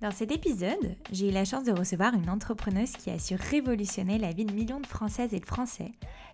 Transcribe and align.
Dans 0.00 0.12
cet 0.12 0.30
épisode, 0.30 0.94
j'ai 1.10 1.28
eu 1.28 1.32
la 1.32 1.44
chance 1.44 1.64
de 1.64 1.72
recevoir 1.72 2.14
une 2.14 2.30
entrepreneuse 2.30 2.92
qui 2.92 3.10
a 3.10 3.18
su 3.18 3.34
révolutionner 3.34 4.16
la 4.16 4.30
vie 4.30 4.44
de 4.44 4.52
millions 4.52 4.78
de 4.78 4.86
Françaises 4.86 5.34
et 5.34 5.40
de 5.40 5.46
Français. 5.46 5.90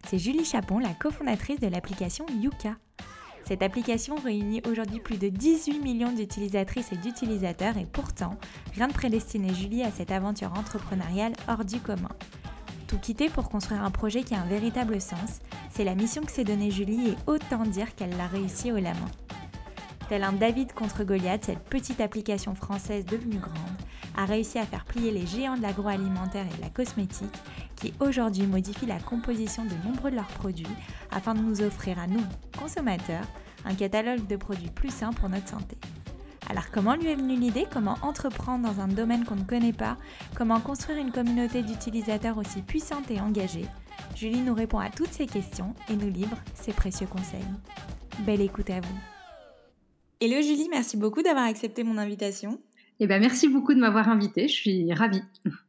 C'est 0.06 0.18
Julie 0.18 0.45
Chapon, 0.45 0.78
la 0.78 0.92
cofondatrice 0.92 1.60
de 1.60 1.68
l'application 1.68 2.27
Yuka. 2.42 2.77
Cette 3.48 3.62
application 3.62 4.16
réunit 4.16 4.60
aujourd'hui 4.68 5.00
plus 5.00 5.16
de 5.16 5.30
18 5.30 5.78
millions 5.78 6.12
d'utilisatrices 6.12 6.92
et 6.92 6.98
d'utilisateurs 6.98 7.78
et 7.78 7.87
pourtant, 7.87 8.37
rien 8.74 8.88
ne 8.88 8.92
prédestinait 8.92 9.54
Julie 9.54 9.82
à 9.82 9.90
cette 9.90 10.12
aventure 10.12 10.52
entrepreneuriale 10.52 11.32
hors 11.48 11.65
du 11.65 11.80
commun. 11.80 12.12
Tout 12.87 12.98
quitter 12.98 13.30
pour 13.30 13.48
construire 13.48 13.82
un 13.82 13.90
projet 13.90 14.24
qui 14.24 14.34
a 14.34 14.42
un 14.42 14.46
véritable 14.46 15.01
sens, 15.01 15.40
c'est 15.70 15.84
la 15.84 15.95
mission 15.95 16.20
que 16.20 16.32
s'est 16.32 16.45
donnée 16.45 16.70
Julie 16.70 17.09
et 17.09 17.16
autant 17.26 17.65
dire 17.65 17.95
qu'elle 17.95 18.15
l'a 18.18 18.26
réussi 18.26 18.73
au 18.73 18.76
la 18.76 18.92
main. 18.92 19.10
Tel 20.08 20.22
un 20.22 20.32
David 20.32 20.74
contre 20.74 21.02
Goliath, 21.02 21.46
cette 21.46 21.64
petite 21.64 22.00
application 22.00 22.54
française 22.54 23.06
devenue 23.06 23.38
grande 23.38 23.54
a 24.16 24.26
réussi 24.26 24.58
à 24.58 24.66
faire 24.66 24.84
plier 24.84 25.10
les 25.10 25.26
géants 25.26 25.56
de 25.56 25.62
l'agroalimentaire 25.62 26.45
et 26.46 26.56
de 26.56 26.60
la 26.60 26.68
cosmétique 26.68 27.34
qui 27.76 27.95
aujourd'hui 28.01 28.46
modifient 28.46 28.87
la 28.87 28.98
composition 28.98 29.64
de 29.64 29.74
nombreux 29.87 30.10
de 30.10 30.16
leurs 30.16 30.26
produits 30.26 30.66
afin 31.10 31.34
de 31.34 31.40
nous 31.40 31.62
offrir 31.62 31.98
à 31.98 32.06
nous, 32.06 32.23
consommateurs, 32.59 33.24
un 33.64 33.74
catalogue 33.74 34.26
de 34.26 34.37
produits 34.37 34.70
plus 34.70 34.90
sains 34.90 35.12
pour 35.12 35.30
notre 35.30 35.48
santé. 35.48 35.79
Alors 36.51 36.70
comment 36.70 36.95
lui 36.95 37.09
est 37.09 37.16
venue 37.16 37.38
l'idée? 37.38 37.66
Comment 37.73 37.96
entreprendre 38.02 38.68
dans 38.68 38.82
un 38.82 38.88
domaine 38.88 39.24
qu'on 39.24 39.36
ne 39.36 39.45
connaît 39.45 39.73
pas? 39.73 39.96
Comment 40.36 40.60
construire 40.60 40.98
une 40.98 41.12
communauté 41.12 41.62
d'utilisateurs 41.62 42.36
aussi 42.36 42.60
puissante 42.60 43.10
et 43.10 43.20
engagée? 43.20 43.66
Julie 44.14 44.42
nous 44.42 44.54
répond 44.54 44.79
à 44.79 44.90
toutes 44.90 45.12
ces 45.12 45.26
questions 45.26 45.74
et 45.88 45.96
nous 45.96 46.10
livre 46.10 46.36
ses 46.54 46.74
précieux 46.74 47.07
conseils. 47.07 47.40
Belle 48.20 48.42
écoute 48.42 48.68
à 48.68 48.80
vous 48.80 49.13
Hello 50.20 50.40
Julie, 50.40 50.68
merci 50.70 50.96
beaucoup 50.96 51.23
d'avoir 51.23 51.45
accepté 51.45 51.82
mon 51.82 51.98
invitation. 51.98 52.60
Eh 53.01 53.07
ben, 53.07 53.20
merci 53.20 53.48
beaucoup 53.48 53.74
de 53.74 53.80
m'avoir 53.80 54.09
invitée, 54.09 54.48
je 54.48 54.54
suis 54.54 54.93
ravie. 54.93 55.23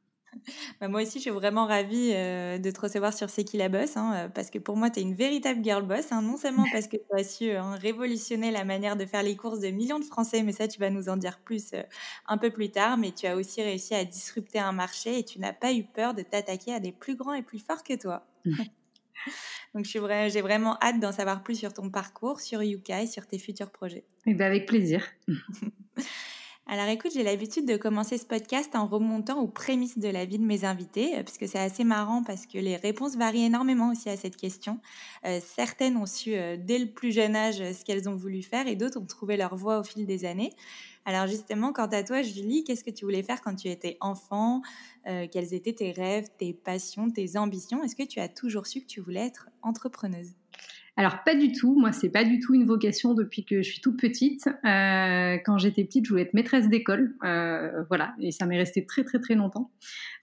Bah, 0.79 0.89
moi 0.89 1.01
aussi, 1.01 1.17
je 1.17 1.21
suis 1.21 1.31
vraiment 1.31 1.65
ravie 1.65 2.11
euh, 2.13 2.59
de 2.59 2.69
te 2.69 2.79
recevoir 2.79 3.13
sur 3.13 3.29
C'est 3.29 3.43
qui 3.43 3.57
la 3.57 3.69
boss, 3.69 3.97
hein, 3.97 4.13
euh, 4.15 4.29
parce 4.29 4.49
que 4.49 4.59
pour 4.59 4.77
moi, 4.77 4.89
tu 4.89 4.99
es 4.99 5.01
une 5.01 5.15
véritable 5.15 5.63
girl 5.63 5.83
boss, 5.83 6.11
hein, 6.11 6.21
non 6.21 6.37
seulement 6.37 6.65
parce 6.71 6.87
que 6.87 6.97
tu 6.97 7.19
as 7.19 7.23
su 7.23 7.51
hein, 7.51 7.75
révolutionner 7.75 8.51
la 8.51 8.63
manière 8.63 8.95
de 8.95 9.05
faire 9.05 9.23
les 9.23 9.35
courses 9.35 9.59
de 9.59 9.69
millions 9.69 9.97
de 9.97 10.03
Français, 10.03 10.43
mais 10.43 10.51
ça, 10.51 10.67
tu 10.67 10.79
vas 10.79 10.89
nous 10.89 11.09
en 11.09 11.17
dire 11.17 11.39
plus 11.39 11.73
euh, 11.73 11.81
un 12.27 12.37
peu 12.37 12.51
plus 12.51 12.69
tard, 12.69 12.97
mais 12.97 13.11
tu 13.11 13.25
as 13.25 13.35
aussi 13.35 13.63
réussi 13.63 13.95
à 13.95 14.05
disrupter 14.05 14.59
un 14.59 14.73
marché 14.73 15.17
et 15.19 15.23
tu 15.23 15.39
n'as 15.39 15.53
pas 15.53 15.73
eu 15.73 15.83
peur 15.83 16.13
de 16.13 16.21
t'attaquer 16.21 16.73
à 16.73 16.79
des 16.79 16.91
plus 16.91 17.15
grands 17.15 17.33
et 17.33 17.41
plus 17.41 17.59
forts 17.59 17.83
que 17.83 17.99
toi. 17.99 18.27
Donc, 19.73 19.85
j'ai 19.85 20.41
vraiment 20.41 20.77
hâte 20.81 20.99
d'en 20.99 21.11
savoir 21.11 21.43
plus 21.43 21.55
sur 21.55 21.73
ton 21.73 21.89
parcours, 21.89 22.39
sur 22.41 22.63
Yuka 22.63 23.03
et 23.03 23.07
sur 23.07 23.27
tes 23.27 23.39
futurs 23.39 23.71
projets. 23.71 24.05
Eh 24.25 24.33
ben 24.33 24.45
avec 24.45 24.65
plaisir. 24.65 25.05
Alors 26.67 26.87
écoute, 26.87 27.11
j'ai 27.13 27.21
l'habitude 27.21 27.67
de 27.67 27.77
commencer 27.77 28.17
ce 28.17 28.25
podcast 28.25 28.75
en 28.75 28.87
remontant 28.87 29.39
aux 29.39 29.47
prémices 29.47 29.99
de 29.99 30.09
la 30.09 30.25
vie 30.25 30.39
de 30.39 30.43
mes 30.43 30.65
invités, 30.65 31.15
euh, 31.15 31.21
puisque 31.21 31.47
c'est 31.47 31.59
assez 31.59 31.83
marrant 31.83 32.23
parce 32.23 32.47
que 32.47 32.57
les 32.57 32.75
réponses 32.75 33.15
varient 33.17 33.45
énormément 33.45 33.91
aussi 33.91 34.09
à 34.09 34.17
cette 34.17 34.35
question. 34.35 34.79
Euh, 35.25 35.39
certaines 35.55 35.95
ont 35.95 36.07
su 36.07 36.33
euh, 36.33 36.57
dès 36.59 36.79
le 36.79 36.87
plus 36.87 37.11
jeune 37.11 37.35
âge 37.35 37.57
ce 37.57 37.85
qu'elles 37.85 38.09
ont 38.09 38.15
voulu 38.15 38.41
faire 38.41 38.65
et 38.65 38.75
d'autres 38.75 38.99
ont 38.99 39.05
trouvé 39.05 39.37
leur 39.37 39.55
voie 39.55 39.79
au 39.79 39.83
fil 39.83 40.07
des 40.07 40.25
années. 40.25 40.53
Alors 41.05 41.27
justement, 41.27 41.71
quant 41.71 41.85
à 41.85 42.03
toi, 42.03 42.23
Julie, 42.23 42.63
qu'est-ce 42.63 42.83
que 42.83 42.91
tu 42.91 43.05
voulais 43.05 43.23
faire 43.23 43.41
quand 43.41 43.55
tu 43.55 43.67
étais 43.67 43.97
enfant? 44.01 44.61
Quels 45.05 45.53
étaient 45.53 45.73
tes 45.73 45.91
rêves, 45.91 46.27
tes 46.39 46.53
passions, 46.53 47.11
tes 47.11 47.37
ambitions? 47.37 47.83
Est-ce 47.83 47.95
que 47.95 48.07
tu 48.07 48.19
as 48.19 48.27
toujours 48.27 48.65
su 48.65 48.81
que 48.81 48.87
tu 48.87 49.01
voulais 49.01 49.27
être 49.27 49.49
entrepreneuse? 49.61 50.33
Alors 50.97 51.23
pas 51.25 51.35
du 51.35 51.51
tout, 51.51 51.77
moi 51.77 51.91
c'est 51.91 52.09
pas 52.09 52.23
du 52.23 52.39
tout 52.39 52.53
une 52.53 52.65
vocation 52.65 53.13
depuis 53.13 53.43
que 53.43 53.61
je 53.61 53.69
suis 53.69 53.81
toute 53.81 53.99
petite. 53.99 54.47
Euh, 54.47 55.37
quand 55.45 55.57
j'étais 55.57 55.83
petite, 55.83 56.05
je 56.05 56.09
voulais 56.09 56.21
être 56.21 56.33
maîtresse 56.33 56.69
d'école, 56.69 57.15
euh, 57.25 57.83
voilà, 57.89 58.15
et 58.21 58.31
ça 58.31 58.45
m'est 58.45 58.57
resté 58.57 58.85
très 58.85 59.03
très 59.03 59.19
très 59.19 59.35
longtemps. 59.35 59.71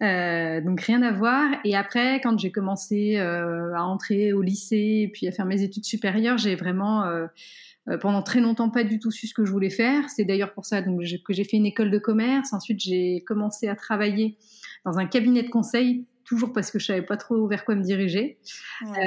Euh, 0.02 0.62
donc 0.62 0.80
rien 0.80 1.02
à 1.02 1.12
voir. 1.12 1.50
Et 1.64 1.76
après, 1.76 2.22
quand 2.22 2.38
j'ai 2.38 2.50
commencé 2.50 3.18
à 3.18 3.84
entrer 3.84 4.32
au 4.32 4.40
lycée 4.40 5.02
et 5.04 5.08
puis 5.12 5.28
à 5.28 5.32
faire 5.32 5.44
mes 5.44 5.62
études 5.62 5.84
supérieures, 5.84 6.38
j'ai 6.38 6.54
vraiment 6.54 7.04
pendant 8.00 8.22
très 8.22 8.40
longtemps 8.40 8.70
pas 8.70 8.84
du 8.84 8.98
tout 8.98 9.10
su 9.10 9.26
ce 9.26 9.34
que 9.34 9.44
je 9.44 9.50
voulais 9.50 9.70
faire. 9.70 10.08
C'est 10.08 10.24
d'ailleurs 10.24 10.52
pour 10.54 10.64
ça 10.64 10.82
donc, 10.82 11.00
que 11.00 11.32
j'ai 11.32 11.44
fait 11.44 11.56
une 11.56 11.66
école 11.66 11.90
de 11.90 11.98
commerce. 11.98 12.52
Ensuite, 12.52 12.80
j'ai 12.80 13.22
commencé 13.26 13.68
à 13.68 13.74
travailler 13.74 14.36
dans 14.84 14.98
un 14.98 15.06
cabinet 15.06 15.42
de 15.42 15.50
conseil 15.50 16.06
toujours 16.24 16.52
parce 16.52 16.70
que 16.70 16.78
je 16.78 16.86
savais 16.86 17.02
pas 17.02 17.16
trop 17.16 17.46
vers 17.46 17.64
quoi 17.64 17.74
me 17.74 17.82
diriger. 17.82 18.38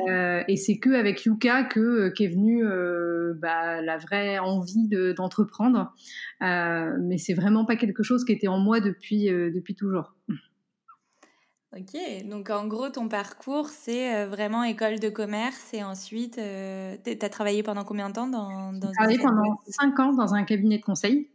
Euh, 0.10 0.44
et 0.48 0.58
c'est 0.58 0.78
que 0.78 0.92
avec 0.92 1.26
Yuka 1.26 1.64
que 1.64 1.80
euh, 1.80 2.12
qu'est 2.12 2.28
venue 2.28 2.66
euh, 2.66 3.34
bah, 3.38 3.82
la 3.82 3.98
vraie 3.98 4.40
envie 4.40 4.88
d'entreprendre. 5.16 5.94
mais 6.42 7.18
c'est 7.18 7.34
vraiment 7.34 7.66
pas 7.66 7.76
quelque 7.76 8.04
chose 8.04 8.26
qui 8.26 8.32
était 8.32 8.48
en 8.48 8.60
moi 8.60 8.80
depuis 8.80 9.26
depuis 9.26 9.76
toujours. 9.76 10.14
Ok, 11.76 12.00
donc 12.30 12.50
en 12.50 12.68
gros, 12.68 12.90
ton 12.90 13.10
parcours, 13.10 13.68
c'est 13.68 14.26
vraiment 14.26 14.64
école 14.64 15.00
de 15.00 15.10
commerce 15.10 15.74
et 15.74 15.84
ensuite, 15.84 16.36
tu 16.36 16.42
as 16.42 17.30
travaillé 17.30 17.64
pendant 17.64 17.84
combien 17.84 18.08
de 18.08 18.14
temps 18.14 18.28
dans, 18.28 18.72
dans 18.72 18.88
J'ai 18.88 18.94
travaillé 18.94 19.20
pendant 19.20 19.60
5 19.68 20.00
ans 20.00 20.14
dans 20.14 20.34
un 20.34 20.44
cabinet 20.44 20.78
de 20.78 20.84
conseil. 20.84 21.30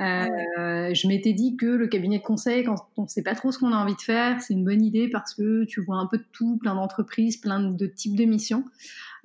Euh, 0.00 0.92
je 0.92 1.06
m'étais 1.06 1.32
dit 1.32 1.56
que 1.56 1.66
le 1.66 1.86
cabinet 1.86 2.18
de 2.18 2.24
conseil, 2.24 2.64
quand 2.64 2.74
on 2.96 3.02
ne 3.02 3.08
sait 3.08 3.22
pas 3.22 3.34
trop 3.34 3.52
ce 3.52 3.58
qu'on 3.58 3.72
a 3.72 3.76
envie 3.76 3.94
de 3.94 4.00
faire, 4.00 4.40
c'est 4.40 4.54
une 4.54 4.64
bonne 4.64 4.82
idée 4.82 5.08
parce 5.08 5.34
que 5.34 5.64
tu 5.64 5.80
vois 5.80 5.96
un 5.96 6.06
peu 6.06 6.18
de 6.18 6.26
tout, 6.32 6.58
plein 6.58 6.74
d'entreprises, 6.74 7.36
plein 7.36 7.60
de 7.60 7.86
types 7.86 8.16
de 8.16 8.24
missions. 8.24 8.64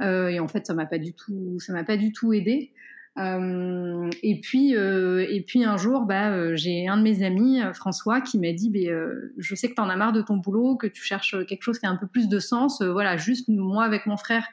Euh, 0.01 0.27
et 0.27 0.39
en 0.39 0.47
fait, 0.47 0.67
ça 0.67 0.73
m'a 0.73 0.85
pas 0.85 0.99
du 0.99 1.13
tout, 1.13 1.59
ça 1.59 1.73
m'a 1.73 1.83
pas 1.83 1.97
du 1.97 2.11
tout 2.11 2.33
aidé. 2.33 2.71
Euh, 3.17 4.09
et 4.23 4.39
puis, 4.39 4.71
et 4.73 5.43
puis 5.45 5.63
un 5.63 5.77
jour, 5.77 6.05
bah, 6.05 6.55
j'ai 6.55 6.87
un 6.87 6.97
de 6.97 7.03
mes 7.03 7.23
amis, 7.23 7.59
François, 7.73 8.21
qui 8.21 8.39
m'a 8.39 8.53
dit, 8.53 8.69
bah, 8.69 8.93
je 9.37 9.55
sais 9.55 9.69
que 9.69 9.75
tu 9.75 9.81
en 9.81 9.89
as 9.89 9.95
marre 9.95 10.13
de 10.13 10.21
ton 10.21 10.37
boulot, 10.37 10.77
que 10.77 10.87
tu 10.87 11.03
cherches 11.03 11.35
quelque 11.47 11.63
chose 11.63 11.79
qui 11.79 11.85
a 11.85 11.89
un 11.89 11.97
peu 11.97 12.07
plus 12.07 12.29
de 12.29 12.39
sens. 12.39 12.81
voilà, 12.81 13.17
juste 13.17 13.49
moi 13.49 13.83
avec 13.83 14.05
mon 14.05 14.17
frère, 14.17 14.47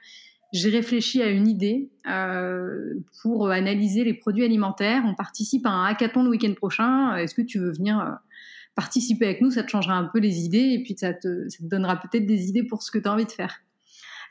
j'ai 0.52 0.70
réfléchi 0.70 1.22
à 1.22 1.28
une 1.28 1.48
idée 1.48 1.90
euh, 2.08 2.94
pour 3.22 3.50
analyser 3.50 4.04
les 4.04 4.14
produits 4.14 4.44
alimentaires. 4.44 5.02
On 5.04 5.14
participe 5.14 5.66
à 5.66 5.70
un 5.70 5.84
hackathon 5.86 6.22
le 6.22 6.30
week-end 6.30 6.54
prochain. 6.54 7.16
Est-ce 7.16 7.34
que 7.34 7.42
tu 7.42 7.58
veux 7.58 7.72
venir 7.72 7.98
euh, 7.98 8.10
participer 8.74 9.26
avec 9.26 9.40
nous? 9.40 9.50
Ça 9.50 9.62
te 9.64 9.70
changera 9.70 9.94
un 9.94 10.04
peu 10.04 10.18
les 10.18 10.40
idées 10.40 10.74
et 10.78 10.82
puis 10.82 10.94
ça 10.96 11.12
te, 11.12 11.48
ça 11.48 11.58
te 11.58 11.68
donnera 11.68 12.00
peut-être 12.00 12.26
des 12.26 12.48
idées 12.48 12.64
pour 12.64 12.82
ce 12.82 12.90
que 12.90 12.98
tu 12.98 13.08
as 13.08 13.12
envie 13.12 13.26
de 13.26 13.32
faire. 13.32 13.60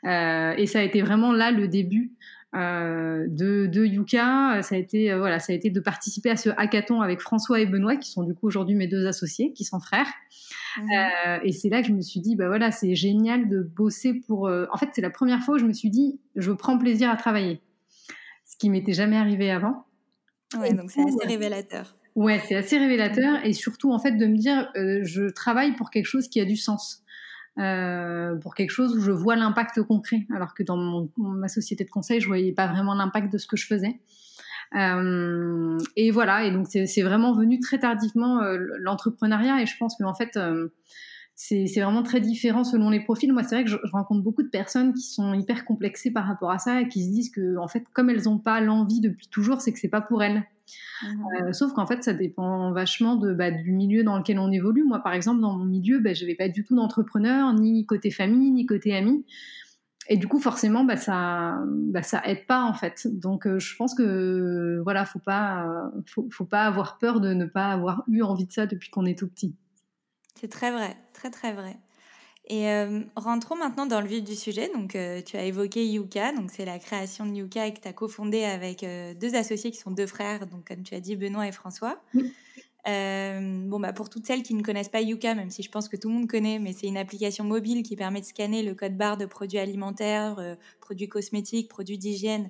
Euh, 0.04 0.54
et 0.56 0.66
ça 0.66 0.80
a 0.80 0.82
été 0.82 1.02
vraiment 1.02 1.32
là 1.32 1.50
le 1.50 1.68
début 1.68 2.12
euh, 2.54 3.26
de, 3.28 3.66
de, 3.66 3.84
Yuka. 3.84 4.62
Ça 4.62 4.76
a 4.76 4.78
été 4.78 5.12
euh, 5.12 5.18
voilà, 5.18 5.40
ça 5.40 5.52
a 5.52 5.56
été 5.56 5.70
de 5.70 5.80
participer 5.80 6.30
à 6.30 6.36
ce 6.36 6.50
hackathon 6.56 7.00
avec 7.00 7.20
François 7.20 7.60
et 7.60 7.66
Benoît, 7.66 7.96
qui 7.96 8.10
sont 8.10 8.22
du 8.22 8.34
coup 8.34 8.46
aujourd'hui 8.46 8.74
mes 8.74 8.86
deux 8.86 9.06
associés, 9.06 9.52
qui 9.52 9.64
sont 9.64 9.80
frères. 9.80 10.06
Mhm. 10.78 10.88
Euh, 10.96 11.38
et 11.42 11.52
c'est 11.52 11.68
là 11.68 11.82
que 11.82 11.88
je 11.88 11.92
me 11.92 12.00
suis 12.00 12.20
dit, 12.20 12.36
bah 12.36 12.46
voilà, 12.46 12.70
c'est 12.70 12.94
génial 12.94 13.48
de 13.48 13.62
bosser 13.62 14.14
pour. 14.14 14.48
En 14.48 14.76
fait, 14.76 14.90
c'est 14.92 15.02
la 15.02 15.10
première 15.10 15.42
fois 15.42 15.56
où 15.56 15.58
je 15.58 15.66
me 15.66 15.72
suis 15.72 15.90
dit, 15.90 16.20
je 16.34 16.52
prends 16.52 16.78
plaisir 16.78 17.10
à 17.10 17.16
travailler, 17.16 17.60
ce 18.46 18.56
qui 18.56 18.70
m'était 18.70 18.94
jamais 18.94 19.16
arrivé 19.16 19.50
avant. 19.50 19.84
Ouais, 20.58 20.72
donc 20.72 20.90
c'est 20.90 21.02
assez 21.02 21.26
révélateur. 21.26 21.96
Ouais, 22.14 22.40
c'est 22.48 22.54
assez 22.54 22.78
révélateur 22.78 23.44
et 23.44 23.52
surtout 23.52 23.92
en 23.92 23.98
fait 23.98 24.12
de 24.12 24.26
me 24.26 24.36
dire, 24.36 24.70
je 24.74 25.28
travaille 25.30 25.74
pour 25.74 25.90
quelque 25.90 26.06
chose 26.06 26.28
qui 26.28 26.40
a 26.40 26.46
du 26.46 26.56
sens. 26.56 27.02
Euh, 27.58 28.36
pour 28.36 28.54
quelque 28.54 28.70
chose 28.70 28.94
où 28.94 29.00
je 29.00 29.10
vois 29.10 29.34
l'impact 29.34 29.82
concret, 29.82 30.26
alors 30.34 30.52
que 30.52 30.62
dans 30.62 30.76
mon, 30.76 31.10
ma 31.16 31.48
société 31.48 31.84
de 31.84 31.90
conseil, 31.90 32.20
je 32.20 32.26
voyais 32.26 32.52
pas 32.52 32.66
vraiment 32.66 32.94
l'impact 32.94 33.32
de 33.32 33.38
ce 33.38 33.46
que 33.46 33.56
je 33.56 33.66
faisais. 33.66 34.00
Euh, 34.74 35.78
et 35.96 36.10
voilà, 36.10 36.44
et 36.44 36.50
donc 36.50 36.66
c'est 36.68 37.02
vraiment 37.02 37.32
venu 37.32 37.58
très 37.60 37.78
tardivement 37.78 38.42
euh, 38.42 38.58
l'entrepreneuriat, 38.78 39.62
et 39.62 39.66
je 39.66 39.76
pense 39.78 39.96
qu'en 39.96 40.14
fait, 40.14 40.36
euh, 40.36 40.68
c'est 41.34 41.66
vraiment 41.76 42.02
très 42.02 42.20
différent 42.20 42.64
selon 42.64 42.90
les 42.90 43.00
profils. 43.00 43.32
Moi, 43.32 43.42
c'est 43.42 43.54
vrai 43.54 43.64
que 43.64 43.70
je, 43.70 43.76
je, 43.84 43.92
rencontre 43.92 44.22
beaucoup 44.22 44.42
de 44.42 44.48
personnes 44.48 44.92
qui 44.92 45.02
sont 45.02 45.32
hyper 45.32 45.64
complexées 45.64 46.10
par 46.10 46.26
rapport 46.26 46.50
à 46.50 46.58
ça 46.58 46.80
et 46.80 46.88
qui 46.88 47.04
se 47.04 47.10
disent 47.10 47.30
que, 47.30 47.56
en 47.58 47.68
fait, 47.68 47.84
comme 47.92 48.10
elles 48.10 48.24
n'ont 48.24 48.38
pas 48.38 48.60
l'envie 48.60 49.00
depuis 49.00 49.28
toujours, 49.28 49.60
c'est 49.60 49.72
que 49.72 49.78
c'est 49.78 49.88
pas 49.88 50.00
pour 50.00 50.22
elles. 50.22 50.44
Euh, 51.04 51.52
sauf 51.52 51.72
qu'en 51.72 51.86
fait, 51.86 52.02
ça 52.02 52.12
dépend 52.12 52.72
vachement 52.72 53.16
de, 53.16 53.32
bah, 53.32 53.50
du 53.50 53.72
milieu 53.72 54.04
dans 54.04 54.18
lequel 54.18 54.38
on 54.38 54.50
évolue. 54.50 54.84
Moi, 54.84 55.00
par 55.00 55.12
exemple, 55.12 55.40
dans 55.40 55.56
mon 55.56 55.64
milieu, 55.64 56.00
bah, 56.00 56.14
je 56.14 56.22
n'avais 56.22 56.34
pas 56.34 56.48
du 56.48 56.64
tout 56.64 56.74
d'entrepreneur, 56.74 57.52
ni 57.54 57.86
côté 57.86 58.10
famille, 58.10 58.50
ni 58.50 58.66
côté 58.66 58.96
amis. 58.96 59.24
et 60.08 60.16
du 60.16 60.28
coup, 60.28 60.38
forcément, 60.40 60.84
bah, 60.84 60.96
ça, 60.96 61.58
bah, 61.66 62.02
ça 62.02 62.22
aide 62.24 62.46
pas 62.46 62.62
en 62.62 62.74
fait. 62.74 63.06
Donc, 63.06 63.46
euh, 63.46 63.58
je 63.58 63.76
pense 63.76 63.94
que 63.94 64.80
voilà, 64.82 65.04
faut 65.04 65.18
pas, 65.18 65.90
faut, 66.06 66.28
faut, 66.30 66.44
pas 66.44 66.64
avoir 66.64 66.98
peur 66.98 67.20
de 67.20 67.34
ne 67.34 67.46
pas 67.46 67.66
avoir 67.72 68.04
eu 68.08 68.22
envie 68.22 68.46
de 68.46 68.52
ça 68.52 68.66
depuis 68.66 68.90
qu'on 68.90 69.06
est 69.06 69.18
tout 69.18 69.28
petit. 69.28 69.54
C'est 70.38 70.48
très 70.48 70.70
vrai, 70.70 70.96
très 71.12 71.30
très 71.30 71.52
vrai. 71.52 71.76
Et 72.48 72.68
euh, 72.68 73.00
rentrons 73.16 73.56
maintenant 73.56 73.86
dans 73.86 74.00
le 74.00 74.06
vif 74.06 74.22
du 74.22 74.36
sujet. 74.36 74.70
Donc, 74.72 74.94
euh, 74.94 75.20
tu 75.20 75.36
as 75.36 75.44
évoqué 75.44 75.84
Yuka, 75.84 76.32
donc 76.32 76.50
c'est 76.50 76.64
la 76.64 76.78
création 76.78 77.26
de 77.26 77.32
Yuka 77.32 77.70
que 77.72 77.80
tu 77.80 77.88
as 77.88 77.92
cofondée 77.92 78.44
avec 78.44 78.84
deux 79.18 79.34
associés 79.34 79.70
qui 79.70 79.78
sont 79.78 79.90
deux 79.90 80.06
frères, 80.06 80.46
donc 80.46 80.68
comme 80.68 80.82
tu 80.82 80.94
as 80.94 81.00
dit, 81.00 81.16
Benoît 81.16 81.48
et 81.48 81.52
François. 81.52 82.00
Euh, 82.88 83.66
bon, 83.66 83.80
bah, 83.80 83.92
pour 83.92 84.08
toutes 84.08 84.26
celles 84.26 84.42
qui 84.42 84.54
ne 84.54 84.62
connaissent 84.62 84.88
pas 84.88 85.00
Yuka, 85.00 85.34
même 85.34 85.50
si 85.50 85.62
je 85.62 85.70
pense 85.70 85.88
que 85.88 85.96
tout 85.96 86.08
le 86.08 86.14
monde 86.14 86.28
connaît, 86.28 86.58
mais 86.58 86.72
c'est 86.72 86.86
une 86.86 86.96
application 86.96 87.44
mobile 87.44 87.82
qui 87.82 87.96
permet 87.96 88.20
de 88.20 88.26
scanner 88.26 88.62
le 88.62 88.74
code 88.74 88.96
barre 88.96 89.16
de 89.16 89.26
produits 89.26 89.58
alimentaires, 89.58 90.38
euh, 90.38 90.54
produits 90.80 91.08
cosmétiques, 91.08 91.68
produits 91.68 91.98
d'hygiène, 91.98 92.48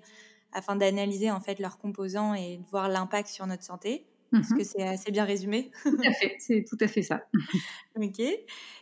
afin 0.53 0.77
d'analyser 0.77 1.31
en 1.31 1.41
fait 1.41 1.59
leurs 1.59 1.79
composants 1.79 2.35
et 2.35 2.59
de 2.59 2.65
voir 2.71 2.89
l'impact 2.89 3.29
sur 3.29 3.47
notre 3.47 3.65
santé. 3.65 4.05
Est-ce 4.33 4.53
mhm. 4.53 4.59
que 4.59 4.65
c'est 4.65 4.83
assez 4.83 5.11
bien 5.11 5.25
résumé 5.25 5.71
Tout 5.83 5.99
à 6.05 6.13
fait, 6.13 6.37
c'est 6.39 6.65
tout 6.69 6.77
à 6.81 6.89
fait 6.89 7.03
ça. 7.03 7.27
ok. 7.97 8.21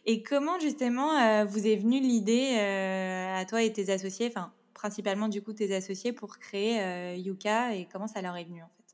Et 0.07 0.23
comment 0.23 0.59
justement 0.59 1.19
euh, 1.19 1.45
vous 1.45 1.67
est 1.67 1.77
venue 1.77 2.01
l'idée 2.01 2.57
à 2.59 3.45
toi 3.45 3.63
et 3.63 3.73
tes 3.73 3.91
associés, 3.91 4.27
enfin 4.29 4.53
principalement 4.75 5.29
du 5.29 5.41
coup 5.41 5.53
tes 5.53 5.75
associés 5.75 6.13
pour 6.13 6.39
créer 6.39 7.17
Yuka 7.17 7.75
et 7.75 7.89
comment 7.91 8.07
ça 8.07 8.21
leur 8.21 8.37
est 8.37 8.45
venu 8.45 8.63
en 8.63 8.69
fait? 8.69 8.85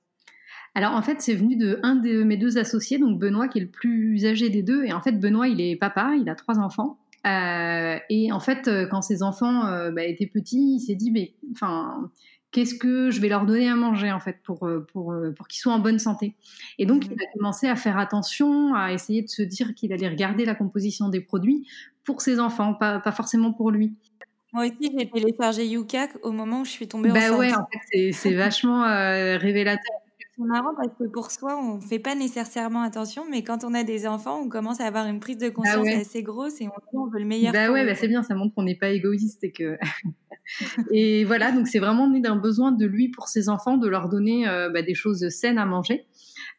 Alors 0.74 0.94
en 0.94 1.02
fait, 1.02 1.20
c'est 1.20 1.34
venu 1.34 1.56
de 1.56 1.80
un 1.82 1.96
de 1.96 2.22
mes 2.22 2.36
deux 2.36 2.58
associés, 2.58 2.98
donc 2.98 3.18
Benoît 3.18 3.48
qui 3.48 3.58
est 3.58 3.62
le 3.62 3.70
plus 3.70 4.24
âgé 4.24 4.50
des 4.50 4.62
deux. 4.62 4.84
Et 4.84 4.92
en 4.92 5.00
fait, 5.00 5.12
Benoît, 5.12 5.48
il 5.48 5.60
est 5.60 5.76
papa, 5.76 6.12
il 6.20 6.28
a 6.28 6.34
trois 6.34 6.58
enfants. 6.58 6.98
Euh, 7.26 7.98
et 8.08 8.32
en 8.32 8.40
fait, 8.40 8.68
euh, 8.68 8.86
quand 8.86 9.02
ses 9.02 9.22
enfants 9.22 9.66
euh, 9.66 9.90
bah, 9.90 10.04
étaient 10.04 10.26
petits, 10.26 10.76
il 10.76 10.80
s'est 10.80 10.94
dit, 10.94 11.10
mais 11.10 11.34
enfin, 11.52 12.10
qu'est-ce 12.52 12.74
que 12.74 13.10
je 13.10 13.20
vais 13.20 13.28
leur 13.28 13.46
donner 13.46 13.68
à 13.68 13.76
manger 13.76 14.12
en 14.12 14.20
fait 14.20 14.38
pour 14.42 14.68
pour 14.92 15.14
pour 15.36 15.48
qu'ils 15.48 15.60
soient 15.60 15.72
en 15.72 15.78
bonne 15.78 15.98
santé. 15.98 16.34
Et 16.78 16.86
donc, 16.86 17.06
il 17.06 17.12
a 17.12 17.26
commencé 17.34 17.68
à 17.68 17.76
faire 17.76 17.98
attention, 17.98 18.74
à 18.74 18.92
essayer 18.92 19.22
de 19.22 19.28
se 19.28 19.42
dire 19.42 19.74
qu'il 19.74 19.92
allait 19.92 20.08
regarder 20.08 20.44
la 20.44 20.54
composition 20.54 21.08
des 21.08 21.20
produits 21.20 21.66
pour 22.04 22.22
ses 22.22 22.40
enfants, 22.40 22.74
pas 22.74 22.98
pas 23.00 23.12
forcément 23.12 23.52
pour 23.52 23.70
lui. 23.70 23.94
Moi 24.52 24.64
aussi, 24.64 24.92
j'ai 24.98 25.08
téléchargé 25.08 25.66
Yuka 25.66 26.08
au 26.22 26.32
moment 26.32 26.62
où 26.62 26.64
je 26.64 26.70
suis 26.70 26.88
tombée 26.88 27.10
bah 27.10 27.20
enceinte. 27.20 27.38
ouais, 27.38 27.54
en 27.54 27.66
fait, 27.92 28.12
c'est 28.12 28.34
vachement 28.34 28.82
révélateur 28.82 29.78
c'est 30.40 30.46
marrant 30.46 30.74
parce 30.74 30.92
que 30.98 31.04
pour 31.04 31.30
soi, 31.30 31.58
on 31.58 31.76
ne 31.76 31.80
fait 31.80 31.98
pas 31.98 32.14
nécessairement 32.14 32.82
attention, 32.82 33.24
mais 33.30 33.42
quand 33.42 33.64
on 33.64 33.74
a 33.74 33.84
des 33.84 34.06
enfants, 34.06 34.40
on 34.42 34.48
commence 34.48 34.80
à 34.80 34.86
avoir 34.86 35.06
une 35.06 35.20
prise 35.20 35.36
de 35.36 35.48
bah 35.48 35.54
conscience 35.54 35.88
assez 35.88 36.22
grosse 36.22 36.60
et 36.60 36.68
on, 36.92 37.06
veut 37.06 37.18
le 37.18 37.26
meilleur. 37.26 37.52
Bah 37.52 37.70
ouais, 37.70 37.84
bah 37.84 37.94
c'est 37.94 38.08
bien, 38.08 38.22
ça 38.22 38.34
montre 38.34 38.54
qu'on 38.54 38.62
n'est 38.62 38.76
pas 38.76 38.90
égoïste 38.90 39.44
et 39.44 39.52
que. 39.52 39.76
et 40.92 41.24
voilà, 41.24 41.52
donc 41.52 41.68
c'est 41.68 41.78
vraiment 41.78 42.08
né 42.08 42.20
d'un 42.20 42.36
besoin 42.36 42.72
de 42.72 42.86
lui 42.86 43.08
pour 43.08 43.28
ses 43.28 43.48
enfants 43.48 43.76
de 43.76 43.88
leur 43.88 44.08
donner 44.08 44.48
euh, 44.48 44.70
bah, 44.70 44.82
des 44.82 44.94
choses 44.94 45.28
saines 45.28 45.58
à 45.58 45.66
manger. 45.66 46.06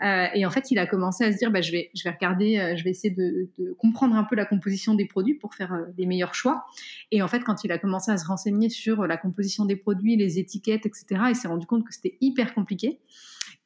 Euh, 0.03 0.25
et 0.33 0.45
en 0.45 0.49
fait, 0.49 0.71
il 0.71 0.79
a 0.79 0.85
commencé 0.87 1.23
à 1.23 1.31
se 1.31 1.37
dire, 1.37 1.51
bah, 1.51 1.61
je 1.61 1.71
vais, 1.71 1.89
je 1.95 2.03
vais 2.03 2.11
regarder, 2.11 2.57
euh, 2.57 2.75
je 2.75 2.83
vais 2.83 2.91
essayer 2.91 3.13
de, 3.13 3.49
de, 3.57 3.73
comprendre 3.73 4.15
un 4.15 4.23
peu 4.23 4.35
la 4.35 4.45
composition 4.45 4.93
des 4.95 5.05
produits 5.05 5.35
pour 5.35 5.55
faire 5.55 5.75
les 5.97 6.05
meilleurs 6.05 6.35
choix. 6.35 6.65
Et 7.11 7.21
en 7.21 7.27
fait, 7.27 7.41
quand 7.43 7.63
il 7.63 7.71
a 7.71 7.77
commencé 7.77 8.11
à 8.11 8.17
se 8.17 8.25
renseigner 8.25 8.69
sur 8.69 9.07
la 9.07 9.17
composition 9.17 9.65
des 9.65 9.75
produits, 9.75 10.15
les 10.15 10.39
étiquettes, 10.39 10.85
etc., 10.85 11.05
il 11.29 11.35
s'est 11.35 11.47
rendu 11.47 11.65
compte 11.65 11.85
que 11.85 11.93
c'était 11.93 12.17
hyper 12.21 12.53
compliqué 12.53 12.99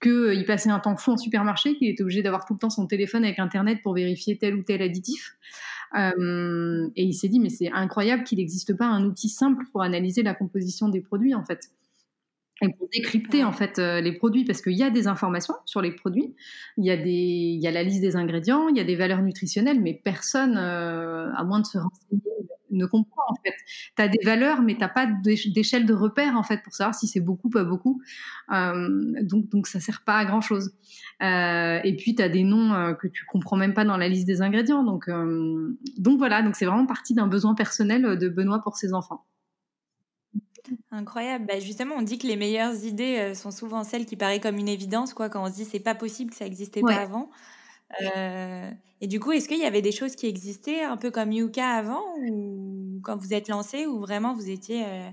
qu'il 0.02 0.12
euh, 0.12 0.44
passait 0.46 0.70
un 0.70 0.80
temps 0.80 0.98
fou 0.98 1.12
en 1.12 1.18
supermarché, 1.18 1.76
qu'il 1.76 1.90
était 1.90 2.04
obligé 2.04 2.22
d'avoir 2.22 2.46
tout 2.46 2.54
le 2.54 2.60
temps 2.60 2.70
son 2.70 2.88
téléphone 2.88 3.24
avec 3.24 3.40
Internet 3.40 3.80
pour 3.82 3.94
vérifier 3.94 4.38
tel 4.38 4.56
ou 4.56 4.64
tel 4.64 4.82
additif. 4.82 5.38
Euh, 5.98 6.90
et 6.96 7.04
il 7.04 7.14
s'est 7.14 7.30
dit, 7.30 7.40
mais 7.40 7.50
c'est 7.50 7.72
incroyable 7.72 8.24
qu'il 8.24 8.40
n'existe 8.40 8.76
pas 8.76 8.86
un 8.86 9.06
outil 9.06 9.30
simple 9.30 9.66
pour 9.72 9.82
analyser 9.82 10.24
la 10.24 10.34
composition 10.34 10.90
des 10.90 11.02
produits, 11.02 11.34
en 11.34 11.46
fait. 11.46 11.72
Et 12.62 12.70
pour 12.70 12.88
décrypter, 12.94 13.44
en 13.44 13.52
fait, 13.52 13.80
euh, 13.80 14.00
les 14.00 14.14
produits, 14.14 14.46
parce 14.46 14.62
qu'il 14.62 14.74
y 14.74 14.84
a 14.84 14.90
des 14.90 15.08
informations 15.08 15.56
sur 15.66 15.82
les 15.82 15.92
produits, 15.92 16.36
il 16.78 16.86
y, 16.86 16.92
a 16.92 16.98
des, 16.98 17.12
il 17.12 17.62
y 17.62 17.68
a 17.68 17.72
la 17.72 17.84
liste 17.84 18.02
des 18.02 18.16
ingrédients, 18.16 18.70
il 18.70 18.78
y 18.78 18.80
a 18.80 18.86
des 18.86 18.96
valeurs 18.96 19.22
nutritionnelles, 19.22 19.82
mais 19.82 19.94
personne, 19.94 20.56
à 20.58 21.44
moins 21.44 21.60
de 21.60 21.66
se 21.66 21.78
renseigner 21.78 22.35
ne 22.76 22.86
comprend 22.86 23.24
en 23.30 23.36
fait. 23.44 23.56
Tu 23.96 24.02
as 24.02 24.08
des 24.08 24.24
valeurs, 24.24 24.62
mais 24.62 24.76
tu 24.76 24.86
pas 24.94 25.08
d'échelle 25.08 25.86
de 25.86 25.94
repère 25.94 26.38
en 26.38 26.44
fait 26.44 26.62
pour 26.64 26.74
savoir 26.74 26.96
si 26.96 27.08
c'est 27.08 27.20
beaucoup, 27.20 27.50
pas 27.50 27.64
beaucoup. 27.64 28.02
Euh, 28.52 29.14
donc, 29.24 29.50
donc 29.50 29.68
ça 29.68 29.80
sert 29.80 30.04
pas 30.04 30.18
à 30.18 30.26
grand 30.26 30.42
chose. 30.42 30.74
Euh, 31.22 31.80
et 31.84 31.96
puis 31.96 32.16
tu 32.16 32.22
as 32.22 32.30
des 32.30 32.44
noms 32.44 32.74
euh, 32.74 32.94
que 32.94 33.08
tu 33.08 33.26
comprends 33.26 33.58
même 33.58 33.74
pas 33.74 33.86
dans 33.86 33.98
la 33.98 34.08
liste 34.08 34.28
des 34.28 34.42
ingrédients. 34.42 34.84
Donc, 34.84 35.10
donc 35.98 36.18
voilà, 36.18 36.42
donc 36.42 36.56
c'est 36.56 36.66
vraiment 36.66 36.86
partie 36.86 37.14
d'un 37.14 37.28
besoin 37.28 37.56
personnel 37.56 38.18
de 38.18 38.30
Benoît 38.30 38.62
pour 38.62 38.78
ses 38.78 38.94
enfants. 38.94 39.26
Incroyable. 40.92 41.46
Bah, 41.46 41.60
justement, 41.60 41.96
on 41.96 42.02
dit 42.02 42.18
que 42.18 42.26
les 42.26 42.38
meilleures 42.38 42.84
idées 42.86 43.34
sont 43.36 43.52
souvent 43.52 43.84
celles 43.84 44.06
qui 44.06 44.16
paraissent 44.16 44.42
comme 44.42 44.58
une 44.58 44.68
évidence, 44.68 45.14
quoi, 45.14 45.30
quand 45.30 45.44
on 45.44 45.48
se 45.48 45.56
dit 45.56 45.66
c'est 45.66 45.80
pas 45.80 45.96
possible, 45.96 46.32
que 46.32 46.38
ça 46.38 46.46
n'existait 46.46 46.82
pas 46.82 46.96
avant. 46.96 47.30
Euh, 48.02 48.72
et 49.06 49.08
du 49.08 49.20
coup, 49.20 49.32
est-ce 49.34 49.48
qu'il 49.48 49.60
y 49.60 49.66
avait 49.66 49.84
des 49.84 49.92
choses 49.92 50.16
qui 50.16 50.26
existaient 50.26 50.82
un 50.82 50.98
peu 50.98 51.12
comme 51.12 51.32
Yuka 51.32 51.64
avant 51.64 52.02
ou 52.28 53.00
quand 53.04 53.16
vous 53.18 53.36
êtes 53.36 53.50
lancé 53.50 53.86
ou 53.86 54.00
vraiment 54.00 54.34
vous 54.34 54.50
étiez 54.50 54.84
euh, 54.84 55.10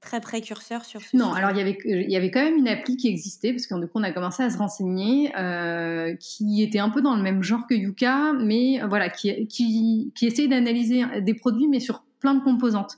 très 0.00 0.20
précurseur 0.20 0.84
sur 0.84 1.00
ce 1.00 1.16
Non, 1.16 1.32
alors 1.32 1.50
il 1.50 1.56
y, 1.56 1.60
avait, 1.60 1.76
il 1.84 2.08
y 2.08 2.14
avait 2.14 2.30
quand 2.30 2.44
même 2.44 2.54
une 2.54 2.68
appli 2.68 2.96
qui 2.96 3.08
existait 3.08 3.52
parce 3.52 3.66
qu'on 3.66 3.84
on 3.94 4.02
a 4.04 4.12
commencé 4.12 4.44
à 4.44 4.50
se 4.50 4.56
renseigner 4.58 5.36
euh, 5.36 6.14
qui 6.20 6.62
était 6.62 6.78
un 6.78 6.88
peu 6.88 7.02
dans 7.02 7.16
le 7.16 7.22
même 7.24 7.42
genre 7.42 7.66
que 7.68 7.74
Yuka, 7.74 8.34
mais 8.34 8.78
voilà, 8.88 9.10
qui, 9.10 9.48
qui, 9.48 10.12
qui 10.14 10.26
essayait 10.28 10.46
d'analyser 10.46 11.02
des 11.20 11.34
produits 11.34 11.66
mais 11.66 11.80
sur 11.80 12.04
plein 12.20 12.34
de 12.34 12.44
composantes 12.44 12.96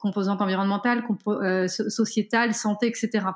composantes 0.00 0.42
environnementales, 0.42 1.04
sociétales, 1.68 2.52
santé, 2.52 2.88
etc. 2.88 3.26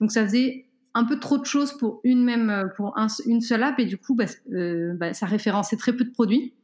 Donc 0.00 0.10
ça 0.10 0.24
faisait 0.24 0.66
un 0.94 1.04
peu 1.04 1.18
trop 1.18 1.38
de 1.38 1.44
choses 1.44 1.72
pour 1.72 2.00
une 2.04 2.24
même 2.24 2.50
euh, 2.50 2.66
pour 2.76 2.94
une 3.26 3.40
seule 3.40 3.62
app 3.62 3.78
et 3.78 3.86
du 3.86 3.96
coup 3.96 4.14
bah, 4.14 4.26
euh, 4.52 4.94
bah, 4.94 5.14
ça 5.14 5.26
référençait 5.26 5.76
très 5.76 5.92
peu 5.94 6.04
de 6.04 6.10
produits. 6.10 6.54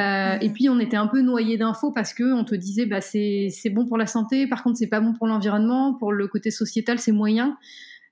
Euh, 0.00 0.38
et 0.40 0.50
puis 0.50 0.68
on 0.68 0.80
était 0.80 0.96
un 0.96 1.06
peu 1.06 1.20
noyé 1.20 1.56
d'infos 1.56 1.92
parce 1.92 2.14
que 2.14 2.32
on 2.32 2.44
te 2.44 2.54
disait 2.56 2.84
bah 2.84 3.00
c'est 3.00 3.70
bon 3.70 3.86
pour 3.86 3.96
la 3.96 4.08
santé 4.08 4.48
par 4.48 4.64
contre 4.64 4.78
c'est 4.78 4.88
pas 4.88 5.00
bon 5.00 5.12
pour 5.12 5.28
l'environnement 5.28 5.94
pour 5.94 6.12
le 6.12 6.26
côté 6.26 6.50
sociétal 6.50 6.98
c'est 6.98 7.12
moyen. 7.12 7.56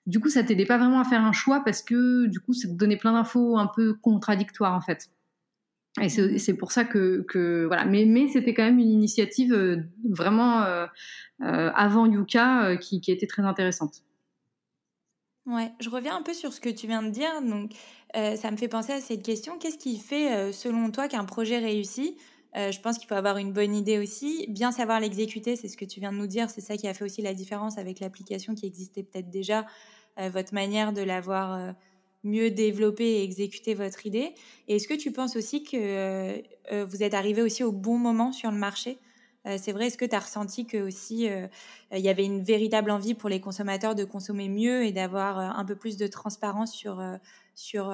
Du 0.06 0.20
coup 0.20 0.28
ça 0.28 0.44
t'aidait 0.44 0.66
pas 0.66 0.78
vraiment 0.78 1.00
à 1.00 1.04
faire 1.04 1.24
un 1.24 1.32
choix 1.32 1.62
parce 1.64 1.82
que 1.82 2.26
du 2.26 2.40
coup 2.40 2.52
ça 2.52 2.68
te 2.68 2.74
donnait 2.74 2.96
plein 2.96 3.12
d'infos 3.12 3.58
un 3.58 3.66
peu 3.74 3.94
contradictoires 3.94 4.74
en 4.74 4.80
fait. 4.80 5.08
Et 6.00 6.08
c'est 6.08 6.54
pour 6.54 6.72
ça 6.72 6.84
que, 6.84 7.22
que 7.28 7.66
voilà. 7.66 7.84
Mais 7.84 8.06
mais 8.06 8.28
c'était 8.28 8.54
quand 8.54 8.64
même 8.64 8.78
une 8.78 8.90
initiative 8.90 9.84
vraiment 10.08 10.64
avant 11.40 12.06
Yuka 12.06 12.76
qui, 12.78 13.00
qui 13.00 13.12
était 13.12 13.26
très 13.26 13.42
intéressante 13.42 14.02
Ouais, 15.46 15.72
je 15.80 15.90
reviens 15.90 16.16
un 16.16 16.22
peu 16.22 16.34
sur 16.34 16.52
ce 16.52 16.60
que 16.60 16.68
tu 16.68 16.86
viens 16.86 17.02
de 17.02 17.10
dire. 17.10 17.42
Donc, 17.42 17.72
euh, 18.16 18.36
ça 18.36 18.50
me 18.52 18.56
fait 18.56 18.68
penser 18.68 18.92
à 18.92 19.00
cette 19.00 19.24
question. 19.24 19.58
Qu'est-ce 19.58 19.78
qui 19.78 19.98
fait, 19.98 20.32
euh, 20.32 20.52
selon 20.52 20.90
toi, 20.92 21.08
qu'un 21.08 21.24
projet 21.24 21.58
réussit? 21.58 22.16
Euh, 22.56 22.70
Je 22.70 22.80
pense 22.80 22.96
qu'il 22.98 23.08
faut 23.08 23.14
avoir 23.16 23.38
une 23.38 23.52
bonne 23.52 23.74
idée 23.74 23.98
aussi, 23.98 24.46
bien 24.48 24.70
savoir 24.70 25.00
l'exécuter, 25.00 25.56
c'est 25.56 25.68
ce 25.68 25.76
que 25.76 25.84
tu 25.84 25.98
viens 26.00 26.12
de 26.12 26.18
nous 26.18 26.26
dire. 26.28 26.48
C'est 26.50 26.60
ça 26.60 26.76
qui 26.76 26.86
a 26.86 26.94
fait 26.94 27.04
aussi 27.04 27.22
la 27.22 27.34
différence 27.34 27.76
avec 27.78 27.98
l'application 27.98 28.54
qui 28.54 28.66
existait 28.66 29.02
peut-être 29.02 29.30
déjà, 29.30 29.66
votre 30.18 30.52
manière 30.52 30.92
de 30.92 31.00
l'avoir 31.00 31.74
mieux 32.22 32.50
développée 32.50 33.20
et 33.20 33.22
exécuter 33.24 33.72
votre 33.74 34.04
idée. 34.06 34.34
Est-ce 34.68 34.86
que 34.86 34.92
tu 34.94 35.10
penses 35.10 35.36
aussi 35.36 35.62
que 35.64 36.42
vous 36.84 37.02
êtes 37.02 37.14
arrivé 37.14 37.40
aussi 37.40 37.64
au 37.64 37.72
bon 37.72 37.96
moment 37.98 38.30
sur 38.32 38.50
le 38.50 38.58
marché? 38.58 39.00
Euh, 39.46 39.56
c'est 39.58 39.72
vrai, 39.72 39.86
est-ce 39.86 39.98
que 39.98 40.04
tu 40.04 40.14
as 40.14 40.20
ressenti 40.20 40.66
que 40.66 40.78
aussi 40.78 41.28
euh, 41.28 41.46
il 41.92 42.00
y 42.00 42.08
avait 42.08 42.24
une 42.24 42.42
véritable 42.42 42.90
envie 42.90 43.14
pour 43.14 43.28
les 43.28 43.40
consommateurs 43.40 43.94
de 43.94 44.04
consommer 44.04 44.48
mieux 44.48 44.84
et 44.84 44.92
d'avoir 44.92 45.38
euh, 45.38 45.60
un 45.60 45.64
peu 45.64 45.74
plus 45.74 45.96
de 45.96 46.06
transparence 46.06 46.72
sur, 46.72 47.02
sur 47.54 47.92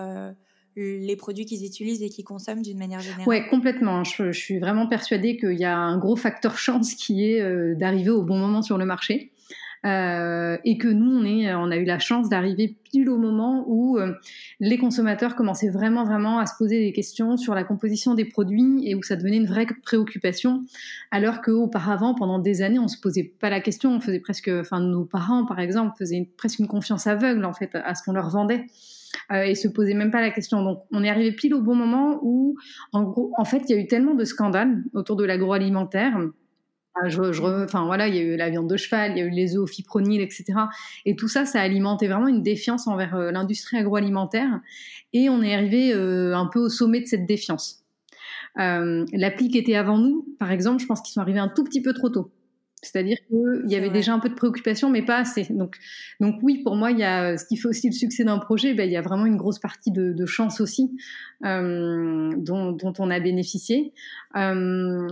les 0.77 1.17
produits 1.17 1.47
qu'ils 1.47 1.65
utilisent 1.65 2.03
et 2.03 2.11
qu'ils 2.11 2.25
consomment 2.25 2.63
d'une 2.63 2.79
manière 2.79 3.01
générale? 3.01 3.25
Oui, 3.27 3.49
complètement. 3.49 4.05
Je, 4.05 4.31
je, 4.31 4.39
suis 4.39 4.59
vraiment 4.59 4.87
persuadée 4.87 5.37
qu'il 5.37 5.59
y 5.59 5.65
a 5.65 5.77
un 5.77 5.99
gros 5.99 6.17
facteur 6.17 6.59
chance 6.59 6.95
qui 6.95 7.25
est 7.25 7.75
d'arriver 7.75 8.11
au 8.11 8.23
bon 8.23 8.39
moment 8.39 8.63
sur 8.63 8.79
le 8.79 8.85
marché. 8.85 9.33
Euh, 9.87 10.57
et 10.65 10.77
que 10.77 10.89
nous, 10.89 11.21
on, 11.21 11.25
est, 11.25 11.55
on 11.55 11.71
a 11.71 11.77
eu 11.77 11.85
la 11.85 11.99
chance 11.99 12.29
d'arriver 12.29 12.77
pile 12.85 13.09
au 13.09 13.19
moment 13.19 13.65
où 13.69 13.99
euh, 13.99 14.13
les 14.61 14.77
consommateurs 14.77 15.37
commençaient 15.37 15.69
vraiment, 15.69 16.05
vraiment 16.05 16.39
à 16.39 16.47
se 16.47 16.55
poser 16.59 16.81
des 16.81 16.93
questions 16.93 17.37
sur 17.37 17.55
la 17.55 17.65
composition 17.65 18.15
des 18.15 18.25
produits 18.25 18.89
et 18.89 18.95
où 18.95 19.03
ça 19.03 19.17
devenait 19.17 19.37
une 19.37 19.47
vraie 19.47 19.67
préoccupation, 19.85 20.65
alors 21.11 21.43
qu'auparavant, 21.43 22.15
pendant 22.15 22.39
des 22.39 22.63
années, 22.63 22.79
on 22.79 22.89
se 22.89 22.99
posait 22.99 23.33
pas 23.39 23.51
la 23.51 23.61
question, 23.61 23.95
on 23.95 24.01
faisait 24.01 24.21
presque, 24.21 24.51
enfin, 24.53 24.81
nos 24.81 25.05
parents, 25.05 25.45
par 25.45 25.61
exemple, 25.61 25.95
faisaient 25.99 26.29
presque 26.37 26.59
une 26.59 26.69
confiance 26.69 27.07
aveugle, 27.07 27.45
en 27.45 27.53
fait, 27.53 27.71
à 27.75 27.95
ce 27.95 28.03
qu'on 28.03 28.13
leur 28.13 28.31
vendait. 28.31 28.67
Euh, 29.33 29.43
et 29.43 29.55
se 29.55 29.69
posaient 29.69 29.95
même 29.95 30.11
pas 30.11 30.21
la 30.21 30.31
question. 30.31 30.63
Donc, 30.63 30.83
on 30.93 31.03
est 31.03 31.09
arrivé 31.09 31.33
pile 31.33 31.55
au 31.55 31.63
bon 31.63 31.75
moment 31.75 32.19
où, 32.23 32.57
en 32.93 33.05
gros, 33.05 33.33
en 33.39 33.45
fait, 33.45 33.63
il 33.69 33.75
y 33.75 33.79
a 33.79 33.81
eu 33.81 33.87
tellement 33.87 34.15
de 34.15 34.25
scandales 34.25 34.85
autour 34.93 35.17
de 35.17 35.25
l'agroalimentaire 35.25 36.19
ah, 37.03 37.65
enfin 37.65 38.07
il 38.07 38.15
y 38.15 38.19
a 38.19 38.23
eu 38.23 38.37
la 38.37 38.51
viande 38.51 38.69
de 38.69 38.77
cheval, 38.77 39.13
il 39.13 39.19
y 39.19 39.21
a 39.21 39.25
eu 39.25 39.31
les 39.31 39.57
œufs 39.57 39.63
au 39.63 39.67
fipronil, 39.67 40.21
etc. 40.21 40.45
Et 41.05 41.17
tout 41.17 41.29
ça, 41.29 41.45
ça 41.45 41.61
a 41.61 41.63
alimenté 41.63 42.09
vraiment 42.09 42.29
une 42.29 42.43
défiance 42.43 42.87
envers 42.87 43.15
euh, 43.15 43.31
l'industrie 43.31 43.79
agroalimentaire. 43.79 44.61
Et 45.13 45.29
on 45.29 45.43
est 45.43 45.55
arrivé 45.55 45.93
euh, 45.95 46.37
un 46.37 46.47
peu 46.47 46.61
au 46.61 46.69
sommet 46.69 47.01
de 47.01 47.07
cette 47.07 47.27
défiance. 47.27 47.85
Euh, 48.59 49.05
L'appli 49.13 49.49
qui 49.51 49.59
était 49.59 49.77
avant 49.77 49.99
nous, 49.99 50.27
par 50.39 50.51
exemple, 50.51 50.83
je 50.83 50.87
pense 50.87 51.01
qu'ils 51.01 51.13
sont 51.13 51.21
arrivés 51.21 51.39
un 51.39 51.49
tout 51.49 51.65
petit 51.65 51.83
peu 51.83 51.93
trop 51.93 52.09
tôt. 52.09 52.31
C'est-à-dire 52.83 53.19
qu'il 53.27 53.71
y 53.71 53.75
avait 53.75 53.91
déjà 53.91 54.13
un 54.13 54.21
peu 54.21 54.29
de 54.29 54.35
préoccupation, 54.35 54.89
mais 54.89 55.03
pas 55.03 55.19
assez. 55.19 55.47
Donc, 55.51 55.77
donc 56.21 56.37
oui, 56.43 56.63
pour 56.63 56.77
moi, 56.77 56.91
il 56.91 56.99
y 56.99 57.05
a 57.05 57.37
ce 57.37 57.45
qui 57.45 57.57
fait 57.57 57.69
aussi 57.69 57.89
le 57.89 57.93
succès 57.95 58.25
d'un 58.25 58.39
projet. 58.39 58.75
Ben, 58.75 58.89
il 58.89 58.93
y 58.93 58.97
a 58.97 59.03
vraiment 59.03 59.27
une 59.27 59.37
grosse 59.37 59.59
partie 59.59 59.91
de, 59.91 60.13
de 60.13 60.27
chance 60.27 60.61
aussi 60.61 60.97
euh, 61.45 62.33
dont, 62.37 62.73
dont, 62.73 62.93
on 62.99 63.11
a 63.11 63.21
bénéficié. 63.21 63.93
Euh, 64.37 65.09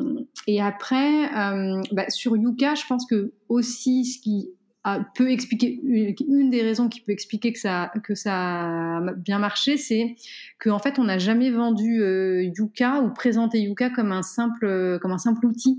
et 0.47 0.63
après, 0.63 1.27
euh, 1.37 1.83
bah, 1.93 2.09
sur 2.09 2.37
Yuka, 2.37 2.75
je 2.75 2.87
pense 2.89 3.07
que 3.07 3.33
aussi 3.49 4.05
ce 4.05 4.21
qui 4.21 4.51
peut 5.14 5.31
expliquer 5.31 5.81
une 5.83 6.50
des 6.50 6.62
raisons 6.62 6.88
qui 6.88 7.00
peut 7.00 7.12
expliquer 7.12 7.52
que 7.52 7.59
ça 7.59 7.90
que 8.05 8.14
ça 8.14 8.99
a 8.99 9.12
bien 9.14 9.38
marché, 9.38 9.76
c'est 9.76 10.16
qu'en 10.62 10.76
en 10.76 10.78
fait 10.78 10.99
on 10.99 11.05
n'a 11.05 11.19
jamais 11.19 11.50
vendu 11.50 12.00
euh, 12.02 12.45
Yuka 12.57 13.00
ou 13.00 13.12
présenté 13.12 13.61
Yuka 13.61 13.90
comme 13.90 14.12
un 14.12 14.23
simple 14.23 14.99
comme 15.00 15.12
un 15.12 15.19
simple 15.19 15.47
outil 15.47 15.78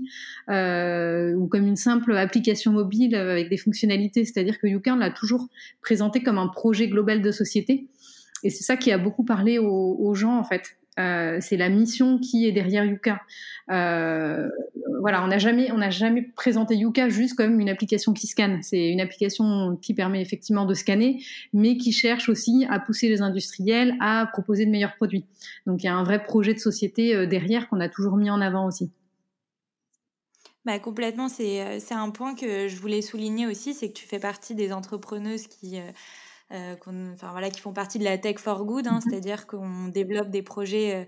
euh, 0.50 1.34
ou 1.34 1.46
comme 1.46 1.66
une 1.66 1.76
simple 1.76 2.16
application 2.16 2.72
mobile 2.72 3.14
avec 3.14 3.48
des 3.48 3.56
fonctionnalités. 3.56 4.24
C'est-à-dire 4.24 4.58
que 4.58 4.66
Yuka 4.66 4.94
on 4.94 4.96
l'a 4.96 5.10
toujours 5.10 5.48
présenté 5.80 6.22
comme 6.22 6.38
un 6.38 6.48
projet 6.48 6.88
global 6.88 7.22
de 7.22 7.30
société. 7.30 7.88
Et 8.44 8.50
c'est 8.50 8.62
ça 8.62 8.76
qui 8.76 8.92
a 8.92 8.98
beaucoup 8.98 9.24
parlé 9.24 9.58
aux, 9.58 9.96
aux 9.98 10.14
gens 10.14 10.38
en 10.38 10.44
fait. 10.44 10.77
Euh, 10.98 11.38
c'est 11.40 11.56
la 11.56 11.68
mission 11.68 12.18
qui 12.18 12.46
est 12.46 12.52
derrière 12.52 12.84
Yuka. 12.84 13.20
Euh, 13.70 14.48
voilà, 15.00 15.22
on 15.22 15.28
n'a 15.28 15.38
jamais, 15.38 15.70
on 15.70 15.78
n'a 15.78 15.90
jamais 15.90 16.22
présenté 16.22 16.74
Yuka 16.74 17.08
juste 17.08 17.34
comme 17.34 17.60
une 17.60 17.68
application 17.68 18.12
qui 18.12 18.26
scanne. 18.26 18.60
C'est 18.62 18.88
une 18.88 19.00
application 19.00 19.76
qui 19.76 19.94
permet 19.94 20.20
effectivement 20.20 20.64
de 20.64 20.74
scanner, 20.74 21.22
mais 21.52 21.76
qui 21.76 21.92
cherche 21.92 22.28
aussi 22.28 22.66
à 22.68 22.80
pousser 22.80 23.08
les 23.08 23.22
industriels 23.22 23.94
à 24.00 24.28
proposer 24.32 24.66
de 24.66 24.70
meilleurs 24.70 24.96
produits. 24.96 25.24
Donc 25.66 25.82
il 25.82 25.86
y 25.86 25.88
a 25.88 25.94
un 25.94 26.02
vrai 26.02 26.22
projet 26.22 26.54
de 26.54 26.58
société 26.58 27.14
euh, 27.14 27.26
derrière 27.26 27.68
qu'on 27.68 27.80
a 27.80 27.88
toujours 27.88 28.16
mis 28.16 28.30
en 28.30 28.40
avant 28.40 28.66
aussi. 28.66 28.90
Bah, 30.64 30.78
complètement, 30.80 31.28
c'est 31.28 31.80
un 31.92 32.10
point 32.10 32.34
que 32.34 32.68
je 32.68 32.76
voulais 32.76 33.00
souligner 33.00 33.46
aussi, 33.46 33.72
c'est 33.72 33.88
que 33.88 33.94
tu 33.94 34.06
fais 34.06 34.18
partie 34.18 34.54
des 34.54 34.72
entrepreneuses 34.72 35.46
qui 35.46 35.78
enfin, 36.50 37.30
voilà, 37.30 37.50
qui 37.50 37.60
font 37.60 37.72
partie 37.72 37.98
de 37.98 38.04
la 38.04 38.18
tech 38.18 38.38
for 38.38 38.64
good, 38.64 38.86
hein, 38.86 38.98
mmh 38.98 39.00
c'est-à-dire 39.08 39.46
qu'on 39.46 39.88
développe 39.88 40.30
des 40.30 40.42
projets 40.42 40.94
euh, 40.94 41.04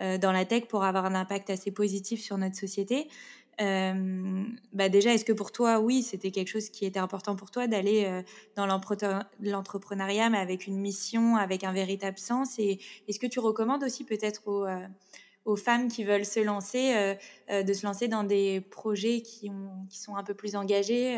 euh, 0.00 0.18
dans 0.18 0.32
la 0.32 0.44
tech 0.44 0.64
pour 0.66 0.84
avoir 0.84 1.06
un 1.06 1.14
impact 1.14 1.50
assez 1.50 1.70
positif 1.70 2.20
sur 2.20 2.36
notre 2.38 2.56
société. 2.56 3.08
bah 3.58 4.88
déjà, 4.88 5.14
est-ce 5.14 5.24
que 5.24 5.32
pour 5.32 5.52
toi, 5.52 5.78
oui, 5.78 6.02
c'était 6.02 6.30
quelque 6.30 6.48
chose 6.48 6.70
qui 6.70 6.84
était 6.84 6.98
important 6.98 7.36
pour 7.36 7.50
toi 7.50 7.68
d'aller 7.68 8.24
dans 8.56 8.66
l'entrepreneuriat, 8.66 10.28
mais 10.28 10.38
avec 10.38 10.66
une 10.66 10.80
mission, 10.80 11.36
avec 11.36 11.62
un 11.62 11.72
véritable 11.72 12.18
sens? 12.18 12.58
Et 12.58 12.80
est-ce 13.06 13.20
que 13.20 13.28
tu 13.28 13.38
recommandes 13.38 13.84
aussi 13.84 14.04
peut-être 14.04 14.48
aux, 14.48 14.66
aux, 15.44 15.54
femmes 15.56 15.86
qui 15.86 16.02
veulent 16.02 16.24
se 16.24 16.40
lancer, 16.40 17.16
de 17.48 17.72
se 17.72 17.86
lancer 17.86 18.08
dans 18.08 18.24
des 18.24 18.60
projets 18.60 19.20
qui, 19.20 19.50
ont, 19.50 19.86
qui 19.88 20.00
sont 20.00 20.16
un 20.16 20.24
peu 20.24 20.34
plus 20.34 20.56
engagés 20.56 21.16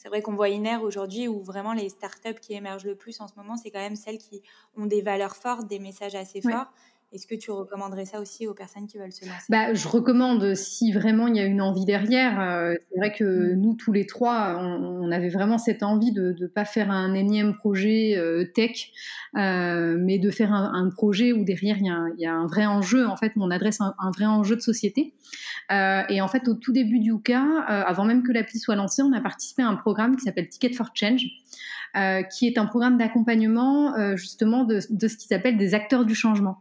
c'est 0.00 0.08
vrai 0.08 0.22
qu'on 0.22 0.34
voit 0.34 0.48
Iner 0.48 0.76
aujourd'hui 0.76 1.28
où 1.28 1.42
vraiment 1.42 1.74
les 1.74 1.90
startups 1.90 2.40
qui 2.40 2.54
émergent 2.54 2.86
le 2.86 2.94
plus 2.94 3.20
en 3.20 3.28
ce 3.28 3.34
moment, 3.36 3.58
c'est 3.58 3.70
quand 3.70 3.80
même 3.80 3.96
celles 3.96 4.16
qui 4.16 4.42
ont 4.74 4.86
des 4.86 5.02
valeurs 5.02 5.36
fortes, 5.36 5.66
des 5.66 5.78
messages 5.78 6.14
assez 6.14 6.40
forts. 6.40 6.72
Est-ce 7.12 7.26
que 7.26 7.34
tu 7.34 7.50
recommanderais 7.50 8.04
ça 8.04 8.20
aussi 8.20 8.46
aux 8.46 8.54
personnes 8.54 8.86
qui 8.86 8.96
veulent 8.96 9.10
se 9.10 9.24
lancer? 9.24 9.46
Bah, 9.48 9.74
Je 9.74 9.88
recommande 9.88 10.54
si 10.54 10.92
vraiment 10.92 11.26
il 11.26 11.34
y 11.34 11.40
a 11.40 11.44
une 11.44 11.60
envie 11.60 11.84
derrière. 11.84 12.40
Euh, 12.40 12.74
c'est 12.88 12.98
vrai 12.98 13.12
que 13.12 13.24
mm. 13.24 13.60
nous, 13.60 13.74
tous 13.74 13.90
les 13.90 14.06
trois, 14.06 14.56
on, 14.60 15.10
avait 15.10 15.28
vraiment 15.28 15.58
cette 15.58 15.82
envie 15.82 16.12
de 16.12 16.36
ne 16.38 16.46
pas 16.46 16.64
faire 16.64 16.88
un 16.88 17.14
énième 17.14 17.56
projet 17.56 18.16
euh, 18.16 18.44
tech, 18.44 18.92
euh, 19.36 19.96
mais 19.98 20.20
de 20.20 20.30
faire 20.30 20.52
un, 20.52 20.88
projet 20.90 21.32
où 21.32 21.42
derrière 21.42 21.78
il 21.78 21.86
y, 21.86 21.90
a, 21.90 22.06
il 22.16 22.20
y, 22.20 22.26
a 22.26 22.32
un 22.32 22.46
vrai 22.46 22.66
enjeu. 22.66 23.08
En 23.08 23.16
fait, 23.16 23.32
on 23.34 23.50
adresse 23.50 23.80
un, 23.80 24.10
vrai 24.14 24.26
enjeu 24.26 24.54
de 24.54 24.60
société. 24.60 25.14
et 25.68 26.20
en 26.20 26.28
fait, 26.28 26.46
au 26.46 26.54
tout 26.54 26.72
début 26.72 27.00
du 27.00 27.20
cas, 27.20 27.44
avant 27.66 28.04
même 28.04 28.22
que 28.22 28.30
l'appli 28.30 28.60
soit 28.60 28.76
lancée, 28.76 29.02
on 29.02 29.12
a 29.12 29.20
participé 29.20 29.62
à 29.62 29.68
un 29.68 29.74
programme 29.74 30.14
qui 30.14 30.22
s'appelle 30.22 30.48
Ticket 30.48 30.74
for 30.74 30.90
Change. 30.94 31.24
qui 32.30 32.46
est 32.46 32.56
un 32.58 32.66
programme 32.66 32.98
d'accompagnement 32.98 34.16
justement 34.16 34.62
de, 34.62 34.80
de 34.90 35.08
ce 35.08 35.16
qui 35.16 35.26
s'appelle 35.26 35.56
des 35.56 35.74
acteurs 35.74 36.04
du 36.04 36.14
changement. 36.14 36.58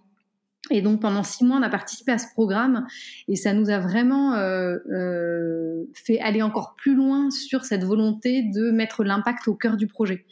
Et 0.70 0.82
donc 0.82 1.02
pendant 1.02 1.24
six 1.24 1.44
mois, 1.44 1.58
on 1.58 1.64
a 1.64 1.70
participé 1.70 2.12
à 2.12 2.18
ce 2.18 2.28
programme 2.34 2.86
et 3.28 3.36
ça 3.36 3.54
nous 3.54 3.70
a 3.70 3.80
vraiment 3.80 4.36
euh, 4.36 4.78
euh, 4.92 5.84
fait 5.94 6.20
aller 6.20 6.42
encore 6.42 6.76
plus 6.76 6.96
loin 6.96 7.32
sur 7.32 7.66
cette 7.66 7.84
volonté 7.84 8.44
de 8.44 8.72
mettre 8.72 9.04
l'impact 9.04 9.48
au 9.48 9.56
cœur 9.56 9.78
du 9.78 9.88
projet. 9.88 10.26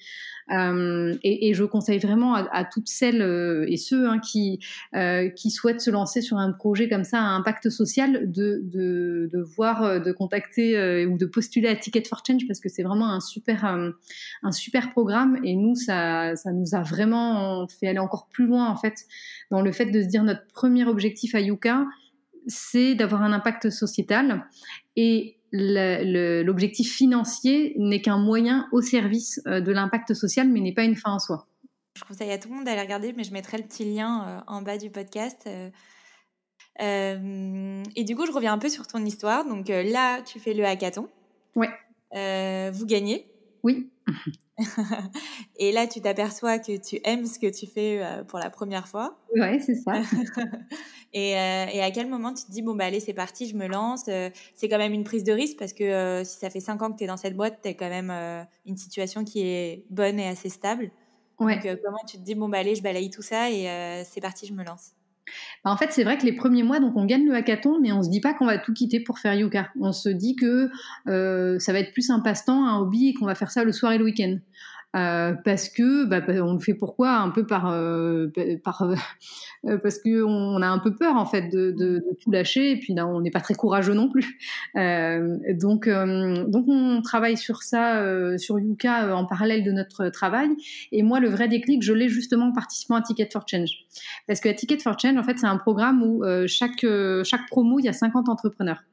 Euh, 0.52 1.16
et, 1.24 1.50
et, 1.50 1.54
je 1.54 1.64
conseille 1.64 2.00
vraiment 2.00 2.36
à, 2.36 2.48
à 2.52 2.64
toutes 2.64 2.88
celles 2.88 3.22
euh, 3.22 3.66
et 3.68 3.78
ceux 3.78 4.08
hein, 4.08 4.20
qui, 4.20 4.60
euh, 4.96 5.30
qui 5.30 5.52
souhaitent 5.52 5.82
se 5.82 5.92
lancer 5.92 6.22
sur 6.22 6.38
un 6.38 6.54
projet 6.54 6.88
comme 6.88 7.04
ça 7.04 7.20
à 7.20 7.26
impact 7.26 7.70
social 7.70 8.32
de, 8.32 8.62
de, 8.64 9.30
de 9.32 9.42
voir, 9.42 10.02
de 10.02 10.12
contacter 10.12 11.06
ou 11.06 11.18
de 11.18 11.26
postuler 11.26 11.68
à 11.68 11.76
Ticket 11.76 12.04
for 12.08 12.24
Change 12.26 12.48
parce 12.48 12.60
que 12.60 12.70
c'est 12.70 12.84
vraiment 12.84 13.12
un 13.12 13.20
super, 13.20 13.66
un 13.66 14.52
super 14.52 14.92
programme. 14.92 15.38
Et 15.44 15.56
nous, 15.56 15.76
ça, 15.76 16.36
ça 16.36 16.52
nous 16.52 16.76
a 16.76 16.82
vraiment 16.82 17.68
fait 17.68 17.88
aller 17.88 18.00
encore 18.00 18.28
plus 18.30 18.48
loin 18.48 18.70
en 18.70 18.76
fait 18.76 19.06
dans 19.52 19.62
le 19.62 19.72
fait 19.72 19.86
de 19.86 20.02
se 20.02 20.08
dire 20.08 20.24
notre 20.24 20.46
premier 20.54 20.86
objectif 20.86 21.36
à 21.36 21.42
Yuka, 21.42 21.86
c'est 22.48 22.96
d'avoir 22.96 23.22
un 23.22 23.34
impact 23.34 23.70
sociétal. 23.70 24.46
Et 24.96 25.37
l'objectif 25.52 26.94
financier 26.94 27.74
n'est 27.78 28.02
qu'un 28.02 28.18
moyen 28.18 28.68
au 28.72 28.82
service 28.82 29.42
euh, 29.48 29.62
de 29.62 29.72
l'impact 29.72 30.14
social, 30.14 30.50
mais 30.50 30.60
n'est 30.60 30.74
pas 30.74 30.84
une 30.84 30.96
fin 30.96 31.12
en 31.12 31.20
soi. 31.20 31.48
Je 31.98 32.04
conseille 32.04 32.32
à 32.32 32.38
tout 32.38 32.50
le 32.50 32.56
monde 32.56 32.66
d'aller 32.66 32.82
regarder, 32.82 33.14
mais 33.14 33.24
je 33.24 33.34
mettrai 33.34 33.58
le 33.58 33.64
petit 33.64 33.86
lien 33.86 34.28
euh, 34.28 34.40
en 34.48 34.62
bas 34.62 34.78
du 34.78 34.90
podcast. 34.90 35.48
Euh, 36.80 37.84
et 37.96 38.04
du 38.04 38.16
coup, 38.16 38.26
je 38.28 38.32
reviens 38.32 38.54
un 38.54 38.58
peu 38.60 38.70
sur 38.70 38.86
ton 38.86 39.04
histoire. 39.04 39.46
Donc 39.46 39.68
là, 39.70 40.22
tu 40.22 40.40
fais 40.40 40.54
le 40.54 40.64
hackathon. 40.64 41.10
Ouais. 41.56 41.70
vous 42.72 42.86
gagnez. 42.86 43.26
Oui. 43.64 43.90
et 45.58 45.72
là, 45.72 45.88
tu 45.88 46.02
t'aperçois 46.02 46.60
que 46.60 46.78
tu 46.78 47.00
aimes 47.04 47.26
ce 47.26 47.38
que 47.38 47.48
tu 47.48 47.68
fais 47.68 48.02
euh, 48.02 48.24
pour 48.24 48.40
la 48.40 48.50
première 48.50 48.88
fois. 48.88 49.20
Ouais, 49.36 49.60
c'est 49.60 49.76
ça. 49.76 50.02
et, 51.14 51.38
euh, 51.38 51.66
et, 51.72 51.82
à 51.82 51.92
quel 51.92 52.08
moment 52.08 52.34
tu 52.34 52.46
te 52.46 52.52
dis, 52.52 52.62
bon, 52.62 52.76
bah 52.76 52.86
allez, 52.86 53.00
c'est 53.00 53.14
parti, 53.14 53.48
je 53.48 53.56
me 53.56 53.68
lance. 53.68 54.06
Euh, 54.08 54.30
c'est 54.56 54.68
quand 54.68 54.80
même 54.80 54.94
une 54.94 55.04
prise 55.04 55.24
de 55.24 55.32
risque 55.32 55.58
parce 55.60 55.74
que 55.74 56.24
si 56.24 56.40
ça 56.40 56.50
fait 56.50 56.60
cinq 56.60 56.82
ans 56.82 56.92
que 56.92 56.98
tu 56.98 57.04
es 57.04 57.08
dans 57.08 57.18
cette 57.18 57.36
boîte, 57.36 57.60
tu 57.62 57.70
as 57.70 57.74
quand 57.74 57.90
même 57.90 58.12
une 58.66 58.78
situation 58.78 59.24
qui 59.24 59.42
est 59.42 59.86
bonne 59.90 60.20
et 60.20 60.28
assez 60.28 60.50
stable. 60.50 60.92
Ouais. 61.40 61.60
Donc, 61.60 61.80
comment 61.84 62.04
tu 62.08 62.18
te 62.18 62.24
dis, 62.24 62.34
bon, 62.34 62.50
bah 62.50 62.58
allez, 62.58 62.76
je 62.76 62.82
balaye 62.82 63.12
tout 63.12 63.22
ça 63.22 63.52
et 63.52 64.04
c'est 64.06 64.22
parti, 64.22 64.48
je 64.48 64.54
me 64.54 64.64
lance? 64.64 64.94
Bah, 65.64 65.72
en 65.72 65.78
fait, 65.78 65.92
c'est 65.92 66.04
vrai 66.04 66.18
que 66.18 66.26
les 66.26 66.34
premiers 66.34 66.64
mois, 66.64 66.80
donc 66.80 66.96
on 66.96 67.06
gagne 67.06 67.26
le 67.26 67.36
hackathon, 67.36 67.80
mais 67.82 67.92
on 67.92 68.04
se 68.04 68.10
dit 68.10 68.22
pas 68.22 68.34
qu'on 68.34 68.46
va 68.46 68.58
tout 68.58 68.74
quitter 68.74 69.00
pour 69.00 69.20
faire 69.20 69.34
yoga. 69.34 69.70
On 69.80 69.92
se 69.92 70.10
dit 70.10 70.36
que 70.36 70.70
euh, 71.08 71.60
ça 71.60 71.74
va 71.74 71.80
être 71.80 71.94
plus 71.94 72.10
un 72.10 72.20
passe-temps, 72.20 72.68
un 72.68 72.80
hobby, 72.80 73.10
et 73.10 73.14
qu'on 73.14 73.26
va 73.26 73.36
faire 73.36 73.52
ça 73.52 73.64
le 73.64 73.72
soir 73.72 73.92
et 73.92 73.98
le 73.98 74.06
week-end. 74.06 74.38
Euh, 74.96 75.34
parce 75.44 75.68
que 75.70 76.06
bah, 76.06 76.22
on 76.28 76.54
le 76.54 76.60
fait 76.60 76.74
pourquoi? 76.74 77.18
Un 77.18 77.30
peu 77.30 77.46
par, 77.46 77.70
euh, 77.70 78.32
par 78.64 78.84
euh, 78.84 79.78
parce 79.78 80.00
que 80.00 80.24
on 80.24 80.62
a 80.62 80.68
un 80.68 80.80
peu 80.80 80.96
peur 80.96 81.18
en 81.18 81.26
fait 81.26 81.50
de, 81.50 81.72
de, 81.72 82.00
de 82.00 82.18
tout 82.22 82.32
lâcher 82.32 82.72
et 82.72 82.80
puis 82.80 82.94
là 82.94 83.06
on 83.06 83.20
n'est 83.20 83.30
pas 83.30 83.42
très 83.42 83.54
courageux 83.54 83.94
non 83.94 84.10
plus. 84.10 84.38
Euh, 84.76 85.38
donc 85.54 85.90
donc 85.90 86.66
on 86.68 87.02
travaille 87.02 87.38
sur 87.38 87.64
ça 87.64 88.02
sur 88.38 88.60
Yuka 88.60 89.16
en 89.16 89.26
parallèle 89.26 89.64
de 89.64 89.72
notre 89.72 90.10
travail. 90.10 90.50
Et 90.92 91.04
moi 91.04 91.20
le 91.20 91.30
vrai 91.30 91.48
déclic 91.48 91.82
je 91.82 91.94
l'ai 91.94 92.10
justement 92.10 92.48
en 92.48 92.52
participant 92.52 92.96
à 92.96 93.02
Ticket 93.02 93.30
for 93.32 93.44
Change. 93.48 93.72
Parce 94.28 94.40
que 94.40 94.50
à 94.50 94.54
Ticket 94.54 94.80
for 94.80 95.00
Change 95.00 95.18
en 95.18 95.24
fait 95.24 95.40
c'est 95.40 95.48
un 95.48 95.58
programme 95.58 96.04
où 96.04 96.24
chaque 96.48 96.86
chaque 97.24 97.48
promo 97.48 97.80
il 97.80 97.86
y 97.86 97.90
a 97.90 97.94
50 97.94 98.30
entrepreneurs 98.30 98.84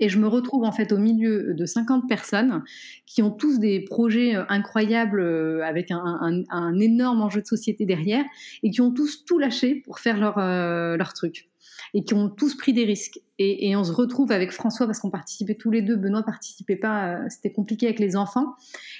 et 0.00 0.08
je 0.08 0.18
me 0.18 0.26
retrouve 0.26 0.64
en 0.64 0.72
fait 0.72 0.92
au 0.92 0.98
milieu 0.98 1.54
de 1.54 1.66
50 1.66 2.08
personnes 2.08 2.62
qui 3.06 3.22
ont 3.22 3.30
tous 3.30 3.58
des 3.58 3.80
projets 3.80 4.34
euh, 4.34 4.44
incroyables 4.48 5.20
euh, 5.20 5.64
avec 5.64 5.90
un, 5.90 6.78
énorme 6.80 7.22
enjeu 7.22 7.40
de 7.40 7.46
société 7.46 7.86
derrière 7.86 8.24
et 8.62 8.70
qui 8.70 8.80
ont 8.80 8.90
tous 8.90 9.24
tout 9.24 9.38
lâché 9.38 9.76
pour 9.76 10.00
faire 10.00 10.18
leur, 10.18 10.38
euh, 10.38 10.96
leur 10.96 11.12
truc 11.12 11.48
et 11.92 12.04
qui 12.04 12.14
ont 12.14 12.28
tous 12.28 12.56
pris 12.56 12.72
des 12.72 12.84
risques. 12.84 13.20
Et, 13.38 13.74
on 13.76 13.84
se 13.84 13.92
retrouve 13.92 14.32
avec 14.32 14.52
François 14.52 14.86
parce 14.86 14.98
qu'on 15.00 15.10
participait 15.10 15.54
tous 15.54 15.70
les 15.70 15.82
deux. 15.82 15.96
Benoît 15.96 16.22
participait 16.22 16.76
pas, 16.76 17.28
c'était 17.28 17.52
compliqué 17.52 17.86
avec 17.86 17.98
les 17.98 18.16
enfants. 18.16 18.54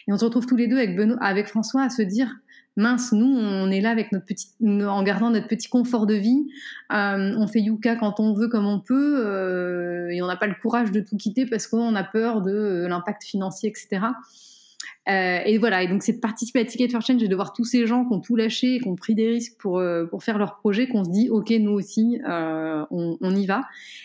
Et 0.08 0.12
on 0.12 0.18
se 0.18 0.24
retrouve 0.24 0.46
tous 0.46 0.56
les 0.56 0.66
deux 0.66 0.76
avec, 0.76 0.96
Benoît, 0.96 1.18
avec 1.20 1.46
François 1.46 1.82
à 1.82 1.90
se 1.90 2.02
dire 2.02 2.34
mince, 2.76 3.12
nous, 3.12 3.26
on 3.26 3.70
est 3.70 3.80
là 3.80 3.90
avec 3.90 4.12
notre 4.12 4.26
petit, 4.26 4.48
en 4.62 5.02
gardant 5.02 5.30
notre 5.30 5.48
petit 5.48 5.68
confort 5.68 6.06
de 6.06 6.14
vie. 6.14 6.46
Euh, 6.92 7.34
on 7.38 7.46
fait 7.46 7.60
Yuka 7.60 7.96
quand 7.96 8.18
on 8.20 8.34
veut, 8.34 8.48
comme 8.48 8.66
on 8.66 8.80
peut, 8.80 9.22
euh, 9.24 10.08
et 10.10 10.22
on 10.22 10.26
n'a 10.26 10.36
pas 10.36 10.46
le 10.46 10.56
courage 10.60 10.90
de 10.90 11.00
tout 11.00 11.16
quitter 11.16 11.46
parce 11.46 11.66
qu'on 11.66 11.94
a 11.94 12.04
peur 12.04 12.42
de 12.42 12.52
euh, 12.52 12.88
l'impact 12.88 13.24
financier, 13.24 13.70
etc. 13.70 14.06
et 15.06 15.58
voilà, 15.58 15.82
et 15.82 15.88
donc 15.88 16.02
c'est 16.02 16.14
de 16.14 16.20
participer 16.20 16.60
à 16.60 16.64
Ticket 16.64 16.88
for 16.88 17.02
Change 17.02 17.22
et 17.22 17.28
de 17.28 17.34
voir 17.34 17.52
tous 17.52 17.64
ces 17.64 17.86
gens 17.86 18.06
qui 18.06 18.14
ont 18.14 18.20
tout 18.20 18.36
lâché, 18.36 18.80
qui 18.80 18.88
ont 18.88 18.96
pris 18.96 19.14
des 19.14 19.28
risques 19.28 19.56
pour, 19.58 19.82
pour 20.10 20.24
faire 20.24 20.38
leur 20.38 20.56
projet, 20.56 20.88
qu'on 20.88 21.04
se 21.04 21.10
dit, 21.10 21.28
ok, 21.28 21.50
nous 21.60 21.72
aussi, 21.72 22.18
on, 22.26 23.18
on, 23.20 23.36
y 23.36 23.46
va. 23.46 23.64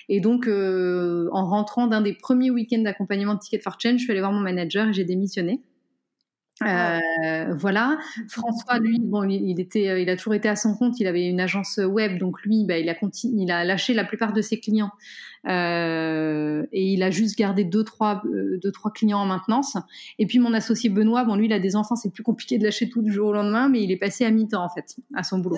Et 0.09 0.19
donc, 0.19 0.47
en 0.47 1.45
rentrant 1.45 1.87
d'un 1.87 2.01
des 2.01 2.13
premiers 2.13 2.51
week-ends 2.51 2.81
d'accompagnement 2.81 3.35
de 3.35 3.39
Ticket 3.39 3.59
for 3.59 3.77
Change, 3.79 3.99
je 3.99 4.03
suis 4.03 4.11
allée 4.11 4.19
voir 4.19 4.33
mon 4.33 4.41
manager 4.41 4.89
et 4.89 4.93
j'ai 4.93 5.05
démissionné. 5.05 5.61
Euh, 6.63 7.53
voilà. 7.53 7.97
François, 8.27 8.79
lui, 8.79 8.99
bon, 8.99 9.23
il, 9.23 9.59
était, 9.59 9.89
euh, 9.89 9.99
il 9.99 10.09
a 10.09 10.17
toujours 10.17 10.33
été 10.33 10.49
à 10.49 10.55
son 10.55 10.75
compte. 10.75 10.99
Il 10.99 11.07
avait 11.07 11.27
une 11.27 11.39
agence 11.39 11.77
web, 11.77 12.17
donc 12.17 12.41
lui, 12.41 12.65
bah, 12.65 12.77
il 12.77 12.89
a 12.89 12.95
continu, 12.95 13.43
il 13.43 13.51
a 13.51 13.63
lâché 13.63 13.93
la 13.93 14.03
plupart 14.03 14.33
de 14.33 14.41
ses 14.41 14.59
clients 14.59 14.91
euh, 15.47 16.65
et 16.71 16.93
il 16.93 17.03
a 17.03 17.11
juste 17.11 17.37
gardé 17.37 17.63
deux 17.63 17.83
trois, 17.83 18.21
deux 18.25 18.71
trois 18.71 18.91
clients 18.91 19.19
en 19.19 19.25
maintenance. 19.25 19.77
Et 20.17 20.25
puis 20.25 20.39
mon 20.39 20.53
associé 20.53 20.89
Benoît, 20.89 21.23
bon, 21.23 21.35
lui, 21.35 21.45
il 21.45 21.53
a 21.53 21.59
des 21.59 21.75
enfants, 21.75 21.95
c'est 21.95 22.11
plus 22.11 22.23
compliqué 22.23 22.57
de 22.57 22.63
lâcher 22.63 22.89
tout 22.89 23.01
du 23.01 23.11
jour 23.11 23.29
au 23.29 23.33
lendemain, 23.33 23.69
mais 23.69 23.81
il 23.83 23.91
est 23.91 23.97
passé 23.97 24.25
à 24.25 24.31
mi-temps 24.31 24.63
en 24.63 24.69
fait 24.69 24.97
à 25.15 25.23
son 25.23 25.39
boulot. 25.39 25.57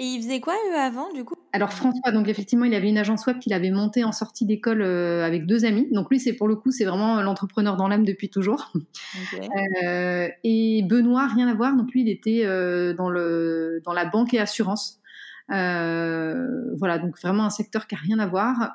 Et 0.00 0.04
il 0.04 0.22
faisait 0.22 0.40
quoi 0.40 0.54
eux 0.70 0.76
avant 0.76 1.12
du 1.12 1.24
coup? 1.24 1.34
Alors 1.52 1.72
François, 1.72 2.12
donc 2.12 2.28
effectivement, 2.28 2.64
il 2.64 2.74
avait 2.74 2.88
une 2.88 2.98
agence 2.98 3.26
web 3.26 3.40
qu'il 3.40 3.52
avait 3.52 3.72
montée 3.72 4.04
en 4.04 4.12
sortie 4.12 4.46
d'école 4.46 4.80
euh, 4.80 5.24
avec 5.24 5.44
deux 5.44 5.64
amis. 5.64 5.88
Donc 5.90 6.08
lui, 6.08 6.20
c'est 6.20 6.34
pour 6.34 6.46
le 6.46 6.54
coup, 6.54 6.70
c'est 6.70 6.84
vraiment 6.84 7.20
l'entrepreneur 7.20 7.76
dans 7.76 7.88
l'âme 7.88 8.04
depuis 8.04 8.30
toujours. 8.30 8.72
Euh, 9.82 10.28
et 10.44 10.82
Benoît, 10.82 11.26
rien 11.26 11.48
à 11.48 11.54
voir. 11.54 11.74
Donc 11.76 11.90
lui, 11.92 12.02
il 12.02 12.08
était 12.08 12.42
euh, 12.44 12.94
dans 12.94 13.10
le 13.10 13.80
dans 13.84 13.92
la 13.92 14.04
banque 14.04 14.34
et 14.34 14.38
assurance. 14.38 15.00
voilà, 15.48 16.98
donc 16.98 17.18
vraiment 17.20 17.44
un 17.44 17.50
secteur 17.50 17.86
qui 17.86 17.94
a 17.94 17.98
rien 17.98 18.18
à 18.18 18.26
voir. 18.26 18.74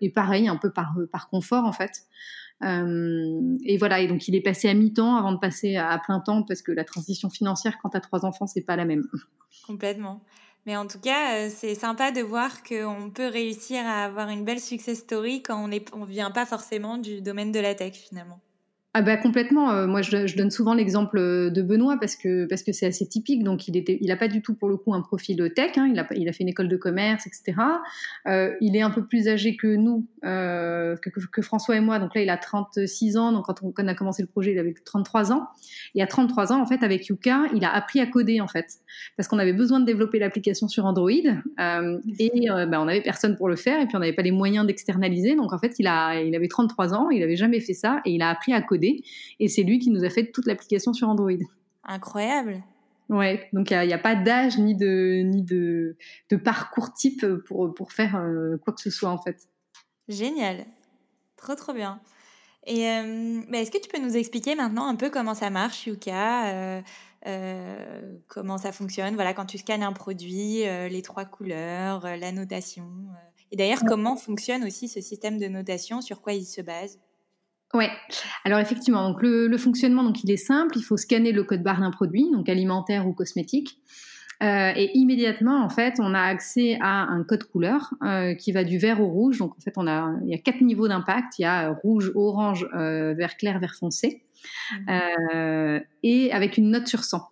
et 0.00 0.10
pareil, 0.10 0.48
un 0.48 0.56
peu 0.56 0.70
par 0.70 0.94
par 1.10 1.28
confort 1.28 1.64
en 1.64 1.72
fait. 1.72 2.04
et 2.62 3.76
voilà, 3.78 4.00
et 4.00 4.06
donc 4.06 4.28
il 4.28 4.36
est 4.36 4.42
passé 4.42 4.68
à 4.68 4.74
mi-temps 4.74 5.16
avant 5.16 5.32
de 5.32 5.38
passer 5.38 5.76
à, 5.76 5.98
plein 5.98 6.20
temps 6.20 6.42
parce 6.42 6.62
que 6.62 6.72
la 6.72 6.84
transition 6.84 7.30
financière 7.30 7.78
quand 7.82 7.90
tu 7.90 7.96
as 7.96 8.00
trois 8.00 8.24
enfants, 8.24 8.46
c'est 8.46 8.64
pas 8.64 8.76
la 8.76 8.84
même. 8.84 9.04
Complètement. 9.66 10.22
Mais 10.66 10.76
en 10.76 10.86
tout 10.86 11.00
cas, 11.00 11.46
euh, 11.46 11.50
c'est 11.54 11.74
sympa 11.74 12.12
de 12.12 12.20
voir 12.20 12.62
qu'on 12.62 13.10
peut 13.10 13.28
réussir 13.28 13.84
à 13.86 14.04
avoir 14.04 14.28
une 14.28 14.44
belle 14.44 14.60
success 14.60 14.98
story 14.98 15.42
quand 15.42 15.64
on 15.64 15.68
ne 15.68 16.06
vient 16.06 16.30
pas 16.30 16.46
forcément 16.46 16.98
du 16.98 17.22
domaine 17.22 17.52
de 17.52 17.60
la 17.60 17.74
tech 17.74 17.94
finalement. 17.94 18.40
Ah 18.92 19.02
bah 19.02 19.16
complètement. 19.16 19.70
Euh, 19.70 19.86
moi, 19.86 20.02
je, 20.02 20.36
donne 20.36 20.50
souvent 20.50 20.74
l'exemple 20.74 21.18
euh, 21.18 21.48
de 21.48 21.62
Benoît 21.62 21.96
parce 22.00 22.16
que 22.16 22.46
parce 22.46 22.64
que 22.64 22.72
c'est 22.72 22.86
assez 22.86 23.06
typique. 23.06 23.44
Donc, 23.44 23.68
il 23.68 23.76
était, 23.76 23.98
il 24.00 24.10
a 24.10 24.16
pas 24.16 24.26
du 24.26 24.42
tout 24.42 24.54
pour 24.54 24.68
le 24.68 24.76
coup 24.76 24.92
un 24.92 25.00
profil 25.00 25.52
tech. 25.54 25.78
Hein. 25.78 25.88
Il 25.92 26.00
a 26.00 26.08
il 26.16 26.28
a 26.28 26.32
fait 26.32 26.42
une 26.42 26.48
école 26.48 26.66
de 26.66 26.76
commerce, 26.76 27.24
etc. 27.28 27.56
Euh, 28.26 28.52
il 28.60 28.74
est 28.74 28.82
un 28.82 28.90
peu 28.90 29.06
plus 29.06 29.28
âgé 29.28 29.54
que 29.54 29.68
nous, 29.68 30.08
euh, 30.24 30.96
que, 30.96 31.40
François 31.40 31.76
et 31.76 31.80
moi. 31.80 32.00
Donc 32.00 32.16
là, 32.16 32.22
il 32.22 32.30
a 32.30 32.36
36 32.36 33.16
ans. 33.16 33.30
Donc 33.30 33.44
quand 33.44 33.62
on, 33.62 33.86
a 33.86 33.94
commencé 33.94 34.22
le 34.22 34.28
projet, 34.28 34.50
il 34.50 34.58
avait 34.58 34.74
33 34.84 35.30
ans. 35.30 35.46
Et 35.94 36.02
à 36.02 36.08
33 36.08 36.52
ans, 36.52 36.60
en 36.60 36.66
fait, 36.66 36.82
avec 36.82 37.06
Yuka, 37.06 37.42
il 37.54 37.64
a 37.64 37.72
appris 37.72 38.00
à 38.00 38.06
coder 38.06 38.40
en 38.40 38.48
fait 38.48 38.66
parce 39.16 39.28
qu'on 39.28 39.38
avait 39.38 39.52
besoin 39.52 39.78
de 39.78 39.84
développer 39.84 40.18
l'application 40.18 40.66
sur 40.66 40.84
Android 40.84 41.10
euh, 41.60 41.98
et 42.18 42.48
bah, 42.48 42.80
on 42.80 42.88
avait 42.88 43.02
personne 43.02 43.36
pour 43.36 43.48
le 43.48 43.54
faire 43.54 43.80
et 43.80 43.86
puis 43.86 43.94
on 43.94 44.00
n'avait 44.00 44.12
pas 44.12 44.22
les 44.22 44.32
moyens 44.32 44.66
d'externaliser. 44.66 45.36
Donc 45.36 45.52
en 45.52 45.58
fait, 45.58 45.76
il 45.78 45.86
a 45.86 46.20
il 46.20 46.34
avait 46.34 46.48
33 46.48 46.92
ans. 46.92 47.10
Il 47.10 47.22
avait 47.22 47.36
jamais 47.36 47.60
fait 47.60 47.74
ça 47.74 48.00
et 48.04 48.10
il 48.10 48.22
a 48.22 48.30
appris 48.30 48.52
à 48.52 48.60
coder 48.60 48.79
et 48.82 49.48
c'est 49.48 49.62
lui 49.62 49.78
qui 49.78 49.90
nous 49.90 50.04
a 50.04 50.10
fait 50.10 50.30
toute 50.30 50.46
l'application 50.46 50.92
sur 50.92 51.08
Android. 51.08 51.30
Incroyable. 51.84 52.62
Ouais, 53.10 53.48
donc 53.52 53.72
il 53.72 53.86
n'y 53.88 53.92
a, 53.92 53.98
pas 53.98 54.14
d'âge 54.14 54.56
ni 54.56 54.76
de 54.76 55.22
ni 55.24 55.42
de, 55.42 55.96
de, 56.30 56.36
parcours 56.36 56.94
type 56.94 57.26
pour, 57.44 57.74
pour 57.74 57.92
faire 57.92 58.14
euh, 58.14 58.56
quoi 58.58 58.72
que 58.72 58.80
ce 58.80 58.90
soit 58.90 59.10
en 59.10 59.18
fait. 59.18 59.48
Génial, 60.08 60.64
trop 61.36 61.56
trop 61.56 61.72
bien. 61.72 62.00
Et 62.66 62.88
euh, 62.88 63.40
bah, 63.50 63.58
est-ce 63.58 63.72
que 63.72 63.78
tu 63.78 63.88
peux 63.88 64.00
nous 64.00 64.16
expliquer 64.16 64.54
maintenant 64.54 64.86
un 64.86 64.94
peu 64.94 65.10
comment 65.10 65.34
ça 65.34 65.50
marche, 65.50 65.88
Yuka 65.88 66.82
euh, 67.26 68.02
Comment 68.28 68.58
ça 68.58 68.70
fonctionne? 68.70 69.16
Voilà, 69.16 69.34
quand 69.34 69.46
tu 69.46 69.58
scannes 69.58 69.82
un 69.82 69.92
produit, 69.92 70.62
les 70.62 71.02
trois 71.02 71.24
couleurs, 71.24 72.04
la 72.16 72.30
notation. 72.30 72.86
et 73.50 73.56
d'ailleurs, 73.56 73.82
comment 73.88 74.14
fonctionne 74.14 74.62
aussi 74.62 74.86
ce 74.86 75.00
système 75.00 75.36
de 75.36 75.48
notation? 75.48 76.00
Sur 76.00 76.22
quoi 76.22 76.32
il 76.34 76.44
se 76.44 76.60
base? 76.60 77.00
Ouais. 77.72 77.90
Alors 78.44 78.58
effectivement, 78.58 79.08
donc 79.08 79.22
le, 79.22 79.56
fonctionnement, 79.56 80.02
donc 80.02 80.24
il 80.24 80.30
est 80.30 80.36
simple. 80.36 80.76
Il 80.76 80.82
faut 80.82 80.96
scanner 80.96 81.32
le 81.32 81.44
code 81.44 81.62
barre 81.62 81.80
d'un 81.80 81.90
produit, 81.90 82.30
donc 82.32 82.48
alimentaire 82.48 83.06
ou 83.06 83.12
cosmétique. 83.12 83.78
Euh, 84.42 84.72
et 84.74 84.96
immédiatement, 84.96 85.62
en 85.62 85.68
fait, 85.68 85.96
on 85.98 86.14
a 86.14 86.20
accès 86.20 86.78
à 86.80 87.02
un 87.02 87.22
code 87.24 87.44
couleur 87.44 87.92
euh, 88.02 88.34
qui 88.34 88.52
va 88.52 88.64
du 88.64 88.78
vert 88.78 89.00
au 89.00 89.06
rouge. 89.06 89.38
Donc, 89.38 89.52
en 89.56 89.60
fait, 89.60 89.74
on 89.76 89.86
a, 89.86 90.14
il 90.22 90.30
y 90.30 90.34
a 90.34 90.38
quatre 90.38 90.62
niveaux 90.62 90.88
d'impact. 90.88 91.38
Il 91.38 91.42
y 91.42 91.44
a 91.44 91.70
rouge, 91.70 92.10
orange, 92.14 92.66
euh, 92.74 93.14
vert 93.14 93.36
clair, 93.36 93.60
vert 93.60 93.74
foncé, 93.78 94.24
mmh. 94.72 95.78
et 96.02 96.32
avec 96.32 96.56
une 96.56 96.70
note 96.70 96.88
sur 96.88 97.04
100. 97.04 97.22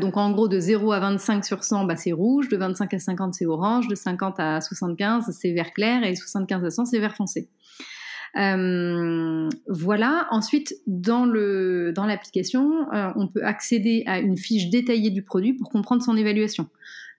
donc, 0.00 0.16
en 0.16 0.32
gros, 0.32 0.48
de 0.48 0.58
0 0.58 0.90
à 0.90 1.00
25 1.00 1.44
sur 1.44 1.62
100, 1.62 1.84
bah, 1.84 1.96
c'est 1.96 2.12
rouge. 2.12 2.48
De 2.48 2.56
25 2.56 2.94
à 2.94 2.98
50, 2.98 3.34
c'est 3.34 3.46
orange. 3.46 3.86
De 3.86 3.94
50 3.94 4.40
à 4.40 4.60
75, 4.62 5.36
c'est 5.38 5.52
vert 5.52 5.72
clair. 5.72 6.02
Et 6.02 6.16
75 6.16 6.64
à 6.64 6.70
100, 6.70 6.86
c'est 6.86 6.98
vert 6.98 7.14
foncé. 7.14 7.50
Euh, 8.36 9.48
voilà. 9.68 10.28
Ensuite, 10.30 10.74
dans 10.86 11.24
le 11.24 11.92
dans 11.94 12.06
l'application, 12.06 12.92
euh, 12.92 13.10
on 13.16 13.28
peut 13.28 13.44
accéder 13.44 14.04
à 14.06 14.20
une 14.20 14.36
fiche 14.36 14.70
détaillée 14.70 15.10
du 15.10 15.22
produit 15.22 15.52
pour 15.54 15.68
comprendre 15.68 16.02
son 16.02 16.16
évaluation. 16.16 16.68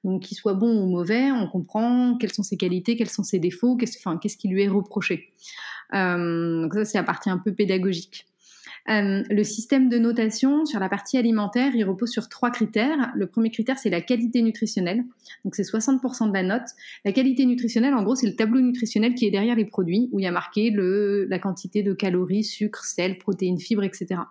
Donc, 0.03 0.23
qu'il 0.23 0.37
soit 0.37 0.55
bon 0.55 0.81
ou 0.81 0.87
mauvais, 0.87 1.31
on 1.31 1.47
comprend 1.47 2.17
quelles 2.17 2.33
sont 2.33 2.43
ses 2.43 2.57
qualités, 2.57 2.95
quels 2.95 3.09
sont 3.09 3.23
ses 3.23 3.39
défauts, 3.39 3.75
qu'est-ce, 3.75 3.97
enfin, 3.99 4.17
qu'est-ce 4.17 4.37
qui 4.37 4.47
lui 4.47 4.63
est 4.63 4.67
reproché. 4.67 5.31
Euh, 5.93 6.63
donc 6.63 6.73
ça, 6.73 6.85
c'est 6.85 6.97
la 6.97 7.03
partie 7.03 7.29
un 7.29 7.37
peu 7.37 7.53
pédagogique. 7.53 8.25
Euh, 8.89 9.23
le 9.29 9.43
système 9.43 9.89
de 9.89 9.97
notation 9.97 10.65
sur 10.65 10.79
la 10.79 10.89
partie 10.89 11.17
alimentaire, 11.17 11.75
il 11.75 11.83
repose 11.83 12.09
sur 12.09 12.29
trois 12.29 12.51
critères. 12.51 13.11
Le 13.15 13.27
premier 13.27 13.51
critère, 13.51 13.77
c'est 13.77 13.89
la 13.89 14.01
qualité 14.01 14.41
nutritionnelle. 14.41 15.03
Donc, 15.45 15.55
c'est 15.55 15.63
60% 15.63 16.29
de 16.29 16.33
la 16.33 16.43
note. 16.43 16.67
La 17.05 17.11
qualité 17.11 17.45
nutritionnelle, 17.45 17.93
en 17.93 18.03
gros, 18.03 18.15
c'est 18.15 18.27
le 18.27 18.35
tableau 18.35 18.59
nutritionnel 18.59 19.15
qui 19.15 19.25
est 19.25 19.31
derrière 19.31 19.55
les 19.55 19.65
produits, 19.65 20.09
où 20.11 20.19
il 20.19 20.23
y 20.23 20.27
a 20.27 20.31
marqué 20.31 20.71
la 20.71 21.39
quantité 21.39 21.83
de 21.83 21.93
calories, 21.93 22.43
sucre, 22.43 22.83
sel, 22.83 23.17
protéines, 23.17 23.59
fibres, 23.59 23.83
etc. 23.83 24.21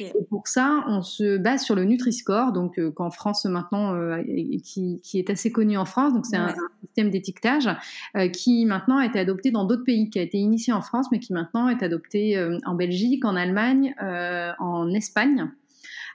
Et 0.00 0.24
pour 0.28 0.46
ça, 0.46 0.84
on 0.86 1.02
se 1.02 1.36
base 1.36 1.62
sur 1.64 1.74
le 1.74 1.84
Nutri-Score, 1.84 2.52
donc 2.52 2.78
euh, 2.78 2.90
qu'en 2.90 3.10
France 3.10 3.44
maintenant, 3.44 3.94
euh, 3.94 4.22
qui, 4.62 5.00
qui, 5.02 5.18
est 5.18 5.30
assez 5.30 5.50
connu 5.50 5.76
en 5.76 5.84
France. 5.84 6.12
Donc 6.12 6.26
c'est 6.26 6.36
un, 6.36 6.54
système 6.80 7.10
d'étiquetage 7.10 7.68
euh, 8.16 8.28
qui 8.28 8.66
maintenant 8.66 8.98
a 8.98 9.06
été 9.06 9.18
adopté 9.18 9.50
dans 9.50 9.64
d'autres 9.64 9.84
pays, 9.84 10.10
qui 10.10 10.18
a 10.18 10.22
été 10.22 10.38
initié 10.38 10.72
en 10.72 10.82
France, 10.82 11.08
mais 11.10 11.18
qui 11.18 11.32
maintenant 11.32 11.68
est 11.68 11.82
adopté 11.82 12.38
en 12.64 12.74
Belgique, 12.74 13.24
en 13.24 13.36
Allemagne, 13.36 13.94
en 14.00 14.90
Espagne, 14.90 15.50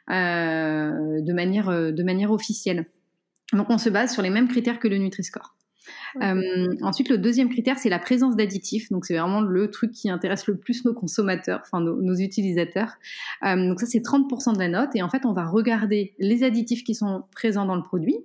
de 0.08 1.34
manière 1.34 1.70
de 1.70 2.04
manière 2.04 2.32
officielle. 2.32 2.86
Donc 3.54 3.70
on 3.70 3.78
se 3.78 3.90
base 3.90 4.14
sur 4.14 4.22
les 4.22 4.30
mêmes 4.30 4.48
critères 4.48 4.80
que 4.80 4.88
le 4.88 4.98
Nutri-Score. 4.98 5.56
Euh, 6.22 6.68
ensuite, 6.82 7.10
le 7.10 7.18
deuxième 7.18 7.50
critère, 7.50 7.78
c'est 7.78 7.90
la 7.90 8.00
présence 8.00 8.36
d'additifs. 8.36 8.90
Donc, 8.90 9.06
c'est 9.06 9.18
vraiment 9.18 9.42
le 9.42 9.70
truc 9.72 9.92
qui 9.92 10.10
intéresse 10.10 10.48
le 10.48 10.58
plus 10.58 10.86
nos 10.86 10.94
consommateurs, 10.94 11.62
enfin 11.64 11.82
nos, 11.82 12.16
utilisateurs. 12.16 12.94
Euh, 13.46 13.68
donc, 13.68 13.80
ça, 13.80 13.86
c'est 13.86 14.00
30% 14.00 14.54
de 14.54 14.60
la 14.60 14.68
note. 14.68 14.90
Et 14.96 15.02
en 15.02 15.10
fait, 15.10 15.26
on 15.26 15.34
va 15.34 15.46
regarder 15.46 16.14
les 16.20 16.44
additifs 16.44 16.84
qui 16.84 16.96
sont 16.96 17.24
présents 17.32 17.66
dans 17.66 17.76
le 17.76 17.84
produit 17.84 18.18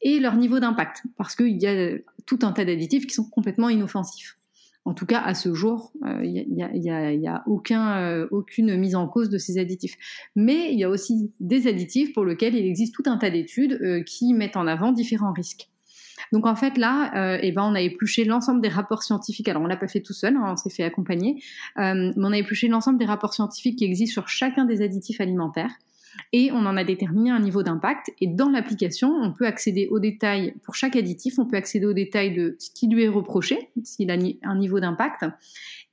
et 0.00 0.20
leur 0.20 0.36
niveau 0.36 0.60
d'impact, 0.60 1.02
parce 1.16 1.34
qu'il 1.34 1.60
y 1.60 1.66
a 1.66 1.98
tout 2.24 2.38
un 2.42 2.52
tas 2.52 2.64
d'additifs 2.64 3.06
qui 3.06 3.14
sont 3.14 3.28
complètement 3.28 3.68
inoffensifs. 3.68 4.38
En 4.84 4.94
tout 4.94 5.04
cas, 5.04 5.20
à 5.20 5.34
ce 5.34 5.52
jour, 5.52 5.92
il 6.22 6.46
n'y 6.48 6.62
a, 6.62 7.28
a, 7.28 7.34
a 7.34 7.42
aucun, 7.46 7.98
euh, 7.98 8.26
aucune 8.30 8.74
mise 8.78 8.94
en 8.94 9.06
cause 9.06 9.28
de 9.28 9.36
ces 9.36 9.58
additifs. 9.58 9.96
Mais 10.34 10.72
il 10.72 10.78
y 10.78 10.84
a 10.84 10.88
aussi 10.88 11.30
des 11.40 11.66
additifs 11.66 12.14
pour 12.14 12.24
lesquels 12.24 12.54
il 12.54 12.64
existe 12.64 12.94
tout 12.94 13.02
un 13.04 13.18
tas 13.18 13.28
d'études 13.28 13.78
euh, 13.82 14.02
qui 14.02 14.32
mettent 14.32 14.56
en 14.56 14.66
avant 14.66 14.92
différents 14.92 15.32
risques. 15.32 15.68
Donc 16.32 16.46
en 16.46 16.54
fait 16.54 16.76
là, 16.78 17.12
euh, 17.16 17.38
eh 17.42 17.52
ben 17.52 17.62
on 17.62 17.74
a 17.74 17.80
épluché 17.80 18.24
l'ensemble 18.24 18.60
des 18.60 18.68
rapports 18.68 19.02
scientifiques. 19.02 19.48
Alors 19.48 19.62
on 19.62 19.66
l'a 19.66 19.76
pas 19.76 19.88
fait 19.88 20.00
tout 20.00 20.12
seul, 20.12 20.36
hein, 20.36 20.44
on 20.52 20.56
s'est 20.56 20.70
fait 20.70 20.84
accompagner, 20.84 21.42
euh, 21.78 22.12
mais 22.16 22.24
on 22.24 22.32
a 22.32 22.38
épluché 22.38 22.68
l'ensemble 22.68 22.98
des 22.98 23.04
rapports 23.04 23.34
scientifiques 23.34 23.78
qui 23.78 23.84
existent 23.84 24.20
sur 24.20 24.28
chacun 24.28 24.64
des 24.64 24.82
additifs 24.82 25.20
alimentaires. 25.20 25.72
Et 26.32 26.50
on 26.52 26.66
en 26.66 26.76
a 26.76 26.84
déterminé 26.84 27.30
un 27.30 27.38
niveau 27.38 27.62
d'impact. 27.62 28.10
Et 28.20 28.26
dans 28.26 28.48
l'application, 28.48 29.08
on 29.08 29.32
peut 29.32 29.46
accéder 29.46 29.86
aux 29.88 30.00
détails 30.00 30.54
pour 30.64 30.74
chaque 30.74 30.96
additif. 30.96 31.38
On 31.38 31.46
peut 31.46 31.56
accéder 31.56 31.86
aux 31.86 31.92
détails 31.92 32.34
de 32.34 32.56
ce 32.58 32.70
qui 32.70 32.88
lui 32.88 33.04
est 33.04 33.08
reproché, 33.08 33.70
s'il 33.84 34.10
a 34.10 34.16
un 34.42 34.56
niveau 34.56 34.80
d'impact, 34.80 35.26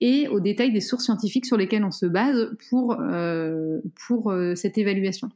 et 0.01 0.27
aux 0.29 0.39
détails 0.39 0.71
des 0.71 0.81
sources 0.81 1.05
scientifiques 1.05 1.45
sur 1.45 1.57
lesquelles 1.57 1.83
on 1.83 1.91
se 1.91 2.07
base 2.07 2.55
pour, 2.69 2.99
euh, 2.99 3.81
pour 4.07 4.33
cette 4.55 4.77
évaluation. 4.79 5.29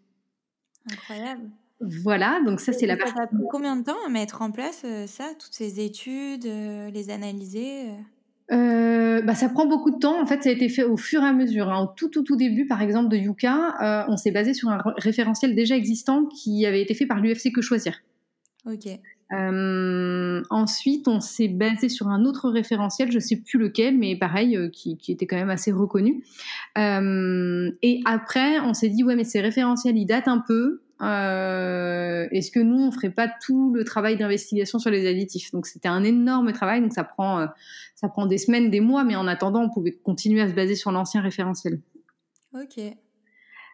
Incroyable. 0.92 1.44
Voilà, 1.82 2.42
donc 2.46 2.60
ça 2.60 2.74
c'est 2.74 2.86
la 2.86 2.98
partie. 2.98 3.14
Ça 3.14 3.24
a 3.24 3.28
pris 3.28 3.38
combien 3.50 3.78
de 3.78 3.84
temps 3.84 3.98
à 4.06 4.10
mettre 4.10 4.42
en 4.42 4.52
place 4.52 4.82
euh, 4.84 5.08
ça, 5.08 5.30
toutes 5.40 5.54
ces 5.54 5.80
études, 5.80 6.46
euh, 6.46 6.90
les 6.92 7.10
analyser 7.10 7.86
euh? 8.52 9.22
bah, 9.22 9.34
ça 9.34 9.48
prend 9.48 9.66
beaucoup 9.66 9.92
de 9.92 9.98
temps. 9.98 10.22
En 10.22 10.26
fait, 10.26 10.44
ça 10.44 10.50
a 10.50 10.52
été 10.52 10.68
fait 10.68 10.84
au 10.84 10.98
fur 10.98 11.24
et 11.24 11.28
à 11.28 11.34
mesure. 11.34 11.70
Hein. 11.70 11.84
Au 11.84 11.88
tout, 11.96 12.10
tout, 12.10 12.24
tout 12.24 12.36
début, 12.36 12.66
par 12.66 12.82
exemple, 12.82 13.10
de 13.10 13.16
Yuka, 13.16 14.06
on 14.10 14.18
s'est 14.18 14.32
basé 14.32 14.54
sur 14.54 14.70
un 14.70 14.82
référentiel 14.98 15.56
déjà 15.56 15.76
existant 15.76 16.26
qui 16.26 16.66
avait 16.66 16.82
été 16.82 16.94
fait 16.94 17.06
par 17.06 17.20
l'UFC 17.20 17.54
Que 17.54 17.62
Choisir. 17.62 18.02
Ok. 18.66 18.90
ensuite, 19.32 21.08
on 21.08 21.22
s'est 21.22 21.48
basé 21.48 21.88
sur 21.88 22.10
un 22.10 22.26
autre 22.26 22.50
référentiel, 22.50 23.12
je 23.12 23.20
sais 23.20 23.38
plus 23.38 23.58
lequel, 23.58 23.98
mais 23.98 24.18
pareil, 24.18 24.58
qui, 24.74 24.98
qui, 24.98 25.12
était 25.14 25.28
quand 25.28 25.38
même 25.38 25.52
assez 25.52 25.72
reconnu. 25.72 26.24
et 26.76 28.02
après, 28.06 28.60
on 28.60 28.74
s'est 28.74 28.90
dit 28.90 29.04
ouais, 29.06 29.16
mais 29.16 29.24
ces 29.24 29.40
référentiels, 29.40 29.98
ils 29.98 30.08
datent 30.08 30.28
un 30.28 30.44
peu. 30.46 30.82
Euh, 31.02 32.28
est-ce 32.32 32.52
que 32.52 32.60
nous 32.60 32.78
on 32.78 32.92
ferait 32.92 33.10
pas 33.10 33.30
tout 33.46 33.74
le 33.74 33.84
travail 33.86 34.18
d'investigation 34.18 34.80
sur 34.80 34.92
les 34.92 35.08
additifs? 35.08 35.52
Donc 35.52 35.66
c'était 35.66 35.88
un 35.88 36.04
énorme 36.04 36.52
travail, 36.52 36.82
donc 36.82 36.94
ça 36.94 37.04
prend 37.04 37.40
euh, 37.40 37.48
ça 37.96 38.10
prend 38.10 38.26
des 38.26 38.38
semaines, 38.38 38.70
des 38.70 38.82
mois, 38.82 39.04
mais 39.04 39.16
en 39.16 39.28
attendant 39.28 39.62
on 39.62 39.70
pouvait 39.70 39.94
continuer 39.94 40.42
à 40.42 40.50
se 40.50 40.54
baser 40.54 40.76
sur 40.76 40.92
l'ancien 40.92 41.22
référentiel. 41.22 41.80
Ok. 42.54 42.82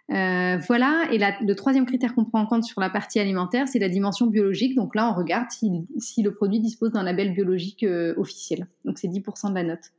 voilà, 0.09 1.07
et 1.11 1.17
le 1.17 1.53
troisième 1.55 1.85
critère 1.85 2.13
qu'on 2.13 2.25
prend 2.25 2.41
en 2.41 2.45
compte 2.45 2.63
sur 2.63 2.79
la 2.79 2.89
partie 2.89 3.19
alimentaire, 3.19 3.67
c'est 3.67 3.79
la 3.79 3.89
dimension 3.89 4.27
biologique. 4.27 4.75
Donc 4.75 4.93
là, 4.93 5.09
on 5.09 5.15
regarde 5.15 5.47
si, 5.49 6.21
le 6.21 6.31
produit 6.31 6.59
dispose 6.59 6.91
d'un 6.91 7.03
label 7.03 7.33
biologique 7.33 7.85
officiel. 8.17 8.67
Donc 8.83 8.99
c'est 8.99 9.07
10% 9.07 9.49
de 9.49 9.55
la 9.55 9.63
note. 9.63 9.91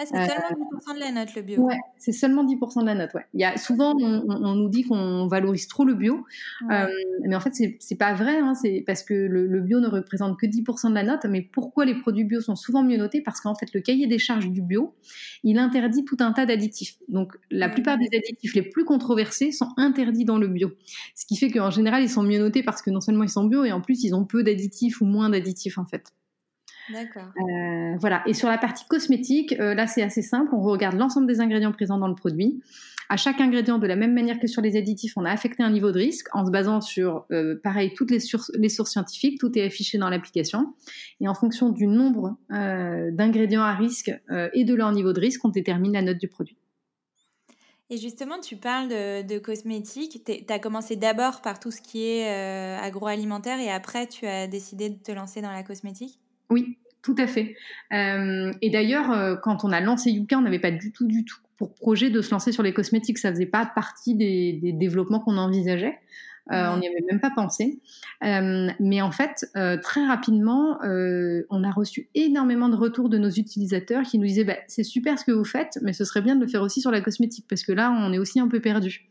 Ah, 0.00 0.04
c'est 0.06 0.14
seulement 0.14 0.70
10% 0.70 0.94
de 0.94 1.00
la 1.00 1.10
note, 1.10 1.34
le 1.34 1.42
bio. 1.42 1.60
Ouais, 1.60 1.78
c'est 1.96 2.12
seulement 2.12 2.44
10% 2.44 2.82
de 2.82 2.86
la 2.86 2.94
note, 2.94 3.14
ouais. 3.14 3.26
Il 3.34 3.40
y 3.40 3.44
a, 3.44 3.56
souvent, 3.56 3.96
on, 3.98 4.54
nous 4.54 4.68
dit 4.68 4.84
qu'on 4.84 5.26
valorise 5.26 5.66
trop 5.66 5.84
le 5.84 5.94
bio, 5.94 6.24
euh, 6.70 6.86
mais 7.26 7.34
en 7.34 7.40
fait, 7.40 7.52
c'est 7.80 7.96
pas 7.96 8.14
vrai, 8.14 8.38
hein, 8.38 8.54
c'est 8.54 8.84
parce 8.86 9.02
que 9.02 9.14
le, 9.14 9.60
bio 9.60 9.80
ne 9.80 9.88
représente 9.88 10.38
que 10.38 10.46
10% 10.46 10.90
de 10.90 10.94
la 10.94 11.02
note, 11.02 11.26
mais 11.28 11.42
pourquoi 11.42 11.84
les 11.84 11.96
produits 11.96 12.22
bio 12.22 12.40
sont 12.40 12.54
souvent 12.54 12.84
mieux 12.84 12.96
notés? 12.96 13.22
Parce 13.22 13.40
qu'en 13.40 13.56
fait, 13.56 13.74
le 13.74 13.80
cahier 13.80 14.06
des 14.06 14.20
charges 14.20 14.48
du 14.48 14.62
bio, 14.62 14.94
il 15.42 15.58
interdit 15.58 16.04
tout 16.04 16.18
un 16.20 16.32
tas 16.32 16.46
d'additifs. 16.46 16.94
Donc, 17.08 17.32
la 17.50 17.68
plupart 17.68 17.98
des 17.98 18.08
additifs 18.16 18.54
les 18.54 18.62
plus 18.62 18.84
controversés 18.84 19.50
sont 19.50 19.70
interdits 19.76 20.24
dans 20.24 20.38
le 20.38 20.46
bio. 20.46 20.70
Ce 21.16 21.26
qui 21.26 21.36
fait 21.36 21.50
qu'en 21.50 21.70
général, 21.70 22.04
ils 22.04 22.10
sont 22.10 22.22
mieux 22.22 22.38
notés 22.38 22.62
parce 22.62 22.82
que 22.82 22.90
non 22.90 23.00
seulement 23.00 23.24
ils 23.24 23.30
sont 23.30 23.44
bio, 23.44 23.64
et 23.64 23.72
en 23.72 23.80
plus, 23.80 24.04
ils 24.04 24.14
ont 24.14 24.24
peu 24.24 24.44
d'additifs 24.44 25.00
ou 25.00 25.06
moins 25.06 25.28
d'additifs, 25.28 25.76
en 25.76 25.86
fait. 25.86 26.12
D'accord. 26.90 27.30
Euh, 27.38 27.96
voilà. 28.00 28.22
Et 28.26 28.34
sur 28.34 28.48
la 28.48 28.58
partie 28.58 28.86
cosmétique, 28.86 29.54
euh, 29.58 29.74
là, 29.74 29.86
c'est 29.86 30.02
assez 30.02 30.22
simple. 30.22 30.54
On 30.54 30.60
regarde 30.60 30.96
l'ensemble 30.96 31.26
des 31.26 31.40
ingrédients 31.40 31.72
présents 31.72 31.98
dans 31.98 32.08
le 32.08 32.14
produit. 32.14 32.60
À 33.10 33.16
chaque 33.16 33.40
ingrédient, 33.40 33.78
de 33.78 33.86
la 33.86 33.96
même 33.96 34.12
manière 34.12 34.38
que 34.38 34.46
sur 34.46 34.60
les 34.60 34.76
additifs, 34.76 35.14
on 35.16 35.24
a 35.24 35.30
affecté 35.30 35.62
un 35.62 35.70
niveau 35.70 35.92
de 35.92 35.98
risque 35.98 36.26
en 36.34 36.44
se 36.44 36.50
basant 36.50 36.80
sur, 36.80 37.24
euh, 37.30 37.58
pareil, 37.62 37.94
toutes 37.94 38.10
les, 38.10 38.18
les, 38.54 38.68
sources 38.68 38.90
scientifiques. 38.90 39.40
Tout 39.40 39.58
est 39.58 39.64
affiché 39.64 39.96
dans 39.96 40.10
l'application. 40.10 40.74
Et 41.20 41.28
en 41.28 41.34
fonction 41.34 41.70
du 41.70 41.86
nombre 41.86 42.36
d'ingrédients 42.50 43.62
à 43.62 43.74
risque 43.74 44.12
et 44.52 44.64
de 44.64 44.74
leur 44.74 44.92
niveau 44.92 45.12
de 45.12 45.20
risque, 45.20 45.44
on 45.44 45.48
détermine 45.48 45.92
la 45.92 46.02
note 46.02 46.18
du 46.18 46.28
produit. 46.28 46.56
Et 47.90 47.96
justement, 47.96 48.38
tu 48.40 48.56
parles 48.56 48.88
de, 48.88 49.26
de 49.26 49.38
cosmétiques. 49.38 50.22
Tu 50.26 50.52
as 50.52 50.58
commencé 50.58 50.96
d'abord 50.96 51.40
par 51.40 51.60
tout 51.60 51.70
ce 51.70 51.80
qui 51.80 52.04
est 52.04 52.28
agroalimentaire 52.76 53.58
et 53.58 53.70
après, 53.70 54.06
tu 54.06 54.26
as 54.26 54.46
décidé 54.46 54.90
de 54.90 54.96
te 54.96 55.12
lancer 55.12 55.40
dans 55.40 55.52
la 55.52 55.62
cosmétique? 55.62 56.20
Oui, 56.50 56.78
tout 57.02 57.14
à 57.18 57.26
fait. 57.26 57.56
Euh, 57.92 58.52
et 58.60 58.70
d'ailleurs, 58.70 59.10
euh, 59.12 59.36
quand 59.36 59.64
on 59.64 59.72
a 59.72 59.80
lancé 59.80 60.10
Yuka, 60.10 60.38
on 60.38 60.42
n'avait 60.42 60.58
pas 60.58 60.70
du 60.70 60.92
tout, 60.92 61.06
du 61.06 61.24
tout 61.24 61.38
pour 61.56 61.74
projet 61.74 62.10
de 62.10 62.20
se 62.22 62.30
lancer 62.30 62.52
sur 62.52 62.62
les 62.62 62.72
cosmétiques. 62.72 63.18
Ça 63.18 63.32
faisait 63.32 63.46
pas 63.46 63.66
partie 63.66 64.14
des, 64.14 64.60
développements 64.74 65.20
qu'on 65.20 65.38
envisageait. 65.38 65.98
Euh, 66.52 66.68
on 66.72 66.78
n'y 66.78 66.86
avait 66.86 67.04
même 67.10 67.20
pas 67.20 67.30
pensé. 67.30 67.80
mais 68.22 69.02
en 69.02 69.10
fait, 69.10 69.50
très 69.82 70.06
rapidement, 70.06 70.78
on 70.82 71.64
a 71.64 71.70
reçu 71.70 72.08
énormément 72.14 72.68
de 72.68 72.76
retours 72.76 73.08
de 73.08 73.18
nos 73.18 73.28
utilisateurs 73.28 74.04
qui 74.04 74.18
nous 74.18 74.26
disaient 74.26 74.44
bah, 74.44 74.56
c'est 74.68 74.84
super 74.84 75.18
ce 75.18 75.24
que 75.24 75.32
vous 75.32 75.44
faites, 75.44 75.78
mais 75.82 75.92
ce 75.92 76.04
serait 76.04 76.22
bien 76.22 76.36
de 76.36 76.42
le 76.42 76.46
faire 76.46 76.62
aussi 76.62 76.80
sur 76.80 76.92
la 76.92 77.00
cosmétique 77.00 77.46
parce 77.48 77.64
que 77.64 77.72
là, 77.72 77.90
on 77.90 78.12
est 78.12 78.18
aussi 78.18 78.38
un 78.38 78.48
peu 78.48 78.60
perdu. 78.60 79.08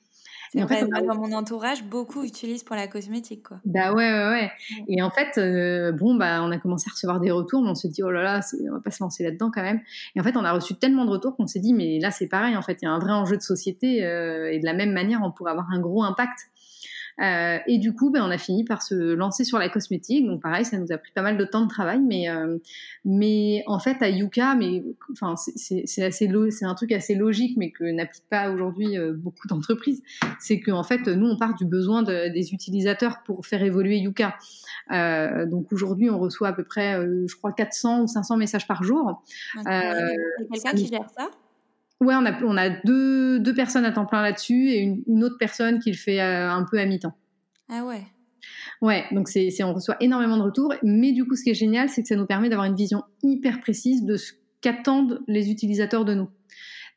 Fait, 0.51 0.87
dans 1.05 1.15
mon 1.15 1.33
entourage, 1.33 1.83
beaucoup 1.83 2.23
utilisent 2.23 2.63
pour 2.63 2.75
la 2.75 2.87
cosmétique, 2.87 3.43
quoi. 3.43 3.57
Bah 3.65 3.93
ouais, 3.93 4.11
ouais, 4.11 4.29
ouais. 4.29 4.51
Et 4.87 5.01
en 5.01 5.09
fait, 5.09 5.37
euh, 5.37 5.91
bon, 5.91 6.15
bah, 6.15 6.41
on 6.41 6.51
a 6.51 6.57
commencé 6.57 6.89
à 6.89 6.93
recevoir 6.93 7.19
des 7.19 7.31
retours, 7.31 7.61
mais 7.61 7.69
on 7.69 7.75
s'est 7.75 7.89
dit, 7.89 8.03
oh 8.03 8.11
là 8.11 8.23
là, 8.23 8.39
on 8.69 8.75
va 8.75 8.81
pas 8.81 8.91
se 8.91 9.03
lancer 9.03 9.23
là-dedans 9.23 9.51
quand 9.53 9.61
même. 9.61 9.81
Et 10.15 10.21
en 10.21 10.23
fait, 10.23 10.37
on 10.37 10.45
a 10.45 10.51
reçu 10.51 10.75
tellement 10.75 11.05
de 11.05 11.11
retours 11.11 11.35
qu'on 11.35 11.47
s'est 11.47 11.59
dit, 11.59 11.73
mais 11.73 11.99
là, 11.99 12.11
c'est 12.11 12.27
pareil, 12.27 12.55
en 12.55 12.61
fait, 12.61 12.79
il 12.81 12.85
y 12.85 12.87
a 12.87 12.91
un 12.91 12.99
vrai 12.99 13.11
enjeu 13.11 13.37
de 13.37 13.41
société, 13.41 14.05
euh, 14.05 14.51
et 14.51 14.59
de 14.59 14.65
la 14.65 14.73
même 14.73 14.91
manière, 14.91 15.21
on 15.23 15.31
pourrait 15.31 15.51
avoir 15.51 15.69
un 15.71 15.79
gros 15.79 16.03
impact. 16.03 16.39
Euh, 17.21 17.57
et 17.67 17.79
du 17.79 17.93
coup, 17.93 18.11
ben, 18.11 18.23
on 18.23 18.29
a 18.29 18.37
fini 18.37 18.63
par 18.63 18.81
se 18.81 19.13
lancer 19.13 19.43
sur 19.43 19.57
la 19.57 19.69
cosmétique. 19.69 20.25
Donc 20.25 20.41
pareil, 20.41 20.65
ça 20.65 20.77
nous 20.77 20.91
a 20.91 20.97
pris 20.97 21.11
pas 21.13 21.21
mal 21.21 21.37
de 21.37 21.45
temps 21.45 21.63
de 21.63 21.69
travail, 21.69 21.99
mais 21.99 22.29
euh, 22.29 22.57
mais 23.05 23.63
en 23.67 23.79
fait 23.79 24.01
à 24.01 24.09
Yuka, 24.09 24.55
mais 24.55 24.83
enfin 25.11 25.35
c'est 25.35 26.03
assez 26.03 26.29
c'est 26.51 26.65
un 26.65 26.75
truc 26.75 26.91
assez 26.91 27.15
logique, 27.15 27.57
mais 27.57 27.71
que 27.71 27.83
n'applique 27.83 28.25
pas 28.29 28.51
aujourd'hui 28.51 28.97
euh, 28.97 29.13
beaucoup 29.13 29.47
d'entreprises. 29.47 30.03
C'est 30.39 30.59
qu'en 30.59 30.83
fait 30.83 31.07
nous 31.07 31.27
on 31.27 31.37
part 31.37 31.55
du 31.55 31.65
besoin 31.65 32.03
des 32.03 32.53
utilisateurs 32.53 33.23
pour 33.25 33.45
faire 33.45 33.63
évoluer 33.63 33.97
Yuka. 33.97 34.35
Euh, 34.91 35.45
donc 35.45 35.71
aujourd'hui, 35.71 36.09
on 36.09 36.19
reçoit 36.19 36.49
à 36.49 36.53
peu 36.53 36.63
près, 36.63 37.01
je 37.27 37.35
crois, 37.35 37.51
400 37.51 38.03
ou 38.03 38.07
500 38.07 38.37
messages 38.37 38.67
par 38.67 38.83
jour. 38.83 39.21
Euh, 39.57 40.09
quelqu'un 40.51 40.71
qui 40.71 40.87
gère 40.87 41.09
ça? 41.09 41.29
Ouais, 41.99 42.13
on 42.15 42.25
a, 42.25 42.43
on 42.43 42.57
a 42.57 42.69
deux, 42.69 43.39
deux 43.39 43.53
personnes 43.53 43.85
à 43.85 43.91
temps 43.91 44.05
plein 44.05 44.21
là-dessus 44.21 44.69
et 44.69 44.79
une, 44.79 45.03
une, 45.07 45.23
autre 45.23 45.37
personne 45.39 45.79
qui 45.79 45.89
le 45.89 45.97
fait 45.97 46.21
euh, 46.21 46.49
un 46.49 46.63
peu 46.69 46.79
à 46.79 46.85
mi-temps. 46.85 47.15
Ah 47.69 47.83
ouais. 47.85 48.03
Ouais, 48.81 49.05
donc 49.11 49.27
c'est, 49.27 49.51
on 49.63 49.73
reçoit 49.73 49.97
énormément 49.99 50.37
de 50.37 50.43
retours, 50.43 50.73
mais 50.83 51.11
du 51.11 51.25
coup, 51.25 51.35
ce 51.35 51.43
qui 51.43 51.49
est 51.49 51.55
génial, 51.55 51.89
c'est 51.89 52.03
que 52.03 52.07
ça 52.07 52.15
nous 52.15 52.27
permet 52.27 52.49
d'avoir 52.49 52.67
une 52.67 52.75
vision 52.75 53.03
hyper 53.23 53.59
précise 53.59 54.03
de 54.05 54.15
ce 54.15 54.33
qu'attendent 54.61 55.21
les 55.27 55.49
utilisateurs 55.49 56.05
de 56.05 56.13
nous. 56.13 56.29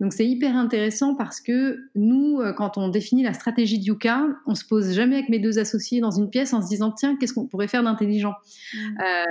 Donc 0.01 0.15
c'est 0.15 0.27
hyper 0.27 0.57
intéressant 0.57 1.15
parce 1.15 1.41
que 1.41 1.79
nous, 1.95 2.41
euh, 2.41 2.55
quand 2.55 2.79
on 2.79 2.89
définit 2.89 3.23
la 3.23 3.35
stratégie 3.35 3.79
de 3.79 3.85
Yuka, 3.85 4.27
on 4.47 4.55
se 4.55 4.65
pose 4.65 4.95
jamais 4.95 5.17
avec 5.17 5.29
mes 5.29 5.39
deux 5.39 5.59
associés 5.59 6.01
dans 6.01 6.11
une 6.11 6.31
pièce 6.31 6.55
en 6.55 6.63
se 6.63 6.69
disant 6.69 6.91
tiens 6.91 7.17
qu'est-ce 7.19 7.35
qu'on 7.35 7.47
pourrait 7.47 7.69
faire 7.69 7.83
d'intelligent? 7.83 8.33
Mmh. 8.73 8.79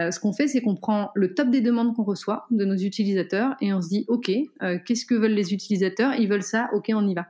Euh, 0.01 0.11
ce 0.11 0.19
qu'on 0.19 0.31
fait, 0.31 0.47
c'est 0.47 0.61
qu'on 0.61 0.75
prend 0.75 1.09
le 1.15 1.33
top 1.33 1.49
des 1.49 1.61
demandes 1.61 1.95
qu'on 1.95 2.03
reçoit 2.03 2.45
de 2.51 2.65
nos 2.65 2.75
utilisateurs 2.75 3.55
et 3.61 3.73
on 3.73 3.81
se 3.81 3.89
dit 3.89 4.05
ok 4.07 4.29
euh, 4.61 4.77
qu'est-ce 4.85 5.07
que 5.07 5.15
veulent 5.15 5.31
les 5.31 5.53
utilisateurs? 5.53 6.13
Ils 6.13 6.29
veulent 6.29 6.43
ça, 6.43 6.69
ok 6.73 6.91
on 6.93 7.07
y 7.07 7.15
va. 7.15 7.25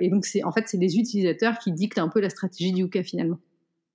et 0.00 0.08
donc 0.10 0.26
c'est 0.26 0.44
en 0.44 0.52
fait 0.52 0.68
c'est 0.68 0.78
les 0.78 0.96
utilisateurs 0.96 1.58
qui 1.58 1.72
dictent 1.72 1.98
un 1.98 2.08
peu 2.08 2.20
la 2.20 2.30
stratégie 2.30 2.72
de 2.72 2.78
Yuka 2.78 3.02
finalement. 3.02 3.38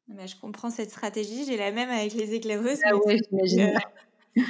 Mais 0.10 0.28
je 0.28 0.36
comprends 0.40 0.70
cette 0.70 0.92
stratégie, 0.92 1.46
j'ai 1.48 1.58
la 1.58 1.72
même 1.72 1.90
avec 1.90 2.14
les 2.14 2.34
éclaireuses. 2.34 2.80
Ah 2.84 2.96
ouais, 2.96 3.18
j'imagine 3.30 3.74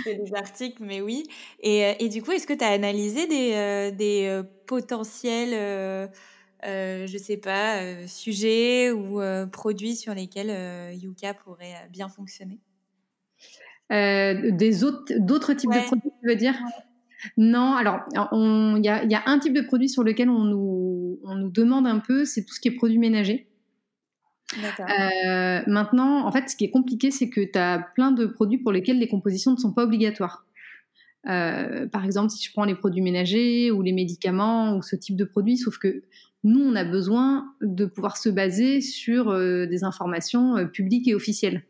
des 0.05 0.33
articles, 0.33 0.83
mais 0.83 1.01
oui. 1.01 1.23
Et, 1.59 1.85
euh, 1.85 1.93
et 1.99 2.09
du 2.09 2.21
coup, 2.21 2.31
est-ce 2.31 2.47
que 2.47 2.53
tu 2.53 2.63
as 2.63 2.69
analysé 2.69 3.27
des, 3.27 3.53
euh, 3.53 3.91
des 3.91 4.25
euh, 4.27 4.43
potentiels, 4.65 5.53
euh, 5.53 6.07
je 7.07 7.17
sais 7.17 7.37
pas, 7.37 8.07
sujets 8.07 8.91
ou 8.91 9.21
produits 9.51 9.95
sur 9.95 10.13
lesquels 10.13 10.93
Yuka 10.95 11.33
pourrait 11.35 11.87
bien 11.91 12.09
fonctionner? 12.09 12.59
Des 13.91 14.83
autres, 14.83 15.13
d'autres 15.19 15.53
types 15.53 15.71
de 15.71 15.85
produits, 15.85 16.11
tu 16.21 16.27
veux 16.27 16.35
dire? 16.35 16.55
Non, 17.37 17.73
alors 17.75 18.01
il 18.13 18.81
y 18.83 18.89
a, 18.89 19.03
y 19.03 19.15
a, 19.15 19.23
un 19.27 19.39
type 19.39 19.53
de 19.53 19.61
produit 19.61 19.89
sur 19.89 20.03
lequel 20.03 20.29
on 20.29 20.43
nous, 20.43 21.19
on 21.23 21.35
nous 21.35 21.49
demande 21.49 21.85
un 21.87 21.99
peu, 21.99 22.25
c'est 22.25 22.43
tout 22.43 22.53
ce 22.53 22.59
qui 22.59 22.69
est 22.69 22.75
produits 22.75 22.97
ménagers. 22.97 23.47
Euh, 24.53 25.62
maintenant, 25.67 26.25
en 26.25 26.31
fait, 26.31 26.49
ce 26.49 26.55
qui 26.55 26.65
est 26.65 26.71
compliqué, 26.71 27.12
c'est 27.12 27.29
que 27.29 27.41
tu 27.41 27.58
as 27.58 27.79
plein 27.95 28.12
de 28.12 28.25
produits 28.25 28.58
pour 28.58 28.71
lesquels 28.71 28.99
les 28.99 29.08
compositions 29.08 29.51
ne 29.51 29.58
sont 29.58 29.73
pas 29.73 29.84
obligatoires. 29.84 30.45
Euh, 31.27 31.88
par 31.88 32.05
exemple, 32.05 32.29
si 32.29 32.43
je 32.43 32.51
prends 32.51 32.65
les 32.65 32.75
produits 32.75 33.01
ménagers 33.01 33.71
ou 33.71 33.81
les 33.81 33.93
médicaments 33.93 34.75
ou 34.75 34.84
ce 34.84 34.95
type 34.95 35.15
de 35.15 35.25
produits, 35.25 35.58
sauf 35.58 35.77
que 35.77 36.03
nous, 36.43 36.62
on 36.62 36.75
a 36.75 36.84
besoin 36.84 37.45
de 37.62 37.86
pouvoir 37.86 38.17
se 38.17 38.29
baser 38.29 38.81
sur 38.81 39.29
euh, 39.29 39.65
des 39.65 39.84
informations 39.84 40.67
publiques 40.67 41.08
et 41.08 41.15
officielles. 41.15 41.63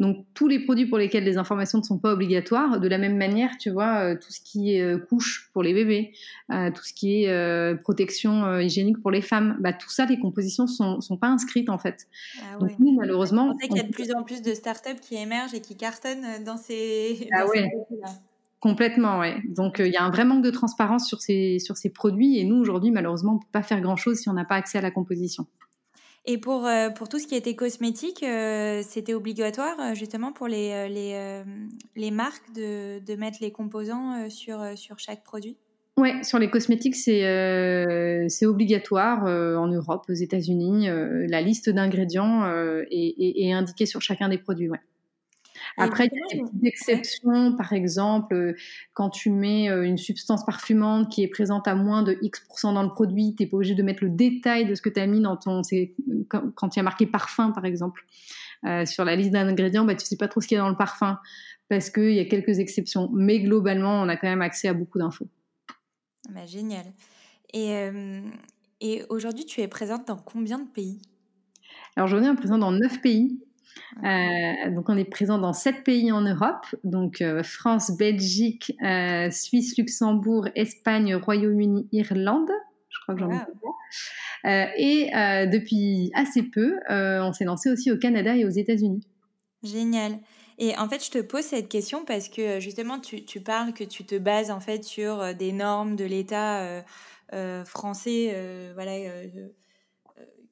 Donc 0.00 0.26
tous 0.34 0.48
les 0.48 0.58
produits 0.58 0.86
pour 0.86 0.98
lesquels 0.98 1.24
les 1.24 1.38
informations 1.38 1.78
ne 1.78 1.84
sont 1.84 1.98
pas 1.98 2.12
obligatoires, 2.12 2.80
de 2.80 2.88
la 2.88 2.98
même 2.98 3.16
manière, 3.16 3.56
tu 3.58 3.70
vois, 3.70 4.00
euh, 4.00 4.14
tout 4.14 4.30
ce 4.30 4.40
qui 4.40 4.74
est 4.74 4.82
euh, 4.82 4.98
couche 4.98 5.50
pour 5.52 5.62
les 5.62 5.72
bébés, 5.72 6.12
euh, 6.52 6.70
tout 6.70 6.82
ce 6.82 6.92
qui 6.92 7.24
est 7.24 7.82
protection 7.82 8.58
hygiénique 8.58 9.00
pour 9.00 9.10
les 9.10 9.22
femmes, 9.22 9.56
bah, 9.60 9.72
tout 9.72 9.90
ça, 9.90 10.06
les 10.06 10.18
compositions 10.18 10.66
sont, 10.66 11.00
sont 11.00 11.16
pas 11.16 11.28
inscrites 11.28 11.70
en 11.70 11.78
fait. 11.78 12.06
Ah 12.40 12.58
Donc 12.58 12.78
nous, 12.78 12.92
malheureusement, 12.92 13.52
on 13.54 13.58
sait 13.58 13.68
qu'il 13.68 13.76
y 13.76 13.80
a 13.80 13.84
de 13.84 13.92
plus 13.92 14.12
en 14.14 14.22
plus 14.22 14.42
de 14.42 14.54
startups 14.54 15.00
qui 15.00 15.16
émergent 15.16 15.54
et 15.54 15.60
qui 15.60 15.76
cartonnent 15.76 16.44
dans 16.44 16.56
ces. 16.56 17.28
Ah 17.32 17.46
ouais. 17.46 17.70
Complètement, 18.60 19.18
ouais. 19.18 19.36
Donc 19.46 19.76
il 19.78 19.92
y 19.92 19.96
a 19.96 20.02
un 20.02 20.10
vrai 20.10 20.24
manque 20.24 20.42
de 20.42 20.50
transparence 20.50 21.06
sur 21.06 21.20
ces, 21.20 21.58
sur 21.58 21.76
ces 21.76 21.90
produits 21.90 22.38
et 22.38 22.44
nous 22.44 22.56
aujourd'hui 22.56 22.90
malheureusement 22.90 23.34
on 23.34 23.38
peut 23.38 23.46
pas 23.52 23.62
faire 23.62 23.82
grand 23.82 23.96
chose 23.96 24.20
si 24.20 24.30
on 24.30 24.32
n'a 24.32 24.46
pas 24.46 24.54
accès 24.54 24.78
à 24.78 24.80
la 24.80 24.90
composition. 24.90 25.46
Et 26.26 26.38
pour, 26.38 26.66
euh, 26.66 26.88
pour 26.88 27.08
tout 27.08 27.18
ce 27.18 27.26
qui 27.26 27.34
était 27.34 27.54
cosmétique, 27.54 28.22
euh, 28.22 28.82
c'était 28.82 29.12
obligatoire 29.12 29.78
euh, 29.78 29.94
justement 29.94 30.32
pour 30.32 30.48
les, 30.48 30.88
les, 30.88 31.42
les 31.96 32.10
marques 32.10 32.50
de, 32.54 32.98
de, 33.04 33.14
mettre 33.14 33.38
les 33.42 33.52
composants 33.52 34.30
sur, 34.30 34.62
sur 34.74 34.98
chaque 34.98 35.22
produit 35.22 35.58
Oui, 35.98 36.24
sur 36.24 36.38
les 36.38 36.48
cosmétiques, 36.48 36.96
c'est 36.96 38.46
obligatoire 38.46 39.24
en 39.24 39.66
Europe, 39.66 40.06
aux 40.08 40.14
États-Unis. 40.14 40.88
la 41.28 41.42
liste 41.42 41.68
d'ingrédients 41.68 42.46
est, 42.90 43.14
est, 43.18 43.46
est, 43.46 43.52
indiquée 43.52 43.86
sur 43.86 44.00
chacun 44.00 44.30
des 44.30 44.38
produits. 44.38 44.70
Ouais. 44.70 44.80
Après, 45.76 46.06
il 46.06 46.16
y 46.16 46.20
a 46.20 46.36
des 46.36 46.42
petites 46.42 46.64
exceptions, 46.64 47.56
par 47.56 47.72
exemple, 47.72 48.34
euh, 48.34 48.56
quand 48.92 49.10
tu 49.10 49.30
mets 49.30 49.68
euh, 49.68 49.82
une 49.82 49.98
substance 49.98 50.44
parfumante 50.44 51.10
qui 51.10 51.22
est 51.22 51.28
présente 51.28 51.66
à 51.66 51.74
moins 51.74 52.02
de 52.02 52.16
X% 52.22 52.72
dans 52.72 52.82
le 52.82 52.90
produit, 52.90 53.34
tu 53.36 53.42
n'es 53.42 53.48
pas 53.48 53.56
obligé 53.56 53.74
de 53.74 53.82
mettre 53.82 54.04
le 54.04 54.10
détail 54.10 54.66
de 54.66 54.74
ce 54.74 54.82
que 54.82 54.88
tu 54.88 55.00
as 55.00 55.06
mis 55.06 55.20
dans 55.20 55.36
ton. 55.36 55.62
Quand, 56.28 56.76
il 56.76 56.76
y 56.76 56.80
a 56.80 56.82
marqué 56.82 57.06
parfum, 57.06 57.50
par 57.50 57.64
exemple, 57.64 58.04
euh, 58.64 58.86
sur 58.86 59.04
la 59.04 59.16
liste 59.16 59.30
d'ingrédients, 59.32 59.84
bah, 59.84 59.94
tu 59.94 60.06
sais 60.06 60.16
pas 60.16 60.28
trop 60.28 60.40
ce 60.40 60.46
qu'il 60.46 60.56
y 60.56 60.58
a 60.58 60.62
dans 60.62 60.70
le 60.70 60.76
parfum 60.76 61.18
parce 61.68 61.90
qu'il 61.90 62.12
y 62.12 62.20
a 62.20 62.24
quelques 62.24 62.58
exceptions. 62.58 63.10
Mais 63.12 63.40
globalement, 63.40 64.00
on 64.00 64.08
a 64.08 64.16
quand 64.16 64.28
même 64.28 64.42
accès 64.42 64.68
à 64.68 64.74
beaucoup 64.74 64.98
d'infos. 64.98 65.28
Bah, 66.30 66.46
génial. 66.46 66.86
Et, 67.52 67.88
et 68.80 69.02
aujourd'hui, 69.08 69.44
tu 69.44 69.60
es 69.60 69.68
présente 69.68 70.08
dans 70.08 70.16
combien 70.16 70.58
de 70.58 70.68
pays? 70.68 71.00
Alors 71.96 72.08
aujourd'hui, 72.08 72.28
on 72.28 72.32
est 72.32 72.36
présent 72.36 72.58
dans 72.58 72.72
9 72.72 73.00
pays. 73.00 73.40
Euh, 74.02 74.70
donc 74.70 74.88
on 74.88 74.96
est 74.96 75.04
présent 75.04 75.38
dans 75.38 75.52
sept 75.52 75.84
pays 75.84 76.10
en 76.12 76.20
Europe, 76.20 76.66
donc 76.82 77.20
euh, 77.20 77.42
France, 77.42 77.96
Belgique, 77.96 78.72
euh, 78.82 79.30
Suisse, 79.30 79.76
Luxembourg, 79.78 80.48
Espagne, 80.54 81.14
Royaume-Uni, 81.14 81.88
Irlande, 81.92 82.50
je 82.88 82.98
crois 83.00 83.14
que 83.14 83.20
j'en 83.20 83.30
ai 83.30 83.38
euh, 84.46 84.66
et 84.76 85.10
depuis 85.46 86.10
assez 86.14 86.42
peu, 86.42 86.78
on 86.90 87.32
s'est 87.32 87.44
lancé 87.44 87.70
aussi 87.70 87.90
au 87.90 87.96
Canada 87.96 88.36
et 88.36 88.44
aux 88.44 88.50
États-Unis. 88.50 89.06
Génial. 89.62 90.18
Et 90.58 90.76
en 90.76 90.88
fait, 90.88 91.04
je 91.04 91.10
te 91.10 91.18
pose 91.18 91.44
cette 91.44 91.68
question 91.68 92.04
parce 92.04 92.28
que 92.28 92.60
justement, 92.60 93.00
tu, 93.00 93.24
tu 93.24 93.40
parles 93.40 93.72
que 93.72 93.84
tu 93.84 94.04
te 94.04 94.16
bases 94.16 94.50
en 94.50 94.60
fait 94.60 94.84
sur 94.84 95.34
des 95.34 95.52
normes 95.52 95.96
de 95.96 96.04
l'État 96.04 96.84
français, 97.64 98.36
voilà 98.74 98.92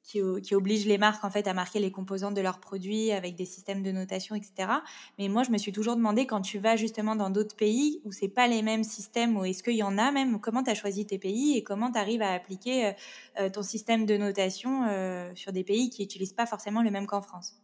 qui, 0.03 0.21
qui 0.41 0.55
obligent 0.55 0.85
les 0.85 0.97
marques 0.97 1.23
en 1.23 1.29
fait 1.29 1.47
à 1.47 1.53
marquer 1.53 1.79
les 1.79 1.91
composantes 1.91 2.33
de 2.33 2.41
leurs 2.41 2.59
produits 2.59 3.11
avec 3.11 3.35
des 3.35 3.45
systèmes 3.45 3.81
de 3.81 3.91
notation, 3.91 4.35
etc. 4.35 4.69
Mais 5.17 5.29
moi, 5.29 5.43
je 5.43 5.51
me 5.51 5.57
suis 5.57 5.71
toujours 5.71 5.95
demandé 5.95 6.27
quand 6.27 6.41
tu 6.41 6.59
vas 6.59 6.75
justement 6.75 7.15
dans 7.15 7.29
d'autres 7.29 7.55
pays 7.55 8.01
où 8.03 8.11
c'est 8.11 8.27
pas 8.27 8.47
les 8.47 8.61
mêmes 8.61 8.83
systèmes, 8.83 9.37
ou 9.37 9.45
est-ce 9.45 9.63
qu'il 9.63 9.75
y 9.75 9.83
en 9.83 9.97
a 9.97 10.11
même, 10.11 10.39
comment 10.39 10.63
tu 10.63 10.69
as 10.69 10.75
choisi 10.75 11.05
tes 11.05 11.17
pays 11.17 11.57
et 11.57 11.63
comment 11.63 11.91
tu 11.91 11.97
arrives 11.97 12.21
à 12.21 12.33
appliquer 12.33 12.87
euh, 12.87 12.91
euh, 13.39 13.49
ton 13.49 13.63
système 13.63 14.05
de 14.05 14.17
notation 14.17 14.85
euh, 14.89 15.31
sur 15.35 15.53
des 15.53 15.63
pays 15.63 15.89
qui 15.89 16.01
n'utilisent 16.01 16.33
pas 16.33 16.45
forcément 16.45 16.81
le 16.81 16.91
même 16.91 17.07
qu'en 17.07 17.21
France? 17.21 17.55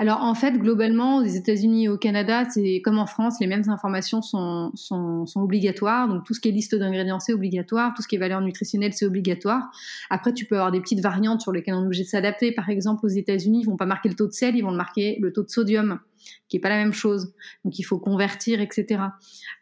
Alors 0.00 0.22
en 0.22 0.34
fait, 0.34 0.52
globalement, 0.52 1.16
aux 1.16 1.24
États-Unis 1.24 1.84
et 1.84 1.88
au 1.88 1.98
Canada, 1.98 2.44
c'est 2.48 2.80
comme 2.84 2.98
en 2.98 3.06
France, 3.06 3.38
les 3.40 3.48
mêmes 3.48 3.68
informations 3.68 4.22
sont, 4.22 4.70
sont, 4.74 5.26
sont 5.26 5.40
obligatoires. 5.40 6.08
Donc 6.08 6.24
tout 6.24 6.34
ce 6.34 6.40
qui 6.40 6.48
est 6.48 6.52
liste 6.52 6.76
d'ingrédients, 6.76 7.18
c'est 7.18 7.32
obligatoire. 7.32 7.94
Tout 7.94 8.02
ce 8.02 8.08
qui 8.08 8.14
est 8.14 8.18
valeur 8.18 8.40
nutritionnelle, 8.40 8.92
c'est 8.92 9.06
obligatoire. 9.06 9.70
Après, 10.08 10.32
tu 10.32 10.44
peux 10.44 10.54
avoir 10.54 10.70
des 10.70 10.80
petites 10.80 11.00
variantes 11.00 11.40
sur 11.40 11.50
lesquelles 11.50 11.74
on 11.74 11.82
est 11.82 11.86
obligé 11.86 12.04
de 12.04 12.08
s'adapter. 12.08 12.52
Par 12.52 12.68
exemple, 12.68 13.04
aux 13.04 13.08
États-Unis, 13.08 13.62
ils 13.62 13.66
vont 13.66 13.76
pas 13.76 13.86
marquer 13.86 14.08
le 14.08 14.14
taux 14.14 14.28
de 14.28 14.32
sel, 14.32 14.54
ils 14.54 14.62
vont 14.62 14.70
marquer 14.70 15.18
le 15.20 15.32
taux 15.32 15.42
de 15.42 15.50
sodium 15.50 15.98
qui 16.48 16.56
est 16.56 16.60
pas 16.60 16.68
la 16.68 16.76
même 16.76 16.92
chose. 16.92 17.34
Donc 17.64 17.78
il 17.78 17.82
faut 17.82 17.98
convertir, 17.98 18.60
etc. 18.60 19.02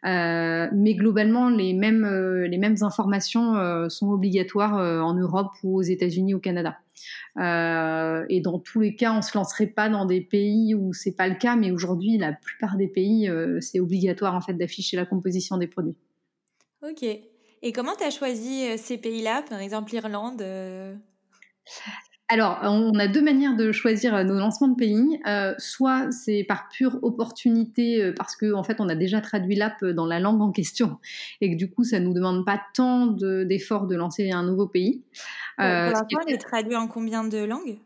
Euh, 0.05 0.67
mais 0.73 0.95
globalement, 0.95 1.49
les 1.49 1.73
mêmes 1.73 2.05
euh, 2.05 2.47
les 2.47 2.57
mêmes 2.57 2.77
informations 2.81 3.55
euh, 3.55 3.89
sont 3.89 4.09
obligatoires 4.11 4.75
en 4.75 5.13
Europe 5.13 5.51
ou 5.63 5.77
aux 5.77 5.81
États-Unis, 5.81 6.33
ou 6.33 6.37
au 6.37 6.39
Canada. 6.39 6.77
et 7.37 8.41
dans 8.41 8.59
tous 8.59 8.79
les 8.79 8.95
cas, 8.95 9.13
on 9.13 9.21
se 9.21 9.37
lancerait 9.37 9.67
pas 9.67 9.89
dans 9.89 10.05
des 10.05 10.21
pays 10.21 10.75
où 10.75 10.93
c'est 10.93 11.15
pas 11.15 11.27
le 11.27 11.35
cas, 11.35 11.55
mais 11.55 11.71
aujourd'hui, 11.71 12.17
la 12.17 12.33
plupart 12.33 12.77
des 12.77 12.87
pays, 12.87 13.29
c'est 13.61 13.79
obligatoire 13.79 14.35
en 14.35 14.41
fait 14.41 14.53
d'afficher 14.53 14.97
la 14.97 15.05
composition 15.05 15.57
des 15.57 15.67
produits. 15.67 15.95
Ok. 16.83 17.03
Et 17.63 17.71
comment 17.71 17.95
tu 17.95 18.03
as 18.03 18.11
choisi 18.11 18.77
ces 18.77 18.97
pays-là, 18.97 19.43
par 19.49 19.59
exemple 19.59 19.91
l'Irlande 19.91 20.43
alors, 22.29 22.59
on 22.63 22.93
a 22.99 23.07
deux 23.07 23.21
manières 23.21 23.55
de 23.55 23.71
choisir 23.71 24.13
euh, 24.13 24.23
nos 24.23 24.35
lancements 24.35 24.67
de 24.67 24.75
pays. 24.75 25.19
Euh, 25.27 25.53
soit 25.59 26.11
c'est 26.11 26.43
par 26.43 26.67
pure 26.67 26.99
opportunité, 27.01 28.03
euh, 28.03 28.13
parce 28.13 28.35
qu'en 28.35 28.59
en 28.59 28.63
fait, 28.63 28.81
on 28.81 28.89
a 28.89 28.95
déjà 28.95 29.21
traduit 29.21 29.55
l'app 29.55 29.83
dans 29.85 30.05
la 30.05 30.19
langue 30.19 30.41
en 30.41 30.51
question, 30.57 30.97
et 31.39 31.51
que 31.51 31.55
du 31.55 31.71
coup, 31.71 31.85
ça 31.85 31.99
nous 31.99 32.13
demande 32.13 32.45
pas 32.45 32.61
tant 32.73 33.07
d'efforts 33.07 33.87
de, 33.87 33.95
lancer 33.95 34.29
un 34.31 34.43
nouveau 34.43 34.67
pays. 34.67 35.03
pour 35.57 35.65
l'instant, 35.65 36.19
on 36.25 36.27
est 36.27 36.37
traduit 36.37 36.75
en 36.75 36.87
combien 36.87 37.23
de 37.23 37.37
langues? 37.37 37.77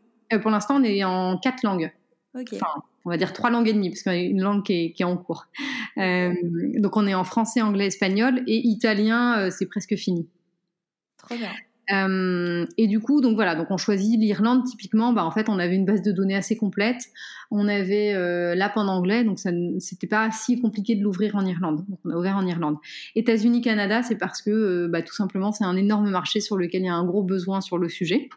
Pour 0.42 0.50
l'instant, 0.50 0.76
on 0.76 0.84
est 0.84 1.04
en 1.04 1.38
quatre 1.38 1.62
langues. 1.62 1.92
Enfin, 2.34 2.82
on 3.04 3.10
va 3.10 3.16
dire 3.16 3.32
trois 3.32 3.50
langues 3.50 3.68
et 3.68 3.72
demie, 3.72 3.90
parce 3.90 4.02
qu'il 4.02 4.12
y 4.12 4.16
a 4.16 4.18
une 4.18 4.42
langue 4.42 4.64
qui 4.64 4.72
est, 4.72 4.92
qui 4.92 5.02
est 5.02 5.06
en 5.06 5.16
cours. 5.16 5.46
donc, 5.96 6.96
on 6.96 7.06
est 7.06 7.14
en 7.14 7.24
français, 7.24 7.62
anglais, 7.62 7.86
espagnol, 7.86 8.42
et 8.46 8.66
italien, 8.66 9.50
c'est 9.50 9.66
presque 9.66 9.94
fini. 9.94 10.28
Trop 11.18 11.36
bien. 11.36 11.50
Euh, 11.90 12.64
et 12.78 12.86
du 12.86 13.00
coup, 13.00 13.20
donc 13.20 13.34
voilà, 13.34 13.54
donc 13.54 13.66
on 13.70 13.76
choisit 13.76 14.18
l'Irlande 14.18 14.64
typiquement. 14.64 15.12
Bah 15.12 15.24
en 15.24 15.30
fait, 15.30 15.48
on 15.48 15.58
avait 15.58 15.74
une 15.74 15.84
base 15.84 16.02
de 16.02 16.12
données 16.12 16.36
assez 16.36 16.56
complète. 16.56 17.02
On 17.50 17.68
avait 17.68 18.14
euh, 18.14 18.54
l'app 18.54 18.76
en 18.76 18.86
anglais, 18.86 19.24
donc 19.24 19.38
ça 19.38 19.50
c'était 19.78 20.06
pas 20.06 20.30
si 20.30 20.60
compliqué 20.60 20.94
de 20.94 21.02
l'ouvrir 21.02 21.34
en 21.36 21.44
Irlande. 21.44 21.84
Donc 21.88 21.98
on 22.04 22.10
a 22.10 22.16
ouvert 22.16 22.36
en 22.36 22.46
Irlande. 22.46 22.76
États-Unis, 23.16 23.60
Canada, 23.60 24.02
c'est 24.02 24.16
parce 24.16 24.42
que 24.42 24.50
euh, 24.50 24.88
bah, 24.88 25.02
tout 25.02 25.14
simplement 25.14 25.52
c'est 25.52 25.64
un 25.64 25.76
énorme 25.76 26.08
marché 26.10 26.40
sur 26.40 26.56
lequel 26.56 26.82
il 26.82 26.86
y 26.86 26.88
a 26.88 26.94
un 26.94 27.04
gros 27.04 27.22
besoin 27.22 27.60
sur 27.60 27.78
le 27.78 27.88
sujet. 27.88 28.28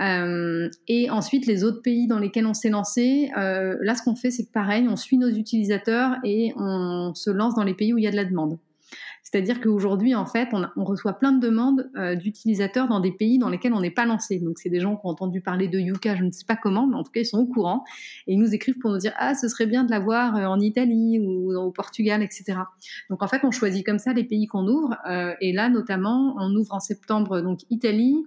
Euh, 0.00 0.68
et 0.88 1.10
ensuite, 1.10 1.46
les 1.46 1.64
autres 1.64 1.82
pays 1.82 2.06
dans 2.06 2.18
lesquels 2.18 2.46
on 2.46 2.54
s'est 2.54 2.70
lancé, 2.70 3.30
euh, 3.38 3.76
là, 3.80 3.94
ce 3.94 4.02
qu'on 4.02 4.16
fait, 4.16 4.30
c'est 4.30 4.44
que 4.44 4.52
pareil, 4.52 4.88
on 4.88 4.96
suit 4.96 5.18
nos 5.18 5.28
utilisateurs 5.28 6.16
et 6.24 6.52
on 6.56 7.14
se 7.14 7.30
lance 7.30 7.54
dans 7.54 7.64
les 7.64 7.74
pays 7.74 7.92
où 7.92 7.98
il 7.98 8.04
y 8.04 8.08
a 8.08 8.10
de 8.10 8.16
la 8.16 8.24
demande. 8.24 8.58
C'est-à-dire 9.24 9.62
qu'aujourd'hui, 9.62 10.14
en 10.14 10.26
fait, 10.26 10.50
on, 10.52 10.84
reçoit 10.84 11.14
plein 11.14 11.32
de 11.32 11.40
demandes 11.40 11.90
euh, 11.96 12.14
d'utilisateurs 12.14 12.88
dans 12.88 13.00
des 13.00 13.10
pays 13.10 13.38
dans 13.38 13.48
lesquels 13.48 13.72
on 13.72 13.80
n'est 13.80 13.90
pas 13.90 14.04
lancé. 14.04 14.38
Donc, 14.38 14.58
c'est 14.58 14.68
des 14.68 14.80
gens 14.80 14.96
qui 14.96 15.06
ont 15.06 15.08
entendu 15.08 15.40
parler 15.40 15.66
de 15.66 15.78
Yuka, 15.78 16.14
je 16.14 16.24
ne 16.24 16.30
sais 16.30 16.44
pas 16.44 16.56
comment, 16.56 16.86
mais 16.86 16.94
en 16.94 17.02
tout 17.02 17.10
cas, 17.10 17.20
ils 17.20 17.26
sont 17.26 17.38
au 17.38 17.46
courant. 17.46 17.84
Et 18.26 18.34
ils 18.34 18.38
nous 18.38 18.54
écrivent 18.54 18.78
pour 18.78 18.90
nous 18.90 18.98
dire, 18.98 19.14
ah, 19.16 19.34
ce 19.34 19.48
serait 19.48 19.66
bien 19.66 19.82
de 19.82 19.90
l'avoir 19.90 20.36
euh, 20.36 20.44
en 20.44 20.60
Italie 20.60 21.18
ou 21.20 21.56
au 21.56 21.70
Portugal, 21.70 22.22
etc. 22.22 22.58
Donc, 23.08 23.22
en 23.22 23.26
fait, 23.26 23.40
on 23.44 23.50
choisit 23.50 23.84
comme 23.84 23.98
ça 23.98 24.12
les 24.12 24.24
pays 24.24 24.46
qu'on 24.46 24.68
ouvre. 24.68 24.94
Euh, 25.08 25.32
et 25.40 25.52
là, 25.52 25.70
notamment, 25.70 26.36
on 26.38 26.54
ouvre 26.54 26.74
en 26.74 26.80
septembre, 26.80 27.40
donc 27.40 27.60
Italie, 27.70 28.24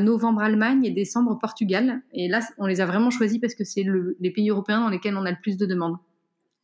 novembre 0.00 0.40
Allemagne 0.40 0.84
et 0.84 0.90
décembre 0.90 1.38
Portugal. 1.38 2.02
Et 2.12 2.28
là, 2.28 2.40
on 2.58 2.66
les 2.66 2.80
a 2.80 2.86
vraiment 2.86 3.10
choisis 3.10 3.38
parce 3.38 3.54
que 3.54 3.62
c'est 3.62 3.84
le, 3.84 4.16
les 4.20 4.30
pays 4.30 4.50
européens 4.50 4.80
dans 4.80 4.88
lesquels 4.88 5.16
on 5.16 5.24
a 5.24 5.30
le 5.30 5.36
plus 5.40 5.56
de 5.56 5.66
demandes. 5.66 5.96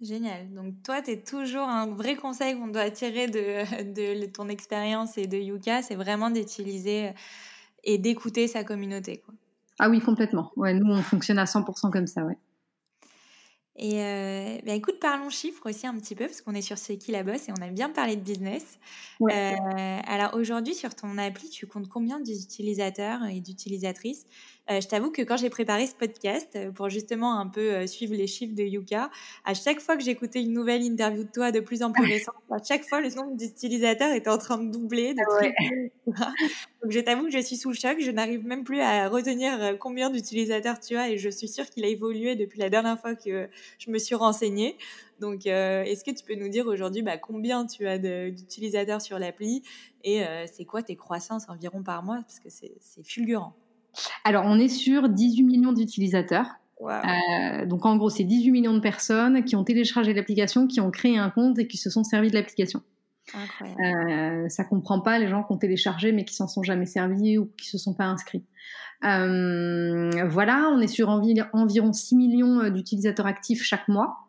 Génial. 0.02 0.52
Donc 0.52 0.82
toi, 0.82 1.00
tu 1.00 1.12
es 1.12 1.22
toujours 1.22 1.68
un 1.68 1.86
vrai 1.86 2.16
conseil 2.16 2.58
qu'on 2.58 2.66
doit 2.66 2.90
tirer 2.90 3.28
de, 3.28 3.84
de 4.24 4.26
ton 4.26 4.48
expérience 4.48 5.16
et 5.16 5.26
de 5.26 5.38
Yuka, 5.38 5.82
c'est 5.82 5.94
vraiment 5.94 6.30
d'utiliser 6.30 7.12
et 7.84 7.98
d'écouter 7.98 8.48
sa 8.48 8.64
communauté. 8.64 9.18
Quoi. 9.18 9.34
Ah 9.78 9.88
oui, 9.88 10.00
complètement. 10.00 10.52
Ouais, 10.56 10.74
nous, 10.74 10.90
on 10.90 11.02
fonctionne 11.02 11.38
à 11.38 11.46
100% 11.46 11.90
comme 11.90 12.06
ça, 12.06 12.24
ouais. 12.24 12.38
Et 13.76 14.02
euh, 14.02 14.58
bah, 14.66 14.74
écoute, 14.74 14.98
parlons 15.00 15.30
chiffres 15.30 15.68
aussi 15.68 15.86
un 15.86 15.96
petit 15.98 16.14
peu, 16.14 16.26
parce 16.26 16.42
qu'on 16.42 16.54
est 16.54 16.62
sur 16.62 16.76
C'est 16.76 16.98
qui 16.98 17.10
la 17.10 17.22
bosse 17.22 17.48
et 17.48 17.52
on 17.58 17.62
a 17.62 17.68
bien 17.68 17.88
parlé 17.88 18.16
de 18.16 18.20
business. 18.20 18.78
Euh, 19.30 19.54
alors 20.06 20.34
aujourd'hui, 20.34 20.74
sur 20.74 20.94
ton 20.94 21.16
appli, 21.16 21.48
tu 21.48 21.66
comptes 21.66 21.88
combien 21.88 22.20
d'utilisateurs 22.20 23.24
et 23.24 23.40
d'utilisatrices? 23.40 24.26
Euh, 24.70 24.80
je 24.80 24.86
t'avoue 24.86 25.10
que 25.10 25.22
quand 25.22 25.36
j'ai 25.36 25.50
préparé 25.50 25.88
ce 25.88 25.94
podcast, 25.94 26.50
euh, 26.54 26.70
pour 26.70 26.88
justement 26.88 27.38
un 27.38 27.48
peu 27.48 27.74
euh, 27.74 27.86
suivre 27.88 28.14
les 28.14 28.28
chiffres 28.28 28.54
de 28.54 28.62
Yuka, 28.62 29.10
à 29.44 29.54
chaque 29.54 29.80
fois 29.80 29.96
que 29.96 30.04
j'écoutais 30.04 30.40
une 30.40 30.52
nouvelle 30.52 30.82
interview 30.82 31.24
de 31.24 31.30
toi 31.30 31.50
de 31.50 31.58
plus 31.58 31.82
en 31.82 31.90
plus 31.90 32.04
récente, 32.12 32.36
à 32.48 32.62
chaque 32.62 32.84
fois 32.84 33.00
le 33.00 33.08
nombre 33.08 33.36
d'utilisateurs 33.36 34.12
était 34.12 34.30
en 34.30 34.38
train 34.38 34.58
de 34.58 34.70
doubler. 34.70 35.14
De 35.14 35.22
Donc 36.82 36.92
je 36.92 37.00
t'avoue 37.00 37.24
que 37.24 37.32
je 37.32 37.40
suis 37.40 37.56
sous 37.56 37.70
le 37.70 37.74
choc, 37.74 37.96
je 38.00 38.10
n'arrive 38.12 38.46
même 38.46 38.62
plus 38.62 38.80
à 38.80 39.08
retenir 39.08 39.76
combien 39.80 40.10
d'utilisateurs 40.10 40.78
tu 40.78 40.96
as 40.96 41.10
et 41.10 41.18
je 41.18 41.28
suis 41.28 41.48
sûre 41.48 41.68
qu'il 41.68 41.84
a 41.84 41.88
évolué 41.88 42.36
depuis 42.36 42.60
la 42.60 42.70
dernière 42.70 43.00
fois 43.00 43.16
que 43.16 43.48
je 43.78 43.90
me 43.90 43.98
suis 43.98 44.14
renseignée. 44.14 44.76
Donc, 45.20 45.46
est-ce 45.46 46.04
que 46.04 46.10
tu 46.10 46.24
peux 46.24 46.34
nous 46.34 46.48
dire 46.48 46.66
aujourd'hui 46.66 47.02
bah, 47.02 47.18
combien 47.18 47.66
tu 47.66 47.86
as 47.86 47.98
d'utilisateurs 47.98 49.00
sur 49.00 49.18
l'appli 49.18 49.62
et 50.02 50.22
c'est 50.52 50.64
quoi 50.64 50.82
tes 50.82 50.96
croissances 50.96 51.48
environ 51.48 51.82
par 51.82 52.02
mois? 52.02 52.22
Parce 52.22 52.40
que 52.40 52.48
c'est 52.48 52.72
fulgurant. 53.04 53.54
Alors, 54.24 54.44
on 54.46 54.58
est 54.58 54.68
sur 54.68 55.08
18 55.08 55.42
millions 55.42 55.72
d'utilisateurs. 55.72 56.46
Euh, 56.82 57.66
donc, 57.66 57.86
en 57.86 57.96
gros, 57.96 58.10
c'est 58.10 58.24
18 58.24 58.50
millions 58.50 58.74
de 58.74 58.80
personnes 58.80 59.44
qui 59.44 59.56
ont 59.56 59.64
téléchargé 59.64 60.12
l'application, 60.14 60.66
qui 60.66 60.80
ont 60.80 60.90
créé 60.90 61.16
un 61.16 61.30
compte 61.30 61.58
et 61.58 61.66
qui 61.66 61.76
se 61.76 61.90
sont 61.90 62.04
servis 62.04 62.30
de 62.30 62.34
l'application. 62.34 62.82
Euh, 63.62 64.48
ça 64.48 64.64
comprend 64.64 65.00
pas 65.00 65.18
les 65.18 65.28
gens 65.28 65.44
qui 65.44 65.52
ont 65.52 65.56
téléchargé 65.56 66.10
mais 66.10 66.24
qui 66.24 66.34
s'en 66.34 66.48
sont 66.48 66.64
jamais 66.64 66.86
servis 66.86 67.38
ou 67.38 67.46
qui 67.56 67.68
se 67.68 67.78
sont 67.78 67.94
pas 67.94 68.06
inscrits. 68.06 68.44
Euh, 69.04 70.26
voilà, 70.26 70.70
on 70.72 70.80
est 70.80 70.88
sur 70.88 71.08
environ 71.08 71.92
6 71.92 72.16
millions 72.16 72.68
d'utilisateurs 72.68 73.26
actifs 73.26 73.62
chaque 73.62 73.86
mois. 73.86 74.26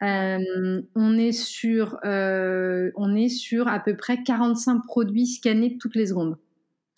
on 0.00 1.18
est 1.18 1.32
sur 1.32 1.98
on 2.04 3.14
est 3.14 3.28
sur 3.28 3.68
à 3.68 3.78
peu 3.78 3.96
près 3.96 4.24
45 4.24 4.84
produits 4.86 5.26
scannés 5.26 5.78
toutes 5.78 5.94
les 5.94 6.06
secondes 6.06 6.36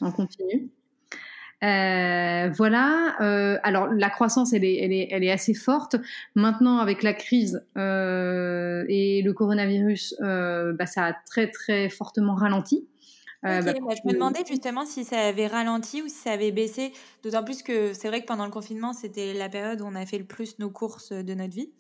en 0.01 0.11
continu. 0.11 0.71
Euh, 1.65 2.51
voilà. 2.51 3.17
Euh, 3.21 3.59
alors 3.63 3.89
la 3.89 4.11
croissance, 4.11 4.53
elle 4.53 4.65
est, 4.65 4.77
elle 4.77 4.93
est, 4.93 5.09
elle 5.11 5.25
est 5.25 5.31
assez 5.31 5.55
forte. 5.55 5.97
Maintenant, 6.35 6.79
avec 6.79 7.03
la 7.03 7.15
crise 7.15 7.65
euh, 7.77 8.85
et 8.89 9.23
le 9.23 9.33
coronavirus, 9.33 10.17
bah, 10.21 10.87
ça 10.87 11.07
a 11.07 11.13
très 11.13 11.51
très 11.51 11.89
fortement 11.89 12.35
ralenti. 12.35 12.87
Bah, 13.43 13.63
bah, 13.63 13.73
je 13.73 14.09
me 14.09 14.15
demandais 14.15 14.45
justement 14.49 14.85
si 14.85 15.05
ça 15.05 15.21
avait 15.21 15.47
ralenti 15.47 16.03
ou 16.03 16.09
si 16.09 16.15
ça 16.15 16.33
avait 16.33 16.51
baissé, 16.51 16.93
d'autant 17.23 17.45
plus 17.45 17.63
que 17.63 17.93
c'est 17.93 18.09
vrai 18.09 18.21
que 18.21 18.27
pendant 18.27 18.45
le 18.45 18.51
confinement, 18.51 18.93
c'était 18.93 19.33
la 19.33 19.49
période 19.49 19.81
où 19.81 19.85
on 19.85 19.95
a 19.95 20.05
fait 20.07 20.19
le 20.19 20.25
plus 20.25 20.59
nos 20.59 20.71
courses 20.71 21.13
de 21.13 21.35
notre 21.35 21.55
vie. 21.55 21.71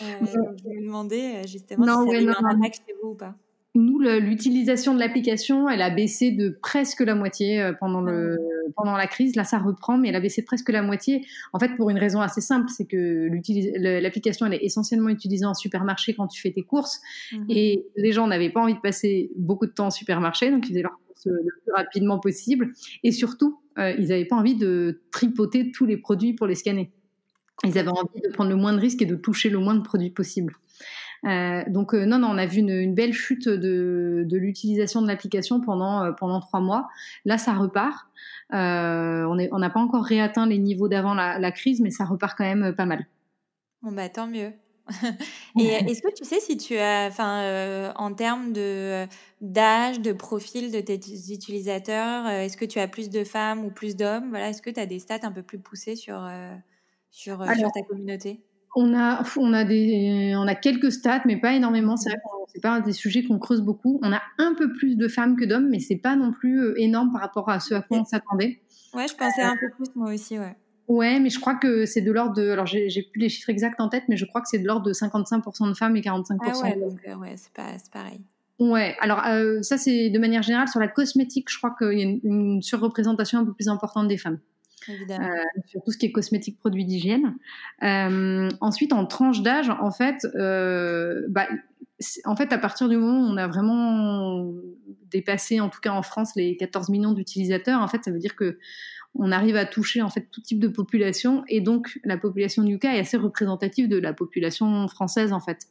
je 0.00 0.04
me 0.04 0.84
demandais 0.84 1.46
justement 1.46 1.84
si 1.84 2.10
ça 2.10 2.16
avait 2.16 2.24
eu 2.24 2.28
un 2.28 2.44
impact 2.44 2.82
chez 2.86 2.94
vous 3.02 3.10
ou 3.10 3.14
pas 3.14 3.36
nous, 3.76 3.98
l'utilisation 3.98 4.94
de 4.94 4.98
l'application, 4.98 5.68
elle 5.68 5.82
a 5.82 5.90
baissé 5.90 6.30
de 6.30 6.48
presque 6.48 7.00
la 7.00 7.14
moitié 7.14 7.60
euh, 7.60 7.72
pendant, 7.72 8.00
le, 8.00 8.36
ah. 8.38 8.70
pendant 8.76 8.96
la 8.96 9.06
crise. 9.06 9.36
Là, 9.36 9.44
ça 9.44 9.58
reprend, 9.58 9.98
mais 9.98 10.08
elle 10.08 10.16
a 10.16 10.20
baissé 10.20 10.42
de 10.42 10.46
presque 10.46 10.68
la 10.70 10.82
moitié. 10.82 11.24
En 11.52 11.58
fait, 11.58 11.76
pour 11.76 11.90
une 11.90 11.98
raison 11.98 12.20
assez 12.20 12.40
simple, 12.40 12.70
c'est 12.74 12.86
que 12.86 13.28
l'application, 14.00 14.46
elle 14.46 14.54
est 14.54 14.64
essentiellement 14.64 15.08
utilisée 15.08 15.46
en 15.46 15.54
supermarché 15.54 16.14
quand 16.14 16.26
tu 16.26 16.40
fais 16.40 16.50
tes 16.50 16.62
courses. 16.62 17.00
Mhm. 17.32 17.46
Et 17.50 17.86
les 17.96 18.12
gens 18.12 18.26
n'avaient 18.26 18.50
pas 18.50 18.60
envie 18.60 18.74
de 18.74 18.80
passer 18.80 19.30
beaucoup 19.36 19.66
de 19.66 19.72
temps 19.72 19.86
en 19.86 19.90
supermarché, 19.90 20.50
donc 20.50 20.64
ils 20.66 20.70
faisaient 20.70 20.82
leurs 20.82 20.98
courses 21.06 21.26
le 21.26 21.50
plus 21.62 21.72
rapidement 21.72 22.18
possible. 22.18 22.72
Et 23.02 23.12
surtout, 23.12 23.60
euh, 23.78 23.92
ils 23.98 24.08
n'avaient 24.08 24.24
pas 24.24 24.36
envie 24.36 24.56
de 24.56 25.02
tripoter 25.10 25.70
tous 25.70 25.86
les 25.86 25.96
produits 25.96 26.34
pour 26.34 26.46
les 26.46 26.54
scanner. 26.54 26.90
Ils 27.64 27.78
avaient 27.78 27.88
envie 27.88 28.20
de 28.22 28.28
prendre 28.32 28.50
le 28.50 28.56
moins 28.56 28.72
de 28.72 28.78
risques 28.78 29.02
et 29.02 29.06
de 29.06 29.16
toucher 29.16 29.48
le 29.48 29.58
moins 29.58 29.74
de 29.74 29.82
produits 29.82 30.10
possible. 30.10 30.54
Donc 31.68 31.92
non, 31.94 32.18
non, 32.18 32.28
on 32.28 32.38
a 32.38 32.46
vu 32.46 32.60
une, 32.60 32.94
belle 32.94 33.12
chute 33.12 33.48
de, 33.48 34.24
de 34.26 34.36
l'utilisation 34.36 35.02
de 35.02 35.08
l'application 35.08 35.60
pendant 35.60 36.12
pendant 36.14 36.40
trois 36.40 36.60
mois. 36.60 36.88
Là, 37.24 37.38
ça 37.38 37.52
repart. 37.52 38.06
on 38.50 39.58
n'a 39.58 39.70
pas 39.70 39.80
encore 39.80 40.04
réatteint 40.04 40.46
les 40.46 40.58
niveaux 40.58 40.88
d'avant 40.88 41.14
la, 41.14 41.38
la, 41.38 41.52
crise, 41.52 41.80
mais 41.80 41.90
ça 41.90 42.04
repart 42.04 42.36
quand 42.36 42.44
même 42.44 42.74
pas 42.74 42.86
mal. 42.86 43.06
Bon 43.82 43.92
bah 43.92 44.08
tant 44.08 44.26
mieux. 44.26 44.52
Et 45.58 45.66
est-ce 45.66 46.00
que 46.00 46.14
tu 46.14 46.24
sais 46.24 46.40
si 46.40 46.56
tu 46.56 46.76
as, 46.78 47.06
enfin, 47.08 47.42
euh, 47.42 47.92
en 47.96 48.14
termes 48.14 48.52
de 48.52 49.06
d'âge, 49.40 50.00
de 50.00 50.12
profil 50.12 50.70
de 50.70 50.80
tes 50.80 50.94
utilisateurs, 50.94 52.26
euh, 52.26 52.42
est-ce 52.42 52.56
que 52.56 52.64
tu 52.64 52.78
as 52.78 52.86
plus 52.86 53.10
de 53.10 53.24
femmes 53.24 53.64
ou 53.64 53.70
plus 53.70 53.96
d'hommes? 53.96 54.30
Voilà, 54.30 54.50
est-ce 54.50 54.62
que 54.62 54.70
tu 54.70 54.78
as 54.78 54.86
des 54.86 54.98
stats 54.98 55.20
un 55.22 55.32
peu 55.32 55.42
plus 55.42 55.58
poussées 55.58 55.96
sur 55.96 56.24
euh, 56.24 56.54
sur, 57.10 57.44
sur 57.56 57.72
ta 57.72 57.82
communauté? 57.82 58.40
On 58.74 58.94
a, 58.94 59.22
on 59.36 59.52
a 59.52 59.64
des, 59.64 60.34
on 60.36 60.46
a 60.46 60.54
quelques 60.54 60.92
stats, 60.92 61.22
mais 61.24 61.36
pas 61.36 61.54
énormément. 61.54 61.96
C'est 61.96 62.10
vrai 62.10 62.18
c'est 62.48 62.62
pas 62.62 62.80
des 62.80 62.92
sujets 62.92 63.24
qu'on 63.24 63.38
creuse 63.38 63.60
beaucoup. 63.60 64.00
On 64.02 64.12
a 64.12 64.22
un 64.38 64.54
peu 64.54 64.72
plus 64.72 64.96
de 64.96 65.08
femmes 65.08 65.36
que 65.36 65.44
d'hommes, 65.44 65.68
mais 65.68 65.80
c'est 65.80 65.96
pas 65.96 66.16
non 66.16 66.32
plus 66.32 66.74
énorme 66.78 67.12
par 67.12 67.20
rapport 67.20 67.48
à 67.48 67.60
ce 67.60 67.74
à 67.74 67.82
quoi 67.82 67.98
on 67.98 68.04
s'attendait. 68.04 68.60
Ouais, 68.94 69.06
je 69.08 69.14
pensais 69.14 69.42
un 69.42 69.56
peu 69.60 69.70
plus 69.70 69.94
moi 69.94 70.12
aussi, 70.14 70.38
ouais. 70.38 70.56
Ouais, 70.88 71.18
mais 71.18 71.30
je 71.30 71.40
crois 71.40 71.56
que 71.56 71.84
c'est 71.84 72.00
de 72.00 72.12
l'ordre 72.12 72.34
de. 72.34 72.48
Alors, 72.50 72.66
j'ai 72.66 73.02
plus 73.10 73.20
les 73.20 73.28
chiffres 73.28 73.50
exacts 73.50 73.80
en 73.80 73.88
tête, 73.88 74.04
mais 74.08 74.16
je 74.16 74.24
crois 74.24 74.40
que 74.40 74.48
c'est 74.48 74.58
de 74.58 74.66
l'ordre 74.66 74.86
de 74.86 74.92
55% 74.92 75.68
de 75.68 75.74
femmes 75.74 75.96
et 75.96 76.00
45% 76.00 76.36
ah 76.40 76.58
ouais, 76.62 76.76
donc, 76.76 77.00
euh, 77.08 77.16
ouais, 77.16 77.34
c'est 77.36 77.52
pas, 77.52 77.72
pareil. 77.92 78.20
Ouais, 78.58 78.96
alors 79.00 79.22
euh, 79.26 79.60
ça, 79.62 79.76
c'est 79.76 80.10
de 80.10 80.18
manière 80.18 80.42
générale 80.42 80.68
sur 80.68 80.80
la 80.80 80.88
cosmétique, 80.88 81.50
je 81.50 81.58
crois 81.58 81.74
qu'il 81.76 81.98
y 81.98 82.02
a 82.02 82.18
une, 82.22 82.62
surreprésentation 82.62 83.40
un 83.40 83.44
peu 83.44 83.52
plus 83.52 83.68
importante 83.68 84.08
des 84.08 84.16
femmes. 84.16 84.38
Euh, 84.88 85.26
sur 85.66 85.82
tout 85.82 85.90
ce 85.90 85.98
qui 85.98 86.06
est 86.06 86.12
cosmétique, 86.12 86.58
produits 86.58 86.84
d'hygiène. 86.84 87.36
ensuite, 87.80 88.92
en 88.92 89.06
tranche 89.06 89.42
d'âge, 89.42 89.70
en 89.70 89.90
fait, 89.90 90.26
bah, 91.28 91.48
en 92.24 92.36
fait, 92.36 92.52
à 92.52 92.58
partir 92.58 92.88
du 92.88 92.96
moment 92.96 93.26
où 93.26 93.32
on 93.32 93.36
a 93.36 93.46
vraiment 93.46 94.52
dépassé, 95.10 95.60
en 95.60 95.68
tout 95.68 95.80
cas 95.80 95.92
en 95.92 96.02
France, 96.02 96.32
les 96.36 96.56
14 96.56 96.90
millions 96.90 97.12
d'utilisateurs, 97.12 97.80
en 97.80 97.88
fait, 97.88 98.04
ça 98.04 98.10
veut 98.10 98.18
dire 98.18 98.36
que 98.36 98.58
on 99.18 99.32
arrive 99.32 99.56
à 99.56 99.64
toucher 99.64 100.02
en 100.02 100.10
fait 100.10 100.28
tout 100.30 100.40
type 100.40 100.60
de 100.60 100.68
population 100.68 101.42
et 101.48 101.60
donc 101.60 101.98
la 102.04 102.18
population 102.18 102.62
du 102.62 102.78
cas 102.78 102.92
est 102.94 103.00
assez 103.00 103.16
représentative 103.16 103.88
de 103.88 103.98
la 103.98 104.12
population 104.12 104.86
française 104.88 105.32
en 105.32 105.40
fait. 105.40 105.66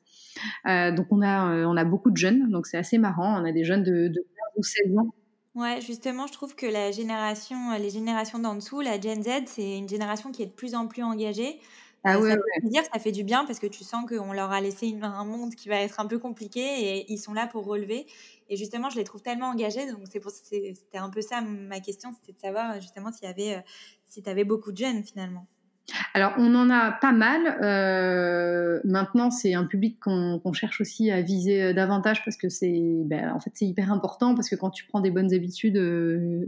Euh, 0.68 0.92
donc 0.92 1.08
on 1.12 1.22
a 1.22 1.54
euh, 1.54 1.66
on 1.66 1.78
a 1.78 1.86
beaucoup 1.86 2.12
de 2.12 2.18
jeunes 2.18 2.50
donc 2.50 2.68
c'est 2.68 2.78
assez 2.78 2.98
marrant. 2.98 3.42
On 3.42 3.46
a 3.46 3.52
des 3.52 3.64
jeunes 3.64 3.84
de, 3.84 4.08
de 4.08 4.20
15 4.20 4.26
ou 4.58 4.64
16 4.64 4.98
ans. 4.98 5.14
Ouais, 5.56 5.80
justement, 5.80 6.28
je 6.28 6.34
trouve 6.34 6.54
que 6.56 6.66
la 6.66 6.92
génération, 6.92 7.72
les 7.78 7.90
générations 7.90 8.40
d'en 8.40 8.56
dessous, 8.56 8.82
la 8.82 9.00
Gen 9.00 9.24
Z, 9.24 9.30
c'est 9.48 9.78
une 9.78 9.88
génération 9.88 10.32
qui 10.34 10.44
est 10.44 10.48
de 10.48 10.52
plus 10.52 10.76
en 10.76 10.88
plus 10.88 11.02
engagée. 11.02 11.62
Ah 12.04 12.18
euh, 12.18 12.22
ça, 12.22 12.36
Fait 12.62 12.68
dire, 12.70 12.84
ça 12.92 13.00
fait 13.00 13.14
du 13.14 13.24
bien 13.24 13.46
parce 13.46 13.60
que 13.60 13.68
tu 13.68 13.84
sens 13.86 14.06
qu'on 14.08 14.34
leur 14.34 14.52
a 14.52 14.60
laissé 14.60 14.94
un 15.02 15.24
monde 15.24 15.56
qui 15.56 15.70
va 15.70 15.78
être 15.82 16.00
un 16.02 16.08
peu 16.08 16.20
compliqué 16.20 16.60
et 16.62 17.12
ils 17.12 17.18
sont 17.18 17.34
là 17.34 17.48
pour 17.48 17.66
relever. 17.66 18.06
Et 18.50 18.58
justement, 18.58 18.90
je 18.90 18.98
les 18.98 19.06
trouve 19.06 19.22
tellement 19.22 19.48
engagés. 19.48 19.90
Donc, 19.90 20.02
c'est 20.12 20.20
pour, 20.20 20.32
c'était 20.32 20.98
un 20.98 21.10
peu 21.10 21.22
ça 21.22 21.40
ma 21.42 21.80
question, 21.80 22.12
c'était 22.14 22.34
de 22.34 22.40
savoir 22.40 22.82
justement 22.82 23.12
s'il 23.14 23.28
y 23.28 23.32
avait, 23.32 23.56
euh, 23.56 23.62
si 24.06 24.22
tu 24.22 24.30
avais 24.30 24.44
beaucoup 24.44 24.74
de 24.74 24.78
jeunes 24.78 25.04
finalement. 25.06 25.48
Alors, 26.14 26.34
on 26.38 26.56
en 26.56 26.70
a 26.70 26.92
pas 26.92 27.12
mal. 27.12 27.60
Euh, 27.62 28.80
maintenant, 28.86 29.30
c'est 29.30 29.54
un 29.54 29.66
public 29.66 30.00
qu'on 30.00 30.54
cherche 30.54 30.82
aussi 30.82 31.12
à 31.12 31.22
viser 31.22 31.62
euh, 31.62 31.74
davantage 31.74 32.24
parce 32.26 32.38
que 32.38 32.50
c'est, 32.50 32.82
ben, 33.06 33.32
en 33.32 33.40
fait, 33.40 33.52
c'est 33.54 33.66
hyper 33.66 33.92
important 33.92 34.34
parce 34.34 34.50
que 34.50 34.56
quand 34.56 34.72
tu 34.72 34.86
prends 34.86 35.00
des 35.00 35.12
bonnes 35.12 35.34
habitudes 35.34 35.78
euh, 35.78 36.44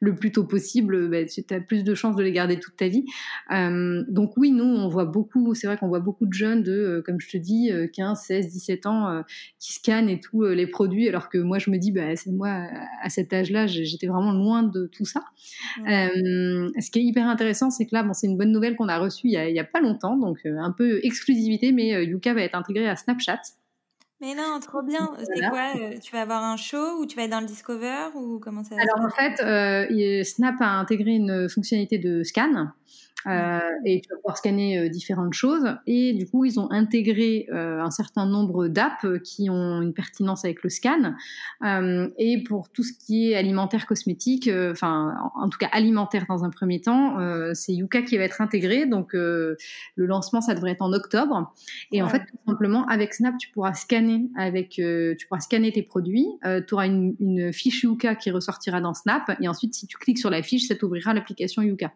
le 0.00 0.14
plus 0.14 0.32
tôt 0.32 0.44
possible, 0.44 1.08
ben, 1.08 1.26
tu 1.26 1.42
as 1.54 1.60
plus 1.60 1.84
de 1.84 1.94
chances 1.94 2.16
de 2.16 2.22
les 2.22 2.32
garder 2.32 2.58
toute 2.58 2.76
ta 2.76 2.88
vie. 2.88 3.04
Euh, 3.52 4.04
donc 4.08 4.32
oui, 4.36 4.52
nous, 4.52 4.64
on 4.64 4.88
voit 4.88 5.04
beaucoup. 5.04 5.54
C'est 5.54 5.66
vrai 5.66 5.76
qu'on 5.76 5.88
voit 5.88 6.00
beaucoup 6.00 6.26
de 6.26 6.32
jeunes 6.32 6.62
de, 6.62 7.02
comme 7.04 7.20
je 7.20 7.28
te 7.28 7.36
dis, 7.36 7.70
15, 7.94 8.20
16, 8.20 8.48
17 8.48 8.86
ans 8.86 9.22
qui 9.58 9.74
scannent 9.74 10.08
et 10.08 10.20
tout 10.20 10.44
les 10.44 10.66
produits, 10.66 11.08
alors 11.08 11.28
que 11.28 11.38
moi, 11.38 11.58
je 11.58 11.70
me 11.70 11.76
dis, 11.76 11.92
ben, 11.92 12.16
c'est 12.16 12.32
moi 12.32 12.66
à 13.02 13.10
cet 13.10 13.32
âge-là, 13.32 13.66
j'étais 13.66 14.06
vraiment 14.06 14.32
loin 14.32 14.62
de 14.62 14.86
tout 14.86 15.04
ça. 15.04 15.24
ce 15.84 16.90
qui 16.90 17.00
est 17.00 17.04
hyper 17.04 17.26
intéressant, 17.26 17.70
c'est 17.70 17.84
que 17.84 17.94
là, 17.94 18.02
bon, 18.02 18.14
c'est 18.14 18.26
une 18.26 18.36
bonne 18.36 18.52
nouvelle 18.52 18.76
qu'on 18.78 18.88
a 18.88 18.98
reçu 18.98 19.26
il 19.26 19.32
y 19.32 19.60
a, 19.60 19.64
pas 19.64 19.80
longtemps, 19.80 20.16
donc 20.16 20.38
euh, 20.46 20.56
un 20.58 20.70
peu 20.70 21.00
exclusivité, 21.02 21.72
mais 21.72 21.94
euh, 21.94 22.04
Yuka 22.04 22.32
va 22.32 22.42
être 22.42 22.54
intégré 22.54 22.88
à 22.88 22.96
Snapchat. 22.96 23.42
Mais 24.20 24.34
non, 24.34 24.58
trop 24.60 24.82
bien. 24.82 25.10
C'est 25.18 25.48
quoi 25.48 25.72
euh, 25.76 25.98
Tu 26.02 26.12
vas 26.12 26.22
avoir 26.22 26.42
un 26.42 26.56
show 26.56 27.00
ou 27.00 27.06
tu 27.06 27.16
vas 27.16 27.24
être 27.24 27.30
dans 27.30 27.40
le 27.40 27.46
Discover 27.46 28.16
ou 28.16 28.40
comment 28.40 28.64
ça 28.64 28.74
Alors 28.74 29.06
en 29.06 29.10
fait, 29.10 30.24
Snap 30.24 30.56
a 30.60 30.70
intégré 30.70 31.12
une 31.12 31.48
fonctionnalité 31.48 31.98
de 31.98 32.22
scan 32.22 32.68
euh, 33.26 33.58
et 33.84 34.00
tu 34.00 34.08
vas 34.10 34.16
pouvoir 34.16 34.36
scanner 34.36 34.78
euh, 34.78 34.88
différentes 34.88 35.34
choses. 35.34 35.64
Et 35.86 36.12
du 36.12 36.28
coup, 36.28 36.44
ils 36.44 36.60
ont 36.60 36.70
intégré 36.70 37.46
euh, 37.52 37.80
un 37.80 37.90
certain 37.90 38.26
nombre 38.26 38.68
d'apps 38.68 39.06
qui 39.24 39.50
ont 39.50 39.82
une 39.82 39.92
pertinence 39.92 40.44
avec 40.44 40.62
le 40.62 40.70
scan. 40.70 41.14
et 42.18 42.42
pour 42.44 42.70
tout 42.70 42.82
ce 42.82 42.92
qui 42.92 43.30
est 43.30 43.34
alimentaire, 43.34 43.86
cosmétique, 43.86 44.48
enfin, 44.70 45.14
en, 45.34 45.48
tout 45.48 45.58
cas 45.58 45.68
alimentaire 45.72 46.26
dans 46.28 46.44
un 46.44 46.50
premier 46.50 46.80
temps, 46.80 47.16
c'est 47.54 47.72
Yuka 47.72 48.02
qui 48.02 48.16
va 48.16 48.24
être 48.24 48.40
intégré. 48.40 48.86
Donc, 48.86 49.12
le 49.12 49.56
lancement, 49.96 50.40
ça 50.40 50.54
devrait 50.54 50.72
être 50.72 50.82
en 50.82 50.92
octobre. 50.92 51.52
Et 51.92 52.02
en 52.02 52.08
fait, 52.08 52.20
tout 52.20 52.38
simplement, 52.46 52.86
avec 52.86 53.14
Snap, 53.14 53.36
tu 53.38 53.50
pourras 53.50 53.74
scanner 53.74 54.28
avec, 54.36 54.70
tu 54.70 55.26
pourras 55.28 55.40
scanner 55.40 55.72
tes 55.72 55.82
produits. 55.82 56.26
tu 56.66 56.74
auras 56.74 56.86
une, 56.86 57.16
une 57.20 57.52
fiche 57.52 57.82
Yuka 57.82 58.14
qui 58.14 58.30
ressortira 58.30 58.80
dans 58.80 58.94
Snap. 58.94 59.30
Et 59.40 59.48
ensuite, 59.48 59.74
si 59.74 59.86
tu 59.86 59.96
cliques 59.98 60.18
sur 60.18 60.30
la 60.30 60.42
fiche, 60.42 60.68
ça 60.68 60.74
t'ouvrira 60.74 61.14
l'application 61.14 61.62
Yuka. 61.62 61.92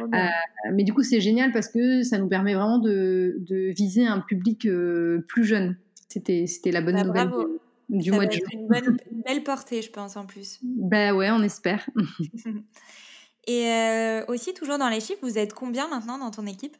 Euh, 0.00 0.28
mais 0.72 0.84
du 0.84 0.92
coup, 0.92 1.02
c'est 1.02 1.20
génial 1.20 1.52
parce 1.52 1.68
que 1.68 2.02
ça 2.02 2.18
nous 2.18 2.28
permet 2.28 2.54
vraiment 2.54 2.78
de, 2.78 3.36
de 3.40 3.72
viser 3.72 4.06
un 4.06 4.20
public 4.20 4.66
euh, 4.66 5.24
plus 5.28 5.44
jeune. 5.44 5.76
C'était, 6.08 6.46
c'était 6.46 6.70
la 6.70 6.80
bonne 6.80 6.96
bah, 6.96 7.04
nouvelle 7.04 7.30
du 7.88 8.10
mois 8.12 8.26
de 8.26 8.32
juin. 8.32 8.48
Une, 8.52 8.66
bonne, 8.66 8.96
belle 9.24 9.42
portée, 9.42 9.82
je 9.82 9.90
pense, 9.90 10.16
en 10.16 10.26
plus. 10.26 10.60
Bah 10.62 11.14
ouais, 11.14 11.30
on 11.30 11.42
espère. 11.42 11.88
Et 13.46 13.66
euh, 13.66 14.24
aussi, 14.26 14.54
toujours 14.54 14.78
dans 14.78 14.88
les 14.88 15.00
chiffres, 15.00 15.20
vous 15.22 15.38
êtes 15.38 15.54
combien 15.54 15.88
maintenant 15.88 16.18
dans 16.18 16.30
ton 16.30 16.46
équipe? 16.46 16.76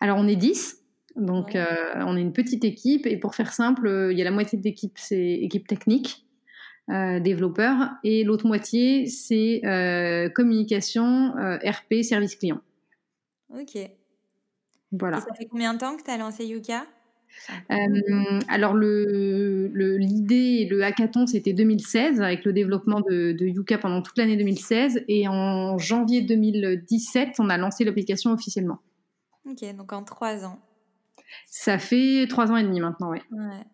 Alors, 0.00 0.18
on 0.18 0.26
est 0.26 0.36
10. 0.36 0.82
Donc, 1.16 1.56
on 1.56 2.16
est 2.16 2.20
une 2.20 2.32
petite 2.32 2.64
équipe. 2.64 3.06
Et 3.06 3.16
pour 3.18 3.34
faire 3.34 3.52
simple, 3.52 4.10
il 4.10 4.18
y 4.18 4.20
a 4.20 4.24
la 4.24 4.30
moitié 4.30 4.58
de 4.58 4.64
l'équipe, 4.64 4.92
c'est 4.96 5.32
équipe 5.32 5.66
technique. 5.66 6.25
Euh, 6.88 7.18
développeurs 7.18 7.90
et 8.04 8.22
l'autre 8.22 8.46
moitié 8.46 9.08
c'est 9.08 9.60
euh, 9.64 10.28
communication, 10.28 11.36
euh, 11.36 11.58
RP, 11.58 12.04
service 12.04 12.36
client. 12.36 12.60
Ok. 13.52 13.76
Voilà. 14.92 15.18
Et 15.18 15.20
ça 15.20 15.34
fait 15.34 15.46
combien 15.46 15.74
de 15.74 15.80
temps 15.80 15.96
que 15.96 16.04
tu 16.04 16.10
as 16.12 16.16
lancé 16.16 16.46
Yuka? 16.46 16.86
Alors 18.48 18.74
le, 18.74 19.66
l'idée 19.98 20.60
et 20.60 20.68
le 20.68 20.84
hackathon 20.84 21.26
c'était 21.26 21.52
2016 21.52 22.22
avec 22.22 22.44
le 22.44 22.52
développement 22.52 23.00
de, 23.00 23.32
de 23.32 23.46
Yuka 23.46 23.78
pendant 23.78 24.00
toute 24.00 24.16
l'année 24.16 24.36
2016 24.36 25.02
et 25.08 25.26
en 25.26 25.76
janvier 25.78 26.22
2017 26.22 27.40
on 27.40 27.50
a 27.50 27.58
lancé 27.58 27.84
l'application 27.84 28.30
officiellement. 28.30 28.78
Ok 29.44 29.64
donc 29.76 29.92
en 29.92 30.04
trois 30.04 30.44
ans. 30.44 30.60
Ça 31.46 31.78
fait 31.78 32.26
trois 32.28 32.52
ans 32.52 32.56
et 32.56 32.62
demi 32.62 32.78
maintenant 32.78 33.10
oui. 33.10 33.18
Ouais. 33.32 33.64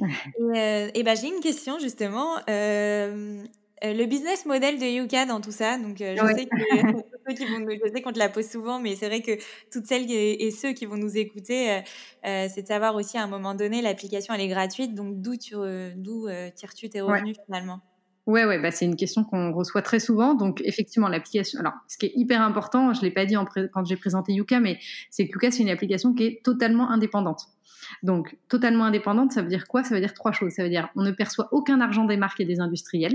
Euh, 0.00 0.90
et, 0.94 1.02
ben, 1.02 1.16
j'ai 1.16 1.28
une 1.28 1.40
question 1.40 1.78
justement. 1.78 2.36
Euh, 2.48 3.44
euh, 3.84 3.94
le 3.94 4.06
business 4.06 4.46
model 4.46 4.78
de 4.78 4.84
Yuka 4.84 5.26
dans 5.26 5.40
tout 5.40 5.50
ça, 5.50 5.76
donc 5.76 5.96
je, 5.98 6.34
sais 6.34 6.48
qu'on 8.02 8.12
te 8.12 8.18
la 8.18 8.28
pose 8.28 8.48
souvent, 8.48 8.78
mais 8.78 8.94
c'est 8.94 9.06
vrai 9.06 9.22
que 9.22 9.32
toutes 9.72 9.86
celles 9.86 10.10
et, 10.10 10.50
ceux 10.52 10.72
qui 10.72 10.86
vont 10.86 10.96
nous 10.96 11.16
écouter, 11.16 11.82
c'est 12.22 12.62
de 12.62 12.66
savoir 12.66 12.94
aussi 12.94 13.18
à 13.18 13.24
un 13.24 13.26
moment 13.26 13.54
donné, 13.54 13.82
l'application 13.82 14.34
elle 14.34 14.40
est 14.40 14.48
gratuite, 14.48 14.94
donc 14.94 15.20
d'où 15.20 15.36
tu, 15.36 15.56
d'où 15.96 16.28
tires-tu 16.54 16.90
tes 16.90 17.00
revenus 17.00 17.36
finalement? 17.44 17.80
Ouais, 18.26 18.44
ouais, 18.44 18.60
bah 18.60 18.70
c'est 18.70 18.84
une 18.84 18.94
question 18.94 19.24
qu'on 19.24 19.52
reçoit 19.52 19.82
très 19.82 19.98
souvent. 19.98 20.34
Donc, 20.34 20.60
effectivement, 20.64 21.08
l'application. 21.08 21.58
Alors, 21.58 21.72
ce 21.88 21.98
qui 21.98 22.06
est 22.06 22.12
hyper 22.14 22.40
important, 22.40 22.94
je 22.94 23.02
l'ai 23.02 23.10
pas 23.10 23.26
dit 23.26 23.34
quand 23.72 23.84
j'ai 23.84 23.96
présenté 23.96 24.32
Yuka, 24.32 24.60
mais 24.60 24.78
c'est 25.10 25.26
que 25.26 25.32
Yuka, 25.34 25.50
c'est 25.50 25.62
une 25.64 25.70
application 25.70 26.14
qui 26.14 26.24
est 26.24 26.44
totalement 26.44 26.88
indépendante. 26.90 27.48
Donc, 28.04 28.36
totalement 28.48 28.84
indépendante, 28.84 29.32
ça 29.32 29.42
veut 29.42 29.48
dire 29.48 29.66
quoi? 29.66 29.82
Ça 29.84 29.94
veut 29.94 30.00
dire 30.00 30.14
trois 30.14 30.32
choses. 30.32 30.52
Ça 30.52 30.62
veut 30.62 30.68
dire 30.68 30.88
on 30.96 31.02
ne 31.02 31.10
perçoit 31.10 31.48
aucun 31.52 31.80
argent 31.80 32.04
des 32.04 32.16
marques 32.16 32.40
et 32.40 32.44
des 32.44 32.60
industriels. 32.60 33.14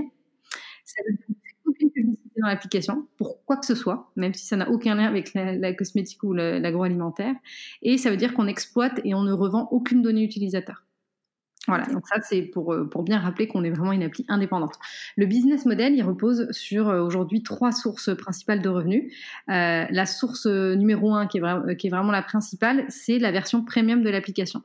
Ça 0.85 1.01
veut 1.07 1.15
dire 1.15 1.35
aucune 1.65 1.91
publicité 1.91 2.41
dans 2.41 2.47
l'application 2.47 3.07
pour 3.17 3.43
quoi 3.45 3.57
que 3.57 3.65
ce 3.65 3.75
soit, 3.75 4.11
même 4.17 4.33
si 4.33 4.45
ça 4.45 4.57
n'a 4.57 4.69
aucun 4.69 4.95
lien 4.95 5.05
avec 5.07 5.33
la, 5.33 5.73
cosmétique 5.73 6.23
ou 6.23 6.33
l'agroalimentaire. 6.33 7.35
Et 7.81 7.97
ça 7.97 8.09
veut 8.11 8.17
dire 8.17 8.33
qu'on 8.33 8.47
exploite 8.47 8.99
et 9.05 9.13
on 9.15 9.23
ne 9.23 9.33
revend 9.33 9.69
aucune 9.71 10.01
donnée 10.01 10.23
utilisateur. 10.23 10.86
Voilà, 11.67 11.85
donc 11.87 12.07
ça 12.07 12.21
c'est 12.21 12.43
pour, 12.43 12.73
euh, 12.73 12.85
pour 12.85 13.03
bien 13.03 13.19
rappeler 13.19 13.47
qu'on 13.47 13.63
est 13.65 13.69
vraiment 13.69 13.91
une 13.91 14.03
appli 14.03 14.25
indépendante. 14.29 14.75
Le 15.17 15.25
business 15.25 15.65
model, 15.65 15.93
il 15.93 16.01
repose 16.01 16.49
sur 16.51 16.87
euh, 16.87 17.01
aujourd'hui 17.01 17.43
trois 17.43 17.73
sources 17.73 18.15
principales 18.15 18.61
de 18.61 18.69
revenus. 18.69 19.13
Euh, 19.49 19.85
la 19.89 20.05
source 20.05 20.45
numéro 20.45 21.13
un, 21.13 21.27
qui 21.27 21.39
est, 21.39 21.75
qui 21.77 21.87
est 21.87 21.89
vraiment 21.89 22.11
la 22.11 22.21
principale, 22.21 22.85
c'est 22.87 23.19
la 23.19 23.31
version 23.31 23.65
premium 23.65 24.01
de 24.01 24.09
l'application. 24.09 24.61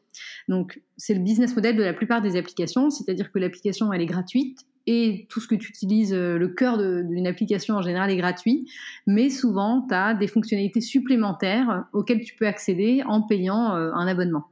Donc 0.49 0.81
c'est 0.97 1.15
le 1.15 1.21
business 1.21 1.57
model 1.57 1.75
de 1.75 1.83
la 1.83 1.93
plupart 1.93 2.23
des 2.23 2.37
applications, 2.37 2.89
c'est-à-dire 2.91 3.33
que 3.33 3.39
l'application 3.41 3.93
elle 3.93 4.01
est 4.01 4.07
gratuite, 4.07 4.61
et 4.87 5.27
tout 5.29 5.41
ce 5.41 5.47
que 5.47 5.55
tu 5.55 5.71
utilises, 5.71 6.13
le 6.13 6.49
cœur 6.49 6.77
d'une 6.77 7.27
application 7.29 7.77
en 7.77 7.83
général 7.83 8.11
est 8.11 8.17
gratuit, 8.17 8.69
mais 9.07 9.31
souvent 9.31 9.87
tu 9.89 9.95
as 9.95 10.15
des 10.15 10.27
fonctionnalités 10.27 10.81
supplémentaires 10.81 11.85
auxquelles 11.93 12.23
tu 12.23 12.35
peux 12.35 12.49
accéder 12.49 13.03
en 13.07 13.23
payant 13.23 13.71
un 13.71 14.07
abonnement. 14.09 14.52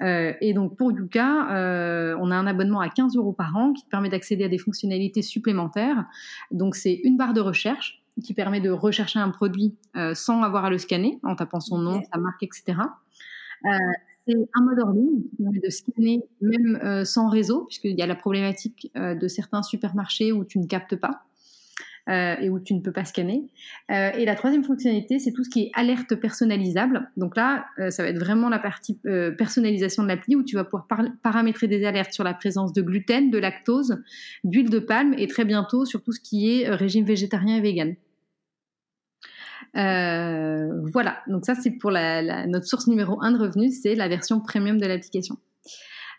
Et 0.00 0.52
donc 0.54 0.76
pour 0.76 0.92
Yuka, 0.92 2.16
on 2.20 2.30
a 2.30 2.36
un 2.36 2.46
abonnement 2.46 2.80
à 2.80 2.88
15 2.88 3.16
euros 3.16 3.32
par 3.32 3.56
an 3.56 3.72
qui 3.72 3.84
permet 3.86 4.08
d'accéder 4.08 4.44
à 4.44 4.48
des 4.48 4.58
fonctionnalités 4.58 5.22
supplémentaires. 5.22 6.06
Donc 6.50 6.76
c'est 6.76 6.94
une 6.94 7.16
barre 7.16 7.34
de 7.34 7.40
recherche 7.40 8.02
qui 8.22 8.34
permet 8.34 8.60
de 8.60 8.70
rechercher 8.70 9.18
un 9.18 9.30
produit 9.30 9.74
sans 10.14 10.42
avoir 10.42 10.66
à 10.66 10.70
le 10.70 10.78
scanner 10.78 11.18
en 11.22 11.36
tapant 11.36 11.60
son 11.60 11.78
nom, 11.78 12.02
sa 12.12 12.18
marque, 12.18 12.42
etc. 12.42 12.78
c'est 13.62 14.34
un 14.54 14.62
mode 14.62 14.78
hors 14.78 14.92
ligne 14.92 15.22
qui 15.22 15.36
permet 15.42 15.60
de 15.60 15.70
scanner 15.70 16.22
même 16.40 17.04
sans 17.04 17.28
réseau, 17.28 17.64
puisqu'il 17.64 17.98
y 17.98 18.02
a 18.02 18.06
la 18.06 18.16
problématique 18.16 18.90
de 18.94 19.28
certains 19.28 19.62
supermarchés 19.62 20.32
où 20.32 20.44
tu 20.44 20.58
ne 20.58 20.66
captes 20.66 20.96
pas. 20.96 21.24
Euh, 22.08 22.34
et 22.40 22.48
où 22.48 22.58
tu 22.58 22.74
ne 22.74 22.80
peux 22.80 22.92
pas 22.92 23.04
scanner. 23.04 23.44
Euh, 23.90 24.10
et 24.12 24.24
la 24.24 24.34
troisième 24.34 24.64
fonctionnalité, 24.64 25.18
c'est 25.18 25.32
tout 25.32 25.44
ce 25.44 25.50
qui 25.50 25.64
est 25.64 25.70
alerte 25.74 26.14
personnalisable. 26.16 27.08
Donc 27.16 27.36
là, 27.36 27.66
euh, 27.78 27.90
ça 27.90 28.02
va 28.02 28.08
être 28.08 28.18
vraiment 28.18 28.48
la 28.48 28.58
partie 28.58 28.98
personnalisation 29.36 30.02
de 30.02 30.08
l'appli 30.08 30.34
où 30.34 30.42
tu 30.42 30.56
vas 30.56 30.64
pouvoir 30.64 30.86
paramétrer 31.22 31.68
des 31.68 31.84
alertes 31.84 32.12
sur 32.12 32.24
la 32.24 32.34
présence 32.34 32.72
de 32.72 32.82
gluten, 32.82 33.30
de 33.30 33.38
lactose, 33.38 34.02
d'huile 34.44 34.70
de 34.70 34.78
palme 34.78 35.14
et 35.18 35.26
très 35.26 35.44
bientôt 35.44 35.84
sur 35.84 36.02
tout 36.02 36.12
ce 36.12 36.20
qui 36.20 36.50
est 36.50 36.70
régime 36.70 37.04
végétarien 37.04 37.56
et 37.56 37.60
vegan. 37.60 37.94
voilà, 39.74 41.18
donc 41.28 41.44
ça 41.44 41.54
c'est 41.54 41.70
pour 41.70 41.90
notre 41.92 42.66
source 42.66 42.86
numéro 42.88 43.22
un 43.22 43.32
de 43.32 43.38
revenus, 43.38 43.80
c'est 43.82 43.94
la 43.94 44.08
version 44.08 44.40
premium 44.40 44.78
de 44.78 44.86
l'application. 44.86 45.36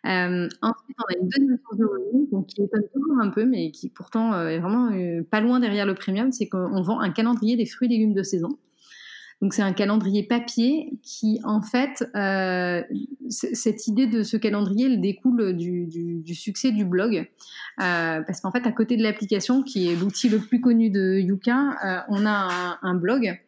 Euh, 0.07 0.49
ensuite, 0.61 0.97
on 0.97 1.13
a 1.13 1.17
une 1.19 1.29
deuxième 1.29 1.57
source 1.63 1.77
de 1.77 1.85
revenus 1.85 2.29
donc, 2.31 2.47
qui 2.47 2.63
étonne 2.63 2.83
toujours 2.93 3.19
un 3.21 3.29
peu, 3.29 3.45
mais 3.45 3.71
qui 3.71 3.89
pourtant 3.89 4.33
euh, 4.33 4.47
est 4.47 4.59
vraiment 4.59 4.91
euh, 4.91 5.21
pas 5.29 5.41
loin 5.41 5.59
derrière 5.59 5.85
le 5.85 5.93
premium, 5.93 6.31
c'est 6.31 6.47
qu'on 6.47 6.81
vend 6.81 6.99
un 6.99 7.11
calendrier 7.11 7.55
des 7.55 7.65
fruits 7.65 7.87
et 7.87 7.91
légumes 7.91 8.13
de 8.13 8.23
saison. 8.23 8.57
Donc 9.41 9.55
c'est 9.55 9.63
un 9.63 9.73
calendrier 9.73 10.21
papier 10.23 10.93
qui, 11.01 11.39
en 11.43 11.63
fait, 11.63 12.07
euh, 12.15 12.83
cette 13.29 13.87
idée 13.87 14.05
de 14.05 14.21
ce 14.21 14.37
calendrier, 14.37 14.85
elle 14.85 15.01
découle 15.01 15.57
du, 15.57 15.87
du, 15.87 16.19
du 16.19 16.35
succès 16.35 16.71
du 16.71 16.85
blog, 16.85 17.15
euh, 17.81 18.21
parce 18.21 18.39
qu'en 18.41 18.51
fait, 18.51 18.67
à 18.67 18.71
côté 18.71 18.97
de 18.97 19.03
l'application, 19.03 19.63
qui 19.63 19.89
est 19.89 19.95
l'outil 19.95 20.29
le 20.29 20.37
plus 20.37 20.61
connu 20.61 20.91
de 20.91 21.17
Yuka, 21.19 21.57
euh, 21.83 21.99
on 22.09 22.25
a 22.27 22.77
un, 22.83 22.89
un 22.89 22.93
blog 22.95 23.39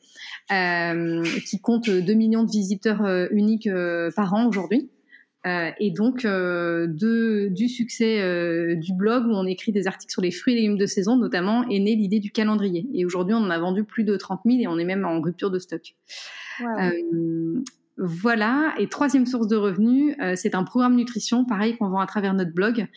qui 1.47 1.59
compte 1.61 1.89
2 1.89 2.13
millions 2.13 2.43
de 2.43 2.51
visiteurs 2.51 3.01
uniques 3.31 3.69
par 4.15 4.33
an 4.33 4.45
aujourd'hui. 4.45 4.89
Euh, 5.45 5.71
et 5.79 5.91
donc, 5.91 6.23
euh, 6.25 6.87
de, 6.87 7.49
du 7.51 7.67
succès 7.67 8.21
euh, 8.21 8.75
du 8.75 8.93
blog 8.93 9.25
où 9.25 9.31
on 9.31 9.45
écrit 9.45 9.71
des 9.71 9.87
articles 9.87 10.11
sur 10.11 10.21
les 10.21 10.31
fruits 10.31 10.53
et 10.53 10.57
légumes 10.57 10.77
de 10.77 10.85
saison, 10.85 11.17
notamment, 11.17 11.67
est 11.69 11.79
née 11.79 11.95
l'idée 11.95 12.19
du 12.19 12.31
calendrier. 12.31 12.87
Et 12.93 13.05
aujourd'hui, 13.05 13.35
on 13.35 13.39
en 13.39 13.49
a 13.49 13.59
vendu 13.59 13.83
plus 13.83 14.03
de 14.03 14.15
30 14.15 14.41
000 14.45 14.59
et 14.61 14.67
on 14.67 14.77
est 14.77 14.85
même 14.85 15.05
en 15.05 15.19
rupture 15.21 15.51
de 15.51 15.59
stock. 15.59 15.95
voilà. 17.97 18.73
Et 18.79 18.87
troisième 18.87 19.25
source 19.25 19.47
de 19.47 19.55
revenus, 19.55 20.15
c'est 20.35 20.55
un 20.55 20.63
programme 20.63 20.95
nutrition, 20.95 21.45
pareil 21.45 21.77
qu'on 21.77 21.89
vend 21.89 21.99
à 21.99 22.07
travers 22.07 22.33
notre 22.33 22.53
blog, 22.53 22.87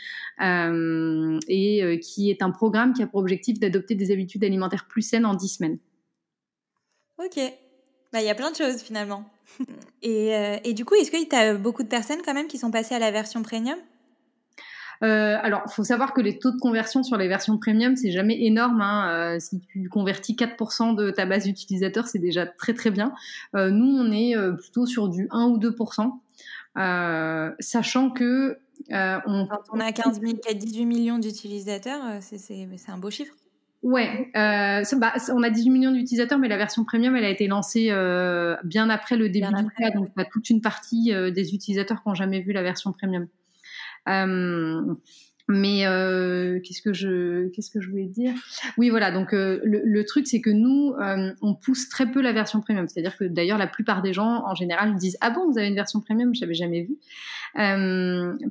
et 0.41 2.01
qui 2.01 2.31
est 2.31 2.43
un 2.43 2.51
programme 2.51 2.93
qui 2.93 3.03
a 3.03 3.07
pour 3.07 3.21
objectif 3.21 3.59
d'adopter 3.59 3.95
des 3.95 4.13
habitudes 4.13 4.45
alimentaires 4.45 4.87
plus 4.89 5.03
saines 5.03 5.27
en 5.27 5.35
10 5.35 5.49
semaines. 5.49 5.79
Ok. 7.19 7.41
Bah, 8.13 8.21
il 8.21 8.27
y 8.27 8.31
a 8.31 8.35
plein 8.35 8.51
de 8.51 8.57
choses 8.57 8.83
finalement. 8.83 9.25
Et, 10.03 10.37
euh, 10.37 10.57
et, 10.65 10.75
du 10.75 10.85
coup, 10.85 10.95
est-ce 10.95 11.11
que 11.11 11.29
tu 11.29 11.35
as 11.35 11.55
beaucoup 11.55 11.83
de 11.83 11.89
personnes 11.89 12.21
quand 12.25 12.35
même 12.35 12.47
qui 12.47 12.59
sont 12.59 12.71
passées 12.71 12.95
à 12.95 12.99
la 12.99 13.11
version 13.11 13.43
premium? 13.43 13.79
Euh, 15.03 15.37
alors, 15.43 15.63
il 15.67 15.73
faut 15.73 15.85
savoir 15.85 16.13
que 16.13 16.21
les 16.21 16.39
taux 16.39 16.53
de 16.53 16.59
conversion 16.59 17.03
sur 17.03 17.17
les 17.17 17.29
versions 17.29 17.59
premium, 17.59 17.97
c'est 17.97 18.13
jamais 18.13 18.43
énorme. 18.45 18.81
Hein. 18.81 19.11
Euh, 19.11 19.39
si 19.39 19.61
tu 19.61 19.89
convertis 19.89 20.35
4% 20.35 20.95
de 20.95 21.11
ta 21.11 21.27
base 21.27 21.45
d'utilisateurs, 21.45 22.07
c'est 22.09 22.19
déjà 22.19 22.47
très 22.47 22.75
très 22.75 22.91
bien. 22.91 23.13
Euh, 23.55 23.71
nous, 23.71 23.87
on 23.87 24.11
est 24.13 24.35
plutôt 24.57 24.87
sur 24.87 25.09
du 25.09 25.29
1 25.31 25.47
ou 25.47 25.59
2%, 25.59 27.55
sachant 27.61 28.11
que 28.11 28.59
on... 28.91 29.47
Quand 29.47 29.63
on 29.73 29.81
a 29.81 29.93
15 29.93 30.21
000, 30.21 30.35
18 30.55 30.85
millions 30.87 31.19
d'utilisateurs, 31.19 32.21
c'est 32.21 32.67
un 32.89 32.99
beau 32.99 33.11
chiffre. 33.11 33.35
Ouais, 33.87 34.33
euh, 34.35 34.83
bah, 34.97 35.15
on 35.33 35.45
a 35.45 35.49
18 35.49 35.71
millions 35.71 35.93
d'utilisateurs, 35.93 36.41
mais 36.41 36.49
la 36.49 36.57
version 36.57 36.85
premium, 36.85 37.15
elle 37.15 37.25
a 37.25 37.31
été 37.31 37.47
lancée 37.47 37.87
euh, 37.91 38.57
bien 38.65 38.91
après 38.91 39.17
le 39.17 39.29
début 39.29 39.47
du 39.47 39.71
cas, 39.79 39.93
donc 39.93 40.11
a 40.17 40.25
toute 40.25 40.51
une 40.51 40.61
partie 40.61 41.15
euh, 41.15 41.31
des 41.31 41.55
utilisateurs 41.55 42.03
qui 42.03 42.09
n'ont 42.09 42.17
jamais 42.17 42.41
vu 42.41 42.53
la 42.53 42.65
version 42.65 42.91
premium. 42.91 43.29
Euh, 45.49 45.53
mais 45.57 45.87
euh, 45.87 46.61
qu'est-ce 46.61 46.83
que 46.83 46.93
je 46.93 47.49
qu'est-ce 47.49 47.71
que 47.71 47.81
je 47.81 47.89
voulais 47.89 48.07
dire? 48.07 48.35
Oui, 48.79 48.91
voilà. 48.91 49.11
Donc 49.11 49.33
euh, 49.33 49.61
le, 49.65 49.81
le, 49.85 50.05
truc, 50.05 50.27
c'est 50.27 50.41
que 50.41 50.51
nous, 50.51 50.95
euh, 51.01 51.33
on 51.43 51.55
pousse 51.55 51.89
très 51.89 52.11
peu 52.11 52.21
la 52.21 52.33
version 52.33 52.61
premium. 52.61 52.87
C'est-à-dire 52.89 53.17
que 53.17 53.25
d'ailleurs, 53.25 53.59
la 53.59 53.67
plupart 53.67 54.03
des 54.03 54.13
gens, 54.13 54.45
en 54.47 54.55
général, 54.55 54.95
disent 54.97 55.17
ah 55.21 55.31
bon, 55.31 55.51
vous 55.51 55.59
avez 55.59 55.69
une 55.69 55.75
version 55.75 56.01
premium? 56.01 56.35
Je 56.35 56.41
l'avais 56.41 56.55
jamais 56.55 56.83
vue. 56.83 56.99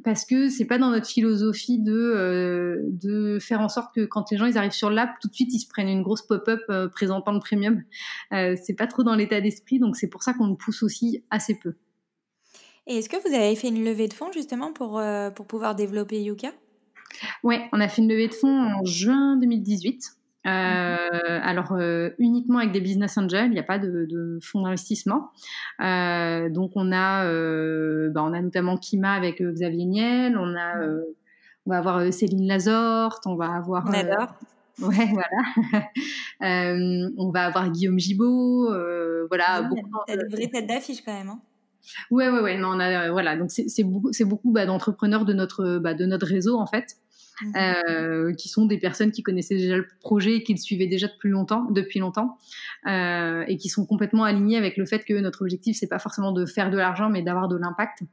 parce 0.04 0.26
que 0.26 0.50
c'est 0.50 0.66
pas 0.66 0.78
dans 0.78 0.92
notre 0.92 1.08
philosophie 1.08 1.80
de 1.80 2.86
de 2.92 3.40
faire 3.40 3.62
en 3.62 3.70
sorte 3.70 3.94
que 3.94 4.06
quand 4.06 4.32
les 4.32 4.38
gens 4.38 4.46
ils 4.46 4.58
arrivent 4.58 4.72
sur 4.72 4.90
l'app, 4.90 5.12
tout 5.22 5.28
de 5.28 5.34
suite 5.34 5.54
ils 5.54 5.60
se 5.60 5.68
prennent 5.68 5.90
une 5.90 6.02
grosse 6.02 6.26
pop-up 6.26 6.62
présentant 6.92 7.32
le 7.32 7.40
premium. 7.40 7.84
c'est 8.32 8.76
pas 8.78 8.88
trop 8.88 9.04
dans 9.04 9.16
l'état 9.16 9.42
d'esprit, 9.42 9.80
donc 9.80 9.96
c'est 9.96 10.08
pour 10.08 10.24
ça 10.24 10.34
qu'on 10.34 10.48
le 10.48 10.56
pousse 10.56 10.84
aussi 10.84 11.24
assez 11.30 11.58
peu. 11.62 11.74
Et 12.88 12.98
est-ce 12.98 13.10
que 13.10 13.18
vous 13.28 13.34
avez 13.34 13.56
fait 13.56 13.70
une 13.70 13.84
levée 13.84 14.08
de 14.08 14.14
fonds 14.14 14.32
justement 14.32 14.72
pour, 14.72 15.02
pour 15.36 15.48
pouvoir 15.48 15.76
développer 15.76 16.22
Yuka? 16.22 16.52
Ouais, 17.44 17.68
on 17.72 17.80
a 17.80 17.88
fait 17.88 18.02
une 18.02 18.10
levée 18.10 18.28
de 18.28 18.34
fonds 18.34 18.62
en 18.62 18.86
juin 18.86 19.38
2018. 19.38 20.16
Euh, 20.46 21.40
alors 21.42 21.72
euh, 21.72 22.12
uniquement 22.20 22.60
avec 22.60 22.72
des 22.72 22.82
business 22.82 23.18
angels, 23.18 23.48
il 23.48 23.54
n'y 23.54 23.60
a 23.60 23.64
pas 23.64 23.80
de, 23.80 24.06
de 24.08 24.40
fonds 24.44 24.62
d'investissement. 24.62 25.32
Euh, 25.82 26.50
donc 26.50 26.72
on 26.76 26.92
a, 26.92 27.24
bah, 28.10 28.24
on 28.24 28.34
a 28.34 28.42
notamment 28.42 28.78
Kima 28.78 29.14
avec 29.14 29.42
Xavier 29.42 29.86
Niel, 29.86 30.38
on 30.38 30.56
a, 30.56 30.82
euh, 30.82 31.02
on 31.66 31.72
va 31.72 31.78
avoir 31.78 32.14
Céline 32.14 32.48
Lazorte, 32.48 33.26
on 33.26 33.36
va 33.36 33.54
avoir. 33.56 33.86
On 33.88 33.94
adore. 33.94 34.36
Ouais, 34.82 35.10
voilà. 35.14 35.88
on 37.18 37.32
va 37.32 37.46
avoir 37.46 37.72
Guillaume 37.72 37.98
Gibaud, 37.98 38.68
voilà. 39.30 39.64
Ouais, 39.72 39.82
T'as 40.06 40.18
de 40.18 40.30
vraies 40.30 40.48
têtes 40.48 40.68
d'affiche 40.68 41.02
quand 41.04 41.14
même. 41.14 41.30
Hein 41.30 41.40
ouais, 42.12 42.30
ouais, 42.30 42.42
ouais. 42.42 42.58
Non, 42.58 42.70
on 42.74 42.80
a, 42.80 43.10
voilà. 43.10 43.36
Donc 43.36 43.50
c'est 43.50 43.84
beaucoup, 43.84 44.14
c'est 44.14 44.26
beaucoup 44.26 44.52
bah, 44.52 44.68
d'entrepreneurs 44.68 45.26
de 45.26 45.34
notre, 45.34 45.80
bah, 45.80 45.96
de 45.96 46.06
notre 46.06 46.28
réseau 46.28 46.60
en 46.60 46.68
fait. 46.68 46.98
Mhm. 47.42 47.54
Euh, 47.58 48.34
qui 48.34 48.48
sont 48.48 48.66
des 48.66 48.78
personnes 48.78 49.12
qui 49.12 49.22
connaissaient 49.22 49.58
déjà 49.58 49.76
le 49.76 49.88
projet 50.00 50.38
et 50.38 50.44
qui 50.44 50.54
le 50.54 50.58
suivaient 50.58 50.88
déjà 50.88 51.08
depuis 51.08 51.30
longtemps, 51.30 51.70
depuis 51.70 52.00
longtemps, 52.00 52.38
euh, 52.88 53.44
et 53.48 53.58
qui 53.58 53.68
sont 53.68 53.86
complètement 53.86 54.24
alignés 54.24 54.58
avec 54.58 54.78
le 54.78 54.86
fait 54.86 55.04
que 55.04 55.14
notre 55.20 55.42
objectif 55.42 55.76
c'est 55.78 55.88
pas 55.88 56.00
forcément 56.00 56.32
de 56.32 56.46
faire 56.46 56.70
de 56.70 56.78
l'argent, 56.78 57.10
mais 57.10 57.22
d'avoir 57.22 57.48
de 57.48 57.58
l'impact. 57.58 58.04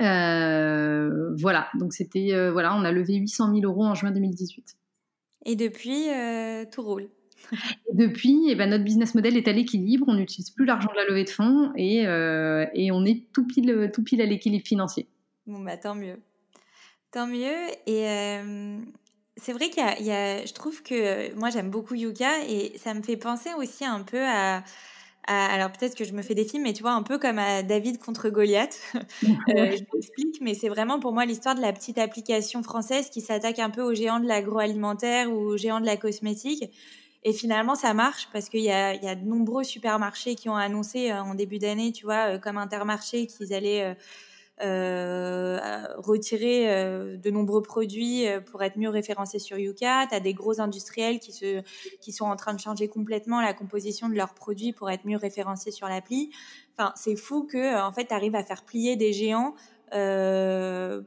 Euh, 0.00 1.34
voilà, 1.36 1.68
donc 1.78 1.92
c'était 1.92 2.50
voilà, 2.50 2.74
on 2.74 2.84
a 2.84 2.92
levé 2.92 3.14
800 3.14 3.54
000 3.54 3.60
euros 3.64 3.84
en 3.84 3.94
juin 3.94 4.10
2018. 4.10 4.76
Et 5.46 5.54
depuis, 5.54 6.08
tout 6.72 6.82
roule. 6.82 7.08
Et 7.88 7.94
depuis, 7.94 8.48
eh 8.48 8.56
ben, 8.56 8.68
notre 8.68 8.82
business 8.82 9.14
model 9.14 9.36
est 9.36 9.46
à 9.46 9.52
l'équilibre. 9.52 10.06
On 10.08 10.14
n'utilise 10.14 10.50
plus 10.50 10.64
l'argent 10.64 10.90
de 10.90 10.96
la 10.96 11.06
levée 11.06 11.22
de 11.22 11.30
fonds 11.30 11.70
et, 11.76 12.02
et 12.02 12.90
on 12.90 13.04
est 13.04 13.32
tout 13.32 13.46
pile, 13.46 13.90
tout 13.94 14.02
pile 14.02 14.20
à 14.20 14.26
l'équilibre 14.26 14.66
financier. 14.66 15.06
Bon, 15.46 15.60
bah 15.60 15.76
tant 15.76 15.94
mieux. 15.94 16.18
Tant 17.10 17.26
mieux. 17.26 17.56
Et 17.86 18.06
euh, 18.08 18.78
c'est 19.36 19.52
vrai 19.52 19.70
qu'il 19.70 19.82
y, 19.82 20.04
y, 20.04 20.12
a, 20.12 20.44
je 20.44 20.52
trouve 20.52 20.82
que 20.82 21.32
moi 21.34 21.48
j'aime 21.50 21.70
beaucoup 21.70 21.94
Yuka 21.94 22.44
et 22.46 22.76
ça 22.78 22.92
me 22.94 23.02
fait 23.02 23.16
penser 23.16 23.50
aussi 23.56 23.84
un 23.84 24.02
peu 24.02 24.22
à, 24.26 24.62
à 25.26 25.46
alors 25.46 25.72
peut-être 25.72 25.94
que 25.96 26.04
je 26.04 26.12
me 26.12 26.22
fais 26.22 26.34
des 26.34 26.44
films, 26.44 26.64
mais 26.64 26.74
tu 26.74 26.82
vois 26.82 26.92
un 26.92 27.02
peu 27.02 27.18
comme 27.18 27.38
à 27.38 27.62
David 27.62 27.98
contre 27.98 28.28
Goliath. 28.30 28.78
euh, 29.48 29.76
je 29.76 29.84
m'explique, 29.94 30.40
mais 30.42 30.54
c'est 30.54 30.68
vraiment 30.68 31.00
pour 31.00 31.12
moi 31.14 31.24
l'histoire 31.24 31.54
de 31.54 31.62
la 31.62 31.72
petite 31.72 31.98
application 31.98 32.62
française 32.62 33.08
qui 33.10 33.22
s'attaque 33.22 33.58
un 33.58 33.70
peu 33.70 33.82
aux 33.82 33.94
géants 33.94 34.20
de 34.20 34.26
l'agroalimentaire 34.28 35.32
ou 35.32 35.36
aux 35.52 35.56
géants 35.56 35.80
de 35.80 35.86
la 35.86 35.96
cosmétique. 35.96 36.64
Et 37.24 37.32
finalement, 37.32 37.74
ça 37.74 37.94
marche 37.94 38.28
parce 38.32 38.48
qu'il 38.48 38.60
y 38.60 38.64
y 38.64 38.70
a 38.70 39.14
de 39.14 39.24
nombreux 39.24 39.64
supermarchés 39.64 40.34
qui 40.36 40.48
ont 40.48 40.56
annoncé 40.56 41.10
euh, 41.10 41.20
en 41.22 41.34
début 41.34 41.58
d'année, 41.58 41.92
tu 41.92 42.04
vois, 42.04 42.34
euh, 42.36 42.38
comme 42.38 42.58
Intermarché, 42.58 43.26
qu'ils 43.26 43.52
allaient 43.52 43.84
euh, 43.84 43.94
retirer 44.60 46.70
euh, 46.70 47.16
de 47.16 47.30
nombreux 47.30 47.62
produits 47.62 48.26
euh, 48.26 48.40
pour 48.40 48.62
être 48.62 48.76
mieux 48.76 48.88
référencés 48.88 49.38
sur 49.38 49.58
Yuka. 49.58 50.06
Tu 50.08 50.14
as 50.14 50.20
des 50.20 50.34
gros 50.34 50.60
industriels 50.60 51.20
qui, 51.20 51.32
se, 51.32 51.62
qui 52.00 52.12
sont 52.12 52.24
en 52.24 52.36
train 52.36 52.54
de 52.54 52.60
changer 52.60 52.88
complètement 52.88 53.40
la 53.40 53.54
composition 53.54 54.08
de 54.08 54.14
leurs 54.14 54.34
produits 54.34 54.72
pour 54.72 54.90
être 54.90 55.06
mieux 55.06 55.16
référencés 55.16 55.70
sur 55.70 55.88
l'appli. 55.88 56.30
Enfin, 56.76 56.92
c'est 56.96 57.16
fou 57.16 57.44
que 57.44 57.80
en 57.80 57.92
fait, 57.92 58.06
tu 58.06 58.14
arrives 58.14 58.34
à 58.34 58.42
faire 58.42 58.64
plier 58.64 58.96
des 58.96 59.12
géants 59.12 59.54
euh, 59.94 61.02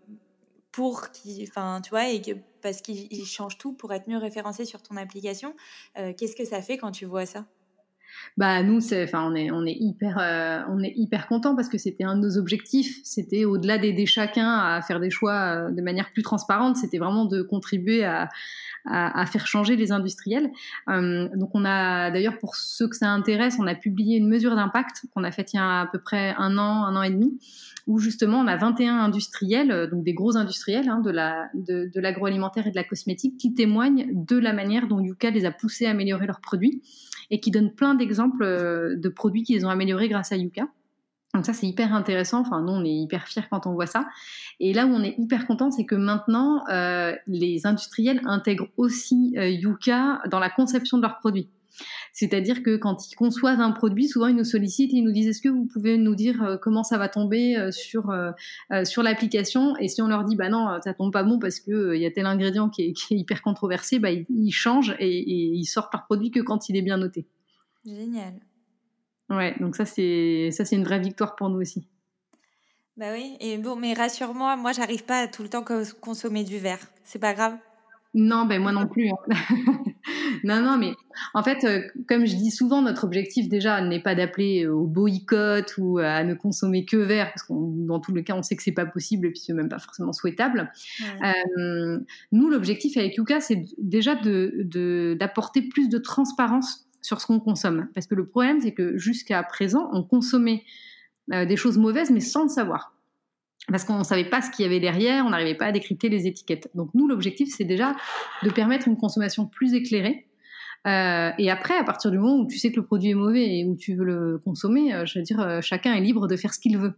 pour 0.71 1.11
qui, 1.11 1.45
enfin, 1.49 1.81
tu 1.83 1.89
vois, 1.89 2.09
et 2.09 2.21
que, 2.21 2.31
parce 2.61 2.81
qu'ils 2.81 3.25
changent 3.25 3.57
tout 3.57 3.73
pour 3.73 3.93
être 3.93 4.07
mieux 4.07 4.17
référencés 4.17 4.65
sur 4.65 4.81
ton 4.81 4.95
application. 4.95 5.53
Euh, 5.97 6.13
Qu'est-ce 6.17 6.35
que 6.35 6.45
ça 6.45 6.61
fait 6.61 6.77
quand 6.77 6.91
tu 6.91 7.05
vois 7.05 7.25
ça? 7.25 7.45
Bah 8.37 8.63
nous 8.63 8.79
c'est 8.79 9.03
enfin 9.03 9.23
on 9.29 9.35
est 9.35 9.51
on 9.51 9.65
est 9.65 9.75
hyper 9.79 10.17
euh, 10.19 10.61
on 10.69 10.81
est 10.81 10.93
hyper 10.95 11.27
content 11.27 11.55
parce 11.55 11.69
que 11.69 11.77
c'était 11.77 12.03
un 12.03 12.15
de 12.15 12.21
nos 12.21 12.37
objectifs. 12.37 12.99
C'était 13.03 13.45
au-delà 13.45 13.77
d'aider 13.77 14.05
chacun 14.05 14.57
à 14.57 14.81
faire 14.81 14.99
des 14.99 15.09
choix 15.09 15.33
euh, 15.33 15.71
de 15.71 15.81
manière 15.81 16.11
plus 16.11 16.23
transparente. 16.23 16.77
C'était 16.77 16.97
vraiment 16.97 17.25
de 17.25 17.41
contribuer 17.41 18.03
à, 18.03 18.29
à, 18.85 19.25
faire 19.25 19.45
changer 19.45 19.75
les 19.75 19.91
industriels. 19.91 20.51
Euh, 20.89 21.29
donc 21.35 21.51
on 21.53 21.65
a 21.65 22.11
d'ailleurs 22.11 22.39
pour 22.39 22.55
ceux 22.55 22.87
que 22.87 22.95
ça 22.95 23.09
intéresse 23.09 23.57
on 23.59 23.67
a 23.67 23.75
publié 23.75 24.17
une 24.17 24.27
mesure 24.27 24.55
d'impact 24.55 25.05
qu'on 25.13 25.23
a 25.23 25.31
faite 25.31 25.53
il 25.53 25.57
y 25.57 25.59
a 25.59 25.81
à 25.81 25.85
peu 25.87 25.99
près 25.99 26.33
un 26.37 26.57
an 26.57 26.85
un 26.85 26.95
an 26.95 27.03
et 27.03 27.11
demi 27.11 27.37
où 27.87 27.99
justement 27.99 28.39
on 28.39 28.47
a 28.47 28.57
21 28.57 28.99
industriels, 28.99 29.71
euh, 29.71 29.87
donc 29.87 30.03
des 30.03 30.13
gros 30.13 30.37
industriels 30.37 30.89
hein, 30.89 30.99
de, 30.99 31.11
la, 31.11 31.49
de, 31.53 31.89
de 31.93 31.99
l'agroalimentaire 31.99 32.67
et 32.67 32.71
de 32.71 32.75
la 32.75 32.83
cosmétique, 32.83 33.37
qui 33.37 33.53
témoignent 33.53 34.07
de 34.11 34.37
la 34.37 34.53
manière 34.53 34.87
dont 34.87 34.99
Yuka 34.99 35.29
les 35.31 35.45
a 35.45 35.51
poussés 35.51 35.85
à 35.85 35.91
améliorer 35.91 36.27
leurs 36.27 36.41
produits 36.41 36.81
et 37.31 37.39
qui 37.39 37.49
donnent 37.49 37.73
plein 37.73 37.95
d'exemples 37.95 38.43
euh, 38.43 38.95
de 38.95 39.09
produits 39.09 39.43
qu'ils 39.43 39.65
ont 39.65 39.69
améliorés 39.69 40.09
grâce 40.09 40.31
à 40.31 40.37
Yuka. 40.37 40.67
Donc 41.33 41.45
ça 41.45 41.53
c'est 41.53 41.65
hyper 41.65 41.93
intéressant. 41.93 42.41
Enfin 42.41 42.61
nous 42.61 42.73
on 42.73 42.83
est 42.83 42.93
hyper 42.93 43.27
fiers 43.27 43.43
quand 43.49 43.65
on 43.65 43.73
voit 43.73 43.87
ça. 43.87 44.07
Et 44.59 44.73
là 44.73 44.85
où 44.85 44.89
on 44.89 45.01
est 45.01 45.15
hyper 45.17 45.47
content, 45.47 45.71
c'est 45.71 45.85
que 45.85 45.95
maintenant 45.95 46.67
euh, 46.69 47.15
les 47.25 47.65
industriels 47.65 48.21
intègrent 48.25 48.67
aussi 48.75 49.33
euh, 49.37 49.47
Yuka 49.47 50.21
dans 50.29 50.39
la 50.39 50.49
conception 50.49 50.97
de 50.97 51.03
leurs 51.03 51.19
produits. 51.19 51.49
C'est-à-dire 52.13 52.61
que 52.61 52.75
quand 52.75 53.09
ils 53.09 53.15
conçoivent 53.15 53.61
un 53.61 53.71
produit, 53.71 54.07
souvent 54.07 54.27
ils 54.27 54.35
nous 54.35 54.43
sollicitent 54.43 54.93
et 54.93 54.97
ils 54.97 55.03
nous 55.03 55.11
disent 55.11 55.27
est-ce 55.27 55.41
que 55.41 55.49
vous 55.49 55.65
pouvez 55.65 55.97
nous 55.97 56.15
dire 56.15 56.43
euh, 56.43 56.57
comment 56.57 56.83
ça 56.83 56.97
va 56.97 57.07
tomber 57.07 57.57
euh, 57.57 57.71
sur 57.71 58.09
euh, 58.09 58.31
sur 58.83 59.01
l'application? 59.01 59.77
Et 59.77 59.87
si 59.87 60.01
on 60.01 60.07
leur 60.07 60.25
dit 60.25 60.35
bah 60.35 60.49
non, 60.49 60.79
ça 60.83 60.93
tombe 60.93 61.13
pas 61.13 61.23
bon 61.23 61.39
parce 61.39 61.59
que 61.59 61.95
il 61.95 62.01
y 62.01 62.05
a 62.05 62.11
tel 62.11 62.25
ingrédient 62.25 62.69
qui 62.69 62.83
est, 62.83 62.93
qui 62.93 63.13
est 63.13 63.17
hyper 63.17 63.41
controversé, 63.41 63.99
bah 63.99 64.11
ils, 64.11 64.25
ils 64.29 64.51
changent 64.51 64.95
et, 64.99 65.19
et, 65.19 65.53
ils 65.53 65.65
sortent 65.65 65.93
leur 65.93 66.03
produit 66.03 66.31
que 66.31 66.41
quand 66.41 66.69
il 66.69 66.75
est 66.75 66.81
bien 66.81 66.97
noté. 66.97 67.27
Génial. 67.85 68.33
Ouais, 69.29 69.55
donc 69.61 69.75
ça 69.77 69.85
c'est 69.85 70.49
ça 70.51 70.65
c'est 70.65 70.75
une 70.75 70.83
vraie 70.83 70.99
victoire 70.99 71.35
pour 71.35 71.49
nous 71.49 71.61
aussi. 71.61 71.87
Bah 72.97 73.13
oui, 73.13 73.37
et 73.39 73.57
bon, 73.57 73.77
mais 73.77 73.93
rassure-moi, 73.93 74.57
moi 74.57 74.73
j'arrive 74.73 75.05
pas 75.05 75.21
à 75.21 75.27
tout 75.27 75.43
le 75.43 75.49
temps 75.49 75.63
consommer 76.01 76.43
du 76.43 76.57
verre. 76.57 76.85
C'est 77.03 77.19
pas 77.19 77.33
grave? 77.33 77.57
Non, 78.13 78.45
ben 78.45 78.61
moi 78.61 78.73
non 78.73 78.87
plus. 78.87 79.09
Hein. 79.09 79.15
non, 80.43 80.61
non, 80.61 80.77
mais 80.77 80.93
en 81.33 81.43
fait, 81.43 81.63
euh, 81.63 81.81
comme 82.07 82.25
je 82.25 82.35
dis 82.35 82.51
souvent, 82.51 82.81
notre 82.81 83.03
objectif 83.03 83.49
déjà 83.49 83.81
n'est 83.81 84.01
pas 84.01 84.15
d'appeler 84.15 84.67
au 84.67 84.85
boycott 84.85 85.73
ou 85.77 85.99
à 85.99 86.23
ne 86.23 86.33
consommer 86.33 86.85
que 86.85 86.97
verre, 86.97 87.31
parce 87.33 87.43
que 87.43 87.53
dans 87.85 87.99
tous 87.99 88.13
les 88.13 88.23
cas, 88.23 88.35
on 88.35 88.41
sait 88.41 88.55
que 88.55 88.63
c'est 88.63 88.71
pas 88.71 88.85
possible 88.85 89.27
et 89.27 89.31
puis 89.31 89.39
c'est 89.39 89.53
même 89.53 89.69
pas 89.69 89.79
forcément 89.79 90.13
souhaitable. 90.13 90.71
Ouais. 91.01 91.33
Euh, 91.59 91.99
nous, 92.31 92.49
l'objectif 92.49 92.97
avec 92.97 93.17
Yuka, 93.17 93.41
c'est 93.41 93.63
déjà 93.77 94.15
de 94.15 95.15
d'apporter 95.17 95.61
plus 95.61 95.89
de 95.89 95.97
transparence 95.97 96.87
sur 97.01 97.19
ce 97.19 97.27
qu'on 97.27 97.39
consomme, 97.39 97.87
parce 97.93 98.07
que 98.07 98.15
le 98.15 98.27
problème, 98.27 98.61
c'est 98.61 98.73
que 98.73 98.97
jusqu'à 98.97 99.41
présent, 99.43 99.89
on 99.91 100.03
consommait 100.03 100.63
euh, 101.33 101.45
des 101.45 101.55
choses 101.55 101.77
mauvaises, 101.77 102.11
mais 102.11 102.19
sans 102.19 102.43
le 102.43 102.49
savoir 102.49 102.93
parce 103.69 103.83
qu'on 103.83 103.99
ne 103.99 104.03
savait 104.03 104.25
pas 104.25 104.41
ce 104.41 104.49
qu'il 104.49 104.63
y 104.63 104.65
avait 104.65 104.79
derrière, 104.79 105.25
on 105.25 105.29
n'arrivait 105.29 105.55
pas 105.55 105.65
à 105.65 105.71
décrypter 105.71 106.09
les 106.09 106.27
étiquettes. 106.27 106.69
Donc 106.73 106.89
nous, 106.93 107.07
l'objectif, 107.07 107.53
c'est 107.55 107.63
déjà 107.63 107.95
de 108.43 108.49
permettre 108.49 108.87
une 108.87 108.97
consommation 108.97 109.45
plus 109.45 109.73
éclairée. 109.73 110.27
Euh, 110.87 111.31
et 111.37 111.51
après, 111.51 111.77
à 111.77 111.83
partir 111.83 112.09
du 112.09 112.17
moment 112.17 112.37
où 112.37 112.47
tu 112.47 112.57
sais 112.57 112.71
que 112.71 112.77
le 112.77 112.85
produit 112.85 113.11
est 113.11 113.15
mauvais 113.15 113.59
et 113.59 113.65
où 113.65 113.75
tu 113.75 113.95
veux 113.95 114.05
le 114.05 114.39
consommer, 114.39 114.93
euh, 114.93 115.05
je 115.05 115.19
veux 115.19 115.23
dire, 115.23 115.39
euh, 115.39 115.61
chacun 115.61 115.93
est 115.93 116.01
libre 116.01 116.27
de 116.27 116.35
faire 116.35 116.53
ce 116.53 116.59
qu'il 116.59 116.77
veut. 116.77 116.93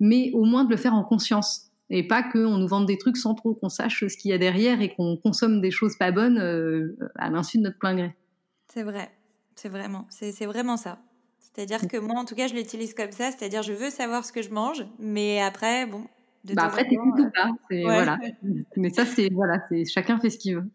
Mais 0.00 0.30
au 0.32 0.44
moins 0.44 0.64
de 0.64 0.70
le 0.70 0.76
faire 0.76 0.94
en 0.94 1.04
conscience. 1.04 1.70
Et 1.88 2.04
pas 2.06 2.24
qu'on 2.24 2.58
nous 2.58 2.66
vende 2.66 2.86
des 2.86 2.98
trucs 2.98 3.16
sans 3.16 3.34
trop 3.34 3.54
qu'on 3.54 3.68
sache 3.68 4.04
ce 4.08 4.16
qu'il 4.16 4.32
y 4.32 4.34
a 4.34 4.38
derrière 4.38 4.80
et 4.80 4.92
qu'on 4.92 5.16
consomme 5.16 5.60
des 5.60 5.70
choses 5.70 5.96
pas 5.96 6.10
bonnes 6.10 6.38
à 7.14 7.30
l'insu 7.30 7.58
de 7.58 7.62
notre 7.62 7.78
plein 7.78 7.94
gré. 7.94 8.16
C'est 8.72 8.82
vrai, 8.82 9.08
c'est 9.54 9.68
vraiment, 9.68 10.04
c'est 10.10 10.46
vraiment 10.46 10.76
ça. 10.76 10.98
C'est-à-dire 11.38 11.86
que 11.86 11.96
moi, 11.96 12.18
en 12.18 12.24
tout 12.24 12.34
cas, 12.34 12.48
je 12.48 12.54
l'utilise 12.54 12.92
comme 12.92 13.12
ça. 13.12 13.30
C'est-à-dire, 13.30 13.62
je 13.62 13.72
veux 13.72 13.90
savoir 13.90 14.24
ce 14.24 14.32
que 14.32 14.42
je 14.42 14.50
mange, 14.50 14.84
mais 14.98 15.40
après, 15.40 15.86
bon. 15.86 16.02
De 16.44 16.54
bah 16.54 16.64
après, 16.64 16.88
t'écoutes 16.88 17.20
ou 17.20 17.30
pas. 17.30 17.50
Ouais. 17.70 17.82
Voilà. 17.82 18.18
Mais 18.76 18.90
ça, 18.90 19.04
c'est 19.04 19.30
voilà, 19.32 19.62
c'est 19.68 19.84
chacun 19.84 20.18
fait 20.18 20.30
ce 20.30 20.38
qu'il 20.38 20.56
veut. 20.56 20.70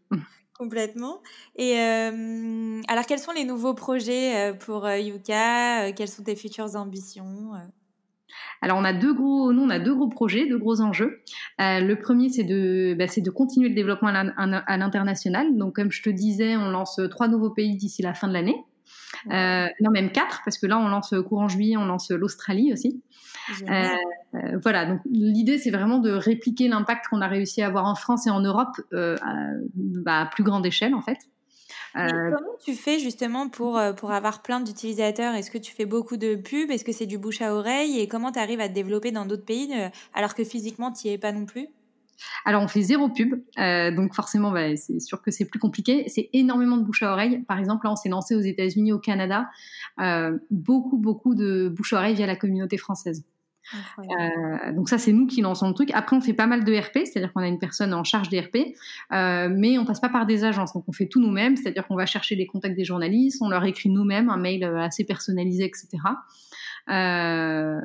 Complètement. 0.61 1.23
Et 1.55 1.79
euh, 1.79 2.81
alors, 2.87 3.07
quels 3.07 3.17
sont 3.17 3.31
les 3.31 3.45
nouveaux 3.45 3.73
projets 3.73 4.53
pour 4.59 4.87
Yuka 4.87 5.91
Quelles 5.93 6.07
sont 6.07 6.21
tes 6.21 6.35
futures 6.35 6.75
ambitions 6.75 7.53
alors 8.61 8.77
on 8.77 8.83
a 8.83 8.93
deux 8.93 9.13
gros, 9.13 9.51
nous 9.51 9.63
on 9.63 9.69
a 9.69 9.79
deux 9.79 9.95
gros 9.95 10.07
projets, 10.07 10.47
deux 10.47 10.59
gros 10.59 10.81
enjeux. 10.81 11.21
Euh, 11.59 11.79
le 11.79 11.95
premier 11.99 12.29
c'est 12.29 12.43
de, 12.43 12.95
bah, 12.97 13.07
c'est 13.07 13.21
de 13.21 13.31
continuer 13.31 13.69
le 13.69 13.75
développement 13.75 14.09
à 14.09 14.77
l'international. 14.77 15.57
Donc 15.57 15.75
comme 15.75 15.91
je 15.91 16.03
te 16.03 16.09
disais, 16.09 16.55
on 16.55 16.69
lance 16.69 17.01
trois 17.09 17.27
nouveaux 17.27 17.49
pays 17.49 17.75
d'ici 17.75 18.03
la 18.03 18.13
fin 18.13 18.27
de 18.27 18.33
l'année. 18.33 18.55
Euh, 19.31 19.67
non, 19.81 19.91
même 19.91 20.11
quatre, 20.11 20.41
parce 20.45 20.57
que 20.57 20.67
là, 20.67 20.79
on 20.79 20.87
lance 20.87 21.13
courant 21.27 21.47
juillet, 21.47 21.77
on 21.77 21.85
lance 21.85 22.11
l'Australie 22.11 22.73
aussi. 22.73 23.01
Euh, 23.69 23.87
euh, 24.35 24.59
voilà, 24.61 24.85
donc 24.85 25.01
l'idée, 25.05 25.57
c'est 25.57 25.71
vraiment 25.71 25.99
de 25.99 26.11
répliquer 26.11 26.67
l'impact 26.67 27.07
qu'on 27.09 27.21
a 27.21 27.27
réussi 27.27 27.61
à 27.61 27.67
avoir 27.67 27.85
en 27.85 27.95
France 27.95 28.27
et 28.27 28.29
en 28.29 28.39
Europe 28.39 28.79
euh, 28.93 29.15
à, 29.21 29.35
bah, 29.75 30.21
à, 30.21 30.25
plus 30.25 30.43
grande 30.43 30.65
échelle, 30.65 30.93
en 30.93 31.01
fait. 31.01 31.17
comment 31.93 32.57
tu 32.63 32.73
fais 32.73 32.99
justement 32.99 33.49
pour, 33.49 33.81
pour 33.97 34.11
avoir 34.11 34.41
plein 34.41 34.61
d'utilisateurs? 34.61 35.33
Est-ce 35.35 35.51
que 35.51 35.57
tu 35.57 35.73
fais 35.73 35.85
beaucoup 35.85 36.17
de 36.17 36.35
pubs? 36.35 36.71
Est-ce 36.71 36.85
que 36.85 36.93
c'est 36.93 37.05
du 37.05 37.17
bouche 37.17 37.41
à 37.41 37.53
oreille? 37.53 37.99
Et 37.99 38.07
comment 38.07 38.31
tu 38.31 38.39
arrives 38.39 38.61
à 38.61 38.69
te 38.69 38.73
développer 38.73 39.11
dans 39.11 39.25
d'autres 39.25 39.45
pays 39.45 39.73
alors 40.13 40.35
que 40.35 40.43
physiquement, 40.43 40.91
tu 40.91 41.07
n'y 41.07 41.13
es 41.13 41.17
pas 41.17 41.31
non 41.31 41.45
plus? 41.45 41.67
Alors 42.45 42.63
on 42.63 42.67
fait 42.67 42.81
zéro 42.81 43.09
pub, 43.09 43.41
euh, 43.59 43.91
donc 43.91 44.13
forcément 44.13 44.51
bah, 44.51 44.75
c'est 44.75 44.99
sûr 44.99 45.21
que 45.21 45.31
c'est 45.31 45.45
plus 45.45 45.59
compliqué. 45.59 46.05
C'est 46.07 46.29
énormément 46.33 46.77
de 46.77 46.83
bouche 46.83 47.03
à 47.03 47.11
oreille. 47.11 47.43
Par 47.47 47.59
exemple, 47.59 47.85
là 47.85 47.91
on 47.91 47.95
s'est 47.95 48.09
lancé 48.09 48.35
aux 48.35 48.41
États-Unis, 48.41 48.91
au 48.91 48.99
Canada, 48.99 49.49
euh, 49.99 50.37
beaucoup 50.49 50.97
beaucoup 50.97 51.35
de 51.35 51.69
bouche 51.69 51.93
à 51.93 51.97
oreille 51.97 52.15
via 52.15 52.27
la 52.27 52.35
communauté 52.35 52.77
française. 52.77 53.23
Euh, 53.99 54.73
donc 54.73 54.89
ça 54.89 54.97
c'est 54.97 55.13
nous 55.13 55.27
qui 55.27 55.41
lançons 55.41 55.67
le 55.67 55.73
truc. 55.73 55.91
Après 55.93 56.15
on 56.15 56.21
fait 56.21 56.33
pas 56.33 56.47
mal 56.47 56.63
de 56.63 56.73
RP, 56.73 57.05
c'est-à-dire 57.05 57.31
qu'on 57.31 57.41
a 57.41 57.47
une 57.47 57.59
personne 57.59 57.93
en 57.93 58.03
charge 58.03 58.29
des 58.29 58.39
RP, 58.39 58.57
euh, 59.13 59.49
mais 59.55 59.77
on 59.77 59.85
passe 59.85 59.99
pas 59.99 60.09
par 60.09 60.25
des 60.25 60.43
agences, 60.43 60.73
donc 60.73 60.83
on 60.87 60.91
fait 60.91 61.07
tout 61.07 61.21
nous-mêmes, 61.21 61.55
c'est-à-dire 61.55 61.87
qu'on 61.87 61.95
va 61.95 62.05
chercher 62.05 62.35
les 62.35 62.47
contacts 62.47 62.75
des 62.75 62.83
journalistes, 62.83 63.41
on 63.41 63.49
leur 63.49 63.63
écrit 63.63 63.89
nous-mêmes 63.89 64.29
un 64.29 64.37
mail 64.37 64.63
assez 64.63 65.05
personnalisé, 65.05 65.65
etc. 65.65 65.87
Euh, 66.89 67.79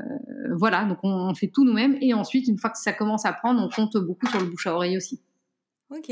voilà, 0.55 0.85
donc 0.85 0.99
on, 1.03 1.11
on 1.11 1.35
fait 1.35 1.49
tout 1.49 1.65
nous-mêmes 1.65 1.97
et 2.01 2.15
ensuite, 2.15 2.49
une 2.49 2.59
fois 2.59 2.71
que 2.71 2.79
ça 2.79 2.93
commence 2.93 3.25
à 3.27 3.33
prendre, 3.33 3.63
on 3.63 3.69
compte 3.69 3.97
beaucoup 3.97 4.27
sur 4.27 4.41
le 4.41 4.47
bouche 4.47 4.67
à 4.67 4.75
oreille 4.75 4.97
aussi. 4.97 5.21
Ok. 5.91 6.11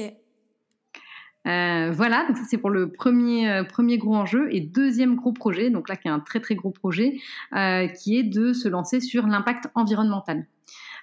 Euh, 1.47 1.91
voilà, 1.91 2.27
donc 2.27 2.39
ça 2.39 2.45
c'est 2.49 2.57
pour 2.57 2.71
le 2.71 2.91
premier 2.91 3.51
euh, 3.51 3.65
premier 3.65 3.99
gros 3.99 4.17
enjeu 4.17 4.49
et 4.51 4.61
deuxième 4.61 5.15
gros 5.15 5.33
projet, 5.33 5.69
donc 5.69 5.91
là 5.91 5.97
qui 5.97 6.09
est 6.09 6.11
un 6.11 6.21
très 6.21 6.41
très 6.41 6.55
gros 6.55 6.71
projet, 6.71 7.19
euh, 7.55 7.87
qui 7.87 8.17
est 8.17 8.23
de 8.23 8.55
se 8.55 8.67
lancer 8.67 9.01
sur 9.01 9.27
l'impact 9.27 9.69
environnemental. 9.75 10.47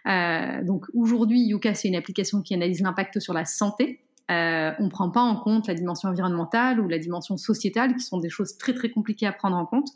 Donc 0.06 0.88
aujourd'hui, 0.96 1.42
Yuka 1.42 1.76
c'est 1.76 1.90
une 1.90 1.96
application 1.96 2.42
qui 2.42 2.56
analyse 2.56 2.82
l'impact 2.82 3.20
sur 3.20 3.34
la 3.34 3.46
santé. 3.46 4.00
Euh, 4.32 4.72
on 4.80 4.86
ne 4.86 4.90
prend 4.90 5.10
pas 5.10 5.22
en 5.22 5.36
compte 5.36 5.68
la 5.68 5.74
dimension 5.74 6.10
environnementale 6.10 6.80
ou 6.80 6.88
la 6.88 6.98
dimension 6.98 7.38
sociétale, 7.38 7.96
qui 7.96 8.04
sont 8.04 8.20
des 8.20 8.30
choses 8.30 8.58
très 8.58 8.74
très 8.74 8.90
compliquées 8.90 9.28
à 9.28 9.34
prendre 9.34 9.58
en 9.58 9.66
compte 9.66 9.90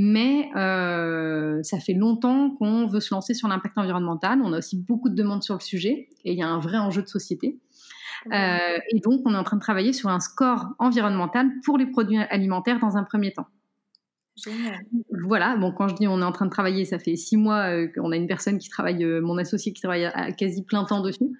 mais 0.00 0.48
euh, 0.54 1.60
ça 1.64 1.80
fait 1.80 1.92
longtemps 1.92 2.50
qu'on 2.52 2.86
veut 2.86 3.00
se 3.00 3.12
lancer 3.12 3.34
sur 3.34 3.48
l'impact 3.48 3.76
environnemental. 3.76 4.40
On 4.44 4.52
a 4.52 4.58
aussi 4.58 4.76
beaucoup 4.76 5.08
de 5.08 5.16
demandes 5.16 5.42
sur 5.42 5.54
le 5.54 5.60
sujet 5.60 6.08
et 6.24 6.32
il 6.32 6.38
y 6.38 6.42
a 6.42 6.46
un 6.46 6.60
vrai 6.60 6.78
enjeu 6.78 7.02
de 7.02 7.08
société. 7.08 7.58
Euh, 8.32 8.78
et 8.92 9.00
donc, 9.00 9.22
on 9.24 9.34
est 9.34 9.36
en 9.36 9.42
train 9.42 9.56
de 9.56 9.60
travailler 9.60 9.92
sur 9.92 10.08
un 10.08 10.20
score 10.20 10.68
environnemental 10.78 11.50
pour 11.64 11.78
les 11.78 11.86
produits 11.86 12.16
alimentaires 12.16 12.78
dans 12.78 12.96
un 12.96 13.02
premier 13.02 13.32
temps. 13.32 13.48
Génial. 14.44 14.78
Voilà, 15.24 15.56
bon, 15.56 15.72
quand 15.72 15.88
je 15.88 15.94
dis 15.94 16.06
on 16.06 16.20
est 16.20 16.24
en 16.24 16.32
train 16.32 16.46
de 16.46 16.50
travailler, 16.50 16.84
ça 16.84 16.98
fait 16.98 17.16
six 17.16 17.36
mois 17.36 17.70
euh, 17.70 17.88
qu'on 17.88 18.12
a 18.12 18.16
une 18.16 18.26
personne 18.26 18.58
qui 18.58 18.68
travaille, 18.68 19.04
euh, 19.04 19.20
mon 19.20 19.36
associé 19.36 19.72
qui 19.72 19.80
travaille 19.80 20.04
à, 20.04 20.32
quasi 20.32 20.62
plein 20.62 20.84
temps 20.84 21.00
dessus, 21.00 21.30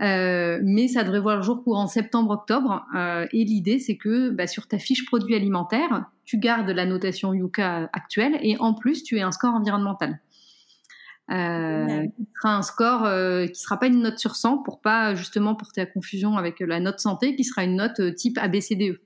euh, 0.00 0.60
mais 0.62 0.88
ça 0.88 1.04
devrait 1.04 1.20
voir 1.20 1.36
le 1.36 1.42
jour 1.42 1.62
courant 1.62 1.86
septembre-octobre. 1.86 2.84
Et 3.32 3.44
l'idée, 3.44 3.78
c'est 3.78 3.96
que 3.96 4.30
bah, 4.30 4.46
sur 4.46 4.66
ta 4.66 4.78
fiche 4.78 5.06
produit 5.06 5.34
alimentaire, 5.34 6.06
tu 6.24 6.38
gardes 6.38 6.68
la 6.68 6.84
notation 6.84 7.32
Yuka 7.32 7.90
actuelle 7.92 8.38
et 8.42 8.56
en 8.58 8.74
plus, 8.74 9.02
tu 9.02 9.18
aies 9.18 9.22
un 9.22 9.32
score 9.32 9.54
environnemental. 9.54 10.18
Euh, 11.30 12.06
qui 12.06 12.26
sera 12.40 12.56
un 12.56 12.62
score 12.62 13.04
euh, 13.04 13.46
qui 13.46 13.60
sera 13.60 13.78
pas 13.78 13.88
une 13.88 14.00
note 14.00 14.18
sur 14.18 14.34
100 14.34 14.62
pour 14.62 14.80
pas 14.80 15.14
justement 15.14 15.54
porter 15.54 15.82
à 15.82 15.86
confusion 15.86 16.38
avec 16.38 16.60
la 16.60 16.80
note 16.80 17.00
santé, 17.00 17.36
qui 17.36 17.44
sera 17.44 17.64
une 17.64 17.76
note 17.76 18.14
type 18.14 18.38
ABCDE. 18.38 18.98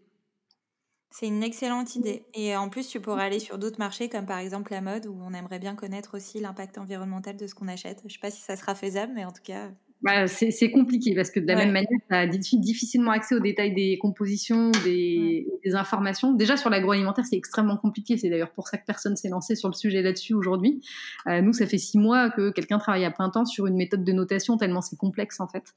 C'est 1.14 1.26
une 1.28 1.42
excellente 1.44 1.94
idée. 1.94 2.26
Et 2.34 2.56
en 2.56 2.68
plus, 2.70 2.88
tu 2.88 3.00
pourrais 3.00 3.24
aller 3.24 3.38
sur 3.38 3.58
d'autres 3.58 3.78
marchés, 3.78 4.08
comme 4.08 4.24
par 4.26 4.38
exemple 4.38 4.72
la 4.72 4.80
mode, 4.80 5.06
où 5.06 5.14
on 5.22 5.34
aimerait 5.34 5.58
bien 5.58 5.76
connaître 5.76 6.16
aussi 6.16 6.40
l'impact 6.40 6.78
environnemental 6.78 7.36
de 7.36 7.46
ce 7.46 7.54
qu'on 7.54 7.68
achète. 7.68 8.00
Je 8.00 8.06
ne 8.06 8.10
sais 8.10 8.18
pas 8.18 8.30
si 8.30 8.40
ça 8.40 8.56
sera 8.56 8.74
faisable, 8.74 9.12
mais 9.14 9.24
en 9.26 9.30
tout 9.32 9.42
cas, 9.42 9.70
bah, 10.03 10.26
c'est 10.26 10.70
compliqué 10.70 11.14
parce 11.14 11.30
que 11.30 11.40
de 11.40 11.46
la 11.46 11.57
même 11.57 11.72
manière, 11.72 11.88
tu 12.09 12.14
as 12.14 12.26
difficilement 12.26 13.12
accès 13.12 13.34
aux 13.34 13.40
détails 13.40 13.74
des 13.74 13.98
compositions, 13.98 14.70
des, 14.84 15.46
des 15.64 15.74
informations. 15.74 16.32
Déjà 16.32 16.57
sur 16.57 16.70
l'agroalimentaire, 16.70 17.24
c'est 17.24 17.36
extrêmement 17.36 17.76
compliqué. 17.76 18.16
C'est 18.16 18.28
d'ailleurs 18.28 18.53
pour 18.53 18.68
ça 18.68 18.78
que 18.78 18.84
personne 18.86 19.16
s'est 19.16 19.28
lancé 19.28 19.55
sur 19.55 19.68
le 19.68 19.74
sujet 19.74 20.03
là-dessus 20.03 20.34
aujourd'hui. 20.34 20.82
Euh, 21.28 21.40
nous, 21.40 21.53
ça 21.53 21.66
fait 21.66 21.78
six 21.78 21.98
mois 21.98 22.30
que 22.30 22.50
quelqu'un 22.50 22.78
travaille 22.78 23.05
à 23.05 23.11
plein 23.11 23.30
temps 23.30 23.44
sur 23.44 23.66
une 23.66 23.76
méthode 23.76 24.05
de 24.05 24.12
notation 24.12 24.57
tellement 24.57 24.80
c'est 24.80 24.96
complexe 24.96 25.40
en 25.40 25.48
fait, 25.48 25.74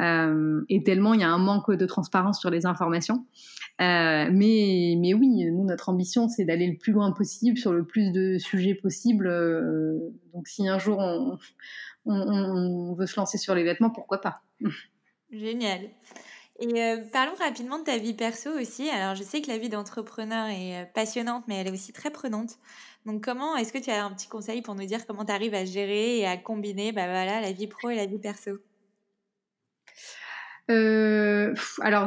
euh, 0.00 0.62
et 0.68 0.82
tellement 0.82 1.14
il 1.14 1.20
y 1.20 1.24
a 1.24 1.30
un 1.30 1.38
manque 1.38 1.72
de 1.72 1.86
transparence 1.86 2.40
sur 2.40 2.50
les 2.50 2.66
informations. 2.66 3.26
Euh, 3.80 4.28
mais, 4.32 4.96
mais 4.98 5.14
oui, 5.14 5.44
nous, 5.52 5.64
notre 5.64 5.88
ambition, 5.88 6.28
c'est 6.28 6.44
d'aller 6.44 6.66
le 6.66 6.76
plus 6.76 6.92
loin 6.92 7.12
possible 7.12 7.56
sur 7.56 7.72
le 7.72 7.84
plus 7.84 8.10
de 8.10 8.38
sujets 8.38 8.74
possible. 8.74 9.28
Euh, 9.28 9.98
donc 10.34 10.48
si 10.48 10.66
un 10.68 10.78
jour 10.78 10.98
on 10.98 11.38
on, 12.06 12.94
veut 12.94 13.06
se 13.06 13.16
lancer 13.16 13.38
sur 13.38 13.54
les 13.54 13.64
vêtements, 13.64 13.90
pourquoi 13.90 14.20
pas 14.20 14.42
Génial. 15.30 15.90
Et 16.60 16.82
euh, 16.82 16.96
parlons 17.12 17.34
rapidement 17.38 17.78
de 17.78 17.84
ta 17.84 17.98
vie 17.98 18.14
perso 18.14 18.50
aussi. 18.50 18.88
Alors, 18.88 19.14
je 19.14 19.22
sais 19.22 19.40
que 19.40 19.48
la 19.48 19.58
vie 19.58 19.68
d'entrepreneur 19.68 20.48
est 20.48 20.82
euh, 20.82 20.84
passionnante, 20.92 21.44
mais 21.46 21.56
elle 21.56 21.68
est 21.68 21.72
aussi 21.72 21.92
très 21.92 22.10
prenante. 22.10 22.58
Donc, 23.06 23.24
comment 23.24 23.56
est-ce 23.56 23.72
que 23.72 23.78
tu 23.78 23.90
as 23.90 24.04
un 24.04 24.10
petit 24.10 24.26
conseil 24.26 24.60
pour 24.60 24.74
nous 24.74 24.84
dire 24.84 25.06
comment 25.06 25.24
tu 25.24 25.32
arrives 25.32 25.54
à 25.54 25.64
gérer 25.64 26.18
et 26.18 26.26
à 26.26 26.36
combiner 26.36 26.90
bah, 26.90 27.04
voilà, 27.04 27.40
la 27.40 27.52
vie 27.52 27.68
pro 27.68 27.90
et 27.90 27.96
la 27.96 28.06
vie 28.06 28.18
perso? 28.18 28.58
Euh, 30.70 31.54
alors, 31.80 32.06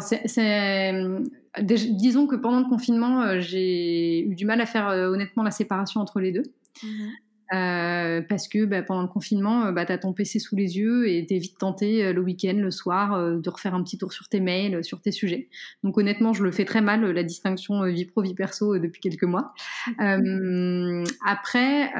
disons 1.61 2.27
que 2.27 2.35
pendant 2.35 2.59
le 2.59 2.69
confinement, 2.69 3.39
j'ai 3.39 4.19
eu 4.27 4.35
du 4.35 4.45
mal 4.45 4.59
à 4.59 4.65
faire 4.65 4.87
honnêtement 4.87 5.43
la 5.43 5.51
séparation 5.51 6.01
entre 6.01 6.19
les 6.19 6.31
deux. 6.31 6.43
Mmh 6.83 7.11
euh, 7.54 8.22
parce 8.22 8.47
que 8.47 8.64
bah, 8.64 8.82
pendant 8.82 9.02
le 9.02 9.08
confinement, 9.08 9.66
euh, 9.66 9.72
bah, 9.72 9.86
tu 9.86 9.91
as 9.91 9.97
ton 9.97 10.14
PC 10.14 10.39
sous 10.39 10.56
les 10.56 10.78
yeux 10.78 11.10
et 11.10 11.26
tu 11.26 11.36
es 11.36 11.38
vite 11.38 11.58
tenté 11.58 12.06
euh, 12.06 12.14
le 12.14 12.22
week-end, 12.22 12.56
le 12.56 12.72
soir, 12.72 13.20
de 13.20 13.49
refaire 13.49 13.76
un 13.76 13.84
petit 13.84 13.97
tour 13.97 14.14
sur 14.14 14.30
tes 14.30 14.39
mails, 14.39 14.84
sur 14.84 15.02
tes 15.02 15.12
sujets. 15.12 15.49
Donc 15.84 15.97
honnêtement, 15.97 16.32
je 16.34 16.43
le 16.43 16.52
fais 16.52 16.66
très 16.66 16.82
mal, 16.82 17.04
la 17.04 17.24
distinction 17.24 17.84
vie 17.86 18.06
pro, 18.06 18.22
vie 18.22 18.34
perso, 18.34 18.78
depuis 18.78 19.02
quelques 19.02 19.24
mois. 19.24 19.54
après, 21.26 21.91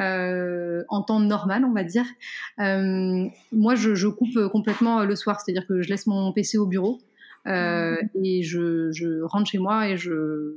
en 0.90 1.02
temps 1.02 1.20
normal, 1.20 1.66
on 1.66 1.74
va 1.74 1.84
dire, 1.84 2.06
moi, 2.58 3.76
je, 3.76 3.96
je, 3.96 4.08
coupe 4.08 4.48
complètement 4.52 5.04
le 5.04 5.16
soir, 5.16 5.42
c'est-à-dire 5.42 5.68
que 5.68 5.82
je 5.82 5.90
laisse 5.90 6.08
mon 6.08 6.32
PC 6.32 6.58
au 6.58 6.66
bureau. 6.66 7.00
Mmh. 7.44 7.96
et 8.24 8.44
je, 8.44 8.92
je 8.92 9.24
rentre 9.24 9.50
chez 9.50 9.58
moi 9.58 9.90
et 9.90 9.98
je 9.98 10.54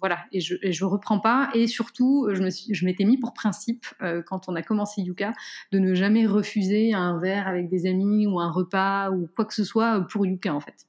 voilà, 0.00 0.20
et 0.32 0.40
je, 0.40 0.56
et 0.62 0.72
je 0.72 0.84
reprends 0.84 1.20
pas. 1.20 1.50
Et 1.54 1.66
surtout, 1.66 2.28
je 2.32 2.42
me 2.42 2.50
je 2.50 2.84
m'étais 2.84 3.04
mis 3.04 3.18
pour 3.18 3.32
principe 3.32 3.86
euh, 4.02 4.22
quand 4.22 4.48
on 4.48 4.54
a 4.54 4.62
commencé 4.62 5.02
Yuka 5.02 5.32
de 5.72 5.78
ne 5.78 5.94
jamais 5.94 6.26
refuser 6.26 6.92
un 6.94 7.18
verre 7.18 7.48
avec 7.48 7.68
des 7.68 7.86
amis 7.86 8.26
ou 8.26 8.40
un 8.40 8.50
repas 8.50 9.10
ou 9.10 9.28
quoi 9.34 9.44
que 9.44 9.54
ce 9.54 9.64
soit 9.64 10.06
pour 10.10 10.26
Yuka 10.26 10.54
en 10.54 10.60
fait. 10.60 10.86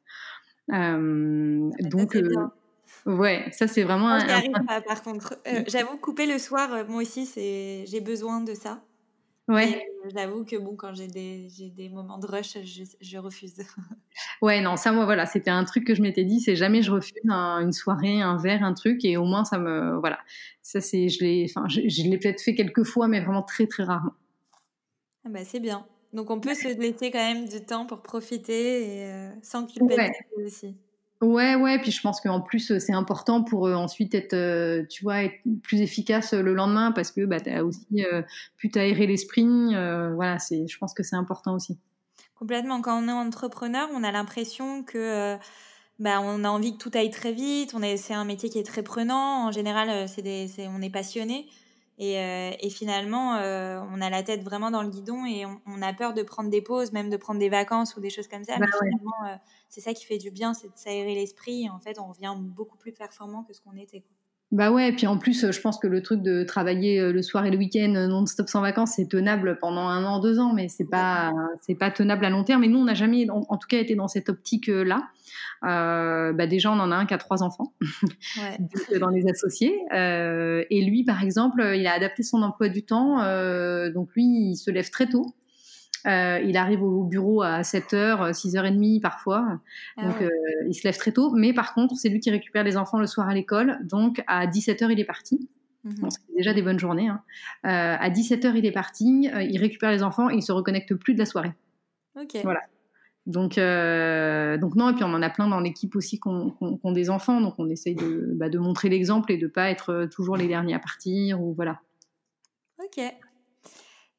Euh, 0.72 1.70
donc 1.82 2.16
euh, 2.16 2.30
ouais, 3.06 3.46
ça 3.52 3.68
c'est 3.68 3.84
vraiment. 3.84 4.10
un, 4.10 4.82
par 4.82 5.02
contre. 5.04 5.40
J'avoue, 5.68 5.98
couper 5.98 6.26
le 6.26 6.38
soir, 6.40 6.70
moi 6.88 7.02
aussi, 7.02 7.26
c'est 7.26 7.86
j'ai 7.88 8.02
besoin 8.02 8.42
de 8.42 8.54
ça. 8.54 8.82
Ouais. 9.50 9.84
J'avoue 10.14 10.46
que 10.46 10.56
bon, 10.56 10.76
quand 10.76 10.94
j'ai 10.94 11.08
des, 11.08 11.48
des, 11.76 11.90
moments 11.90 12.20
de 12.20 12.28
rush, 12.28 12.58
je, 12.64 12.84
je, 13.02 13.18
refuse. 13.18 13.56
Ouais, 14.44 14.62
non, 14.62 14.78
ça, 14.78 14.92
moi, 14.92 15.06
voilà, 15.06 15.26
c'était 15.26 15.50
un 15.50 15.64
truc 15.66 15.86
que 15.86 15.96
je 15.96 16.04
m'étais 16.04 16.24
dit, 16.24 16.40
c'est 16.40 16.56
jamais 16.56 16.84
je 16.84 16.92
refuse 16.92 17.20
une 17.26 17.72
soirée, 17.72 18.22
un 18.22 18.38
verre, 18.38 18.64
un 18.64 18.74
truc, 18.74 19.04
et 19.04 19.18
au 19.18 19.26
moins, 19.26 19.44
ça 19.44 19.58
me. 19.58 19.98
Voilà. 20.00 20.20
Ça, 20.62 20.82
c'est. 20.82 21.10
Je 21.10 21.24
l'ai 21.24 21.46
enfin, 21.50 21.68
je, 21.68 21.82
je 21.90 22.04
l'ai 22.04 22.20
peut-être 22.20 22.42
fait 22.42 22.54
quelques 22.54 22.84
fois, 22.84 23.08
mais 23.08 23.22
vraiment 23.22 23.42
très, 23.42 23.66
très 23.66 23.84
rarement. 23.84 24.14
Ah 25.26 25.30
bah, 25.30 25.44
c'est 25.44 25.60
bien. 25.60 25.86
Donc, 26.14 26.30
on 26.30 26.40
peut 26.40 26.54
se 26.54 26.68
laisser 26.68 27.10
quand 27.10 27.18
même 27.34 27.48
du 27.48 27.62
temps 27.62 27.88
pour 27.88 28.02
profiter 28.02 28.84
et 28.84 29.06
euh, 29.06 29.32
sans 29.42 29.66
culpabiliser 29.66 30.14
ouais. 30.38 30.44
aussi. 30.46 30.76
Ouais, 31.22 31.56
ouais, 31.56 31.80
puis 31.80 31.92
je 31.92 32.02
pense 32.02 32.22
qu'en 32.22 32.40
plus 32.40 32.78
c'est 32.80 32.94
important 32.94 33.44
pour 33.44 33.68
euh, 33.68 33.74
ensuite 33.74 34.16
être, 34.16 34.34
euh, 34.34 34.86
tu 34.90 35.04
vois, 35.04 35.24
être 35.24 35.36
plus 35.64 35.82
efficace 35.82 36.34
le 36.34 36.54
lendemain 36.54 36.94
parce 36.94 37.12
que 37.12 37.26
bah, 37.26 37.42
tu 37.42 37.50
as 37.50 37.66
aussi 37.66 38.06
euh, 38.06 38.22
pu 38.56 38.72
t'aérer 38.72 39.06
l'esprit. 39.06 39.46
voilà, 39.46 40.40
c'est, 40.40 40.66
je 40.68 40.78
pense 40.78 40.94
que 40.94 41.04
c'est 41.04 41.18
important 41.18 41.56
aussi. 41.56 41.78
Complètement. 42.36 42.82
Quand 42.82 43.04
on 43.04 43.10
est 43.10 43.12
entrepreneur, 43.12 43.90
on 43.94 44.02
a 44.06 44.12
l'impression 44.14 44.82
que 44.84 45.38
bah, 46.00 46.22
on 46.22 46.46
a 46.46 46.50
envie 46.50 46.78
que 46.78 46.78
tout 46.78 46.92
aille 46.94 47.12
très 47.12 47.34
vite. 47.34 47.74
On 47.76 47.82
est, 47.82 47.98
c'est 47.98 48.14
un 48.14 48.24
métier 48.24 48.50
qui 48.50 48.58
est 48.58 48.64
très 48.64 48.84
prenant. 48.84 49.48
En 49.48 49.52
général, 49.52 50.08
c'est 50.08 50.22
des, 50.22 50.48
c'est, 50.48 50.70
on 50.70 50.82
est 50.82 50.90
passionné. 50.90 51.48
Et, 52.02 52.18
euh, 52.18 52.52
et 52.62 52.70
finalement, 52.70 53.36
euh, 53.36 53.82
on 53.92 54.00
a 54.00 54.10
la 54.10 54.24
tête 54.24 54.42
vraiment 54.42 54.72
dans 54.72 54.84
le 54.84 54.90
guidon 54.90 55.26
et 55.26 55.46
on, 55.46 55.82
a 55.82 55.94
peur 55.94 56.14
de 56.14 56.24
prendre 56.24 56.50
des 56.50 56.62
pauses, 56.62 56.94
même 56.94 57.10
de 57.10 57.18
prendre 57.18 57.42
des 57.42 57.50
vacances 57.50 57.98
ou 57.98 58.00
des 58.00 58.10
choses 58.10 58.30
comme 58.30 58.46
ça. 58.46 58.58
Bah 58.58 58.66
mais 58.66 58.88
finalement, 58.88 59.26
euh, 59.26 59.36
c'est 59.68 59.82
ça 59.82 59.94
qui 59.94 60.06
fait 60.06 60.18
du 60.18 60.32
bien, 60.32 60.54
c'est 60.54 60.70
de 60.70 60.78
s'aérer 60.78 61.14
l'esprit. 61.14 61.66
Et 61.66 61.70
en 61.70 61.80
fait, 61.80 62.00
on 62.00 62.08
revient 62.08 62.34
beaucoup 62.38 62.78
plus 62.78 62.94
performant 62.94 63.44
que 63.44 63.52
ce 63.52 63.60
qu'on 63.60 63.76
était. 63.76 64.00
Quoi. 64.00 64.16
Bah 64.52 64.72
ouais, 64.72 64.90
et 64.90 64.92
puis 64.94 65.06
en 65.06 65.18
plus, 65.18 65.52
je 65.52 65.62
pense 65.62 65.78
que 65.78 65.86
le 65.86 66.02
truc 66.02 66.24
de 66.24 66.44
travailler 66.44 67.12
le 67.12 67.22
soir 67.22 67.46
et 67.46 67.52
le 67.52 67.58
week-end 67.58 68.08
non-stop 68.10 68.50
sans 68.50 68.62
vacances, 68.62 68.94
c'est 68.96 69.08
tenable 69.08 69.60
pendant 69.60 69.88
un 69.88 70.04
an, 70.06 70.20
deux 70.20 70.40
ans, 70.40 70.54
mais 70.54 70.68
c'est 70.70 70.90
pas, 70.90 71.32
c'est 71.62 71.76
pas 71.76 71.92
tenable 71.92 72.26
à 72.26 72.32
long 72.32 72.44
terme. 72.44 72.64
Et 72.64 72.68
nous, 72.68 72.80
on 72.80 72.86
n'a 72.86 72.96
jamais, 72.96 73.28
en, 73.30 73.58
tout 73.58 73.68
cas, 73.68 73.78
été 73.78 73.94
dans 73.94 74.08
cette 74.08 74.28
optique-là. 74.28 75.04
Euh, 75.66 76.32
bah 76.34 76.48
déjà, 76.48 76.72
on 76.72 76.80
en 76.80 76.92
a 76.92 76.96
un 76.96 77.06
qui 77.06 77.14
a 77.14 77.18
trois 77.18 77.44
enfants 77.44 77.74
ouais. 78.38 79.00
dans 79.00 79.10
les 79.10 79.28
associés. 79.28 79.78
Euh, 79.94 80.64
et 80.70 80.84
lui, 80.84 81.04
par 81.04 81.24
exemple, 81.24 81.62
il 81.76 81.86
a 81.88 81.94
adapté 81.94 82.24
son 82.24 82.42
emploi 82.42 82.70
du 82.70 82.84
temps. 82.84 83.22
Euh, 83.22 83.92
donc 83.92 84.14
lui, 84.16 84.24
il 84.24 84.56
se 84.56 84.72
lève 84.72 84.90
très 84.90 85.08
tôt. 85.08 85.26
Euh, 86.08 86.40
il 86.46 86.58
arrive 86.58 86.84
au 86.84 87.04
bureau 87.04 87.42
à 87.42 87.62
7h, 87.62 88.32
6h30 88.32 89.02
parfois. 89.02 89.60
Ah 89.98 90.06
donc 90.06 90.22
euh, 90.22 90.30
il 90.68 90.74
se 90.74 90.84
lève 90.84 90.98
très 90.98 91.12
tôt. 91.12 91.32
Mais 91.32 91.54
par 91.54 91.74
contre, 91.74 91.96
c'est 91.96 92.10
lui 92.10 92.20
qui 92.20 92.32
récupère 92.32 92.64
les 92.64 92.78
enfants 92.78 93.00
le 93.00 93.08
soir 93.08 93.28
à 93.28 93.34
l'école. 93.34 93.80
Donc 93.84 94.24
à 94.28 94.48
17h, 94.48 94.90
il 94.92 95.00
est 95.00 95.06
parti. 95.06 95.50
Mmh 95.86 96.10
c'est 96.10 96.36
déjà 96.36 96.54
des 96.54 96.62
bonnes 96.62 96.80
journées. 96.80 97.08
Hein. 97.08 97.22
Euh, 97.66 97.96
à 98.00 98.10
17h, 98.10 98.54
il 98.56 98.66
est 98.66 98.72
parti. 98.72 99.30
il 99.40 99.58
récupère 99.60 99.92
les 99.92 100.04
enfants 100.04 100.30
et 100.30 100.36
il 100.36 100.44
se 100.44 100.52
reconnecte 100.52 100.94
plus 100.96 101.14
de 101.14 101.20
la 101.20 101.26
soirée. 101.26 101.54
Ok. 102.16 102.38
Voilà. 102.44 102.62
Donc, 103.30 103.60
euh, 103.60 104.58
donc 104.58 104.76
non, 104.76 104.90
et 104.90 104.94
puis 104.94 105.04
on 105.04 105.14
en 105.14 105.22
a 105.22 105.30
plein 105.30 105.48
dans 105.48 105.60
l'équipe 105.60 105.96
aussi 105.96 106.20
qui 106.20 106.28
ont, 106.28 106.92
des 106.92 107.12
enfants, 107.12 107.42
donc 107.42 107.54
on 107.60 107.70
essaye 107.70 107.94
de, 107.94 108.32
bah, 108.34 108.50
de 108.50 108.58
montrer 108.58 108.90
l'exemple 108.90 109.32
et 109.32 109.38
de 109.38 109.46
pas 109.46 109.70
être 109.70 109.92
euh, 109.92 110.08
toujours 110.08 110.36
les 110.36 110.48
derniers 110.48 110.74
à 110.74 110.80
partir 110.80 111.40
ou 111.40 111.54
voilà. 111.54 111.80
Ok. 112.80 113.00